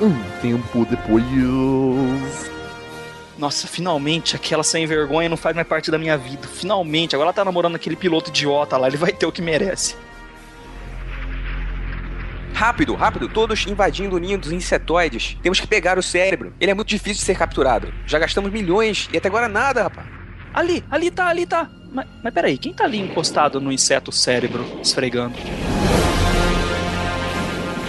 [0.00, 1.24] Um tempo depois.
[3.36, 6.46] Nossa, finalmente aquela sem vergonha não faz mais parte da minha vida.
[6.46, 9.96] Finalmente, agora ela tá namorando aquele piloto idiota lá, ele vai ter o que merece.
[12.54, 15.36] Rápido, rápido, todos invadindo o ninho dos insetoides.
[15.42, 16.54] Temos que pegar o cérebro.
[16.60, 17.92] Ele é muito difícil de ser capturado.
[18.06, 20.06] Já gastamos milhões e até agora nada, rapaz.
[20.54, 21.68] Ali, ali tá, ali tá.
[21.92, 25.34] Mas, mas peraí, quem tá ali encostado no inseto cérebro, esfregando?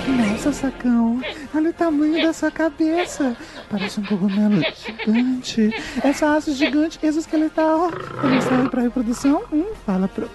[0.07, 1.21] Nossa, sacão,
[1.53, 3.37] olha o tamanho da sua cabeça.
[3.69, 5.71] Parece um cogumelo gigante.
[6.03, 7.91] Essa asa gigante exoesqueletal.
[8.23, 9.43] Ele serve pra reprodução?
[9.53, 10.25] Hum, fala pra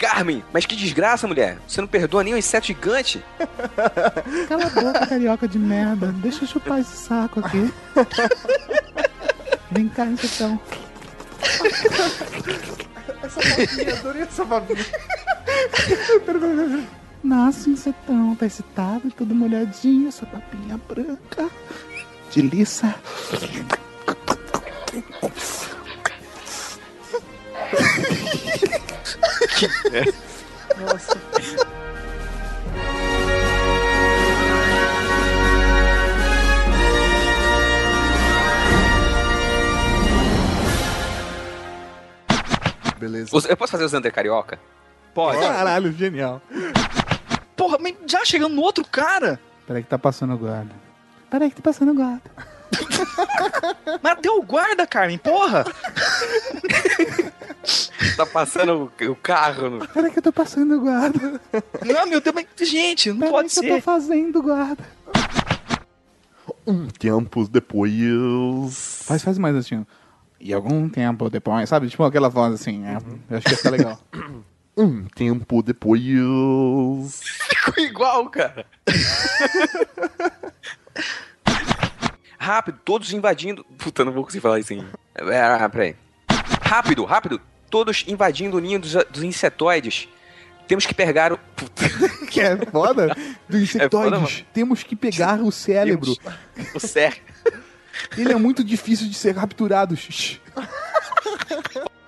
[0.00, 1.58] Carmen, mas que desgraça, mulher.
[1.68, 3.22] Você não perdoa nem um inseto gigante?
[4.48, 6.10] Cala a boca, carioca de merda.
[6.10, 7.70] Deixa eu chupar esse saco aqui.
[9.70, 10.58] Vem cá, insetão.
[13.22, 14.86] essa babinha, adorei essa babinha.
[17.22, 21.50] Nossa, insetão, tá excitado, todo molhadinho, essa babinha branca.
[22.30, 22.94] De liça.
[29.58, 29.66] que
[29.96, 30.04] é.
[30.80, 31.18] Nossa.
[42.98, 43.30] Beleza.
[43.48, 44.58] Eu posso fazer o Zander Carioca?
[45.14, 45.40] Pode.
[45.40, 46.42] Caralho, genial.
[47.56, 49.40] Porra, mas já chegando no outro cara.
[49.66, 50.74] Peraí que tá passando o guarda.
[51.30, 52.22] Peraí que tá passando o guarda.
[54.02, 55.64] mas deu o guarda, Carmen, porra!
[58.16, 59.70] tá passando o, o carro.
[59.70, 59.88] No...
[59.88, 61.40] Peraí que eu tô passando o guarda.
[61.84, 63.70] Não, meu Deus, mas, gente, não Peraí pode que ser.
[63.70, 64.84] eu tô fazendo guarda.
[66.66, 67.92] Um tempo depois.
[69.04, 69.84] Faz, faz mais assim.
[70.38, 71.88] E algum tempo depois, sabe?
[71.88, 72.84] Tipo aquela voz assim.
[72.86, 72.96] É,
[73.30, 73.98] eu acho que ia ficar legal.
[74.76, 76.00] Um tempo depois.
[77.50, 78.64] Ficou igual, cara.
[82.40, 83.62] Rápido, todos invadindo.
[83.76, 84.72] Puta, não vou conseguir falar isso.
[85.14, 85.94] É, peraí.
[86.62, 87.38] Rápido, rápido,
[87.68, 90.08] todos invadindo o ninho dos, dos insetoides.
[90.66, 91.38] Temos que pegar o.
[91.38, 91.84] Puta.
[92.30, 93.14] Que é foda?
[93.48, 94.12] Do insetoides.
[94.12, 96.16] É foda, Temos que pegar o cérebro.
[96.72, 97.20] O cérebro.
[98.16, 99.98] Ele é muito difícil de ser capturado.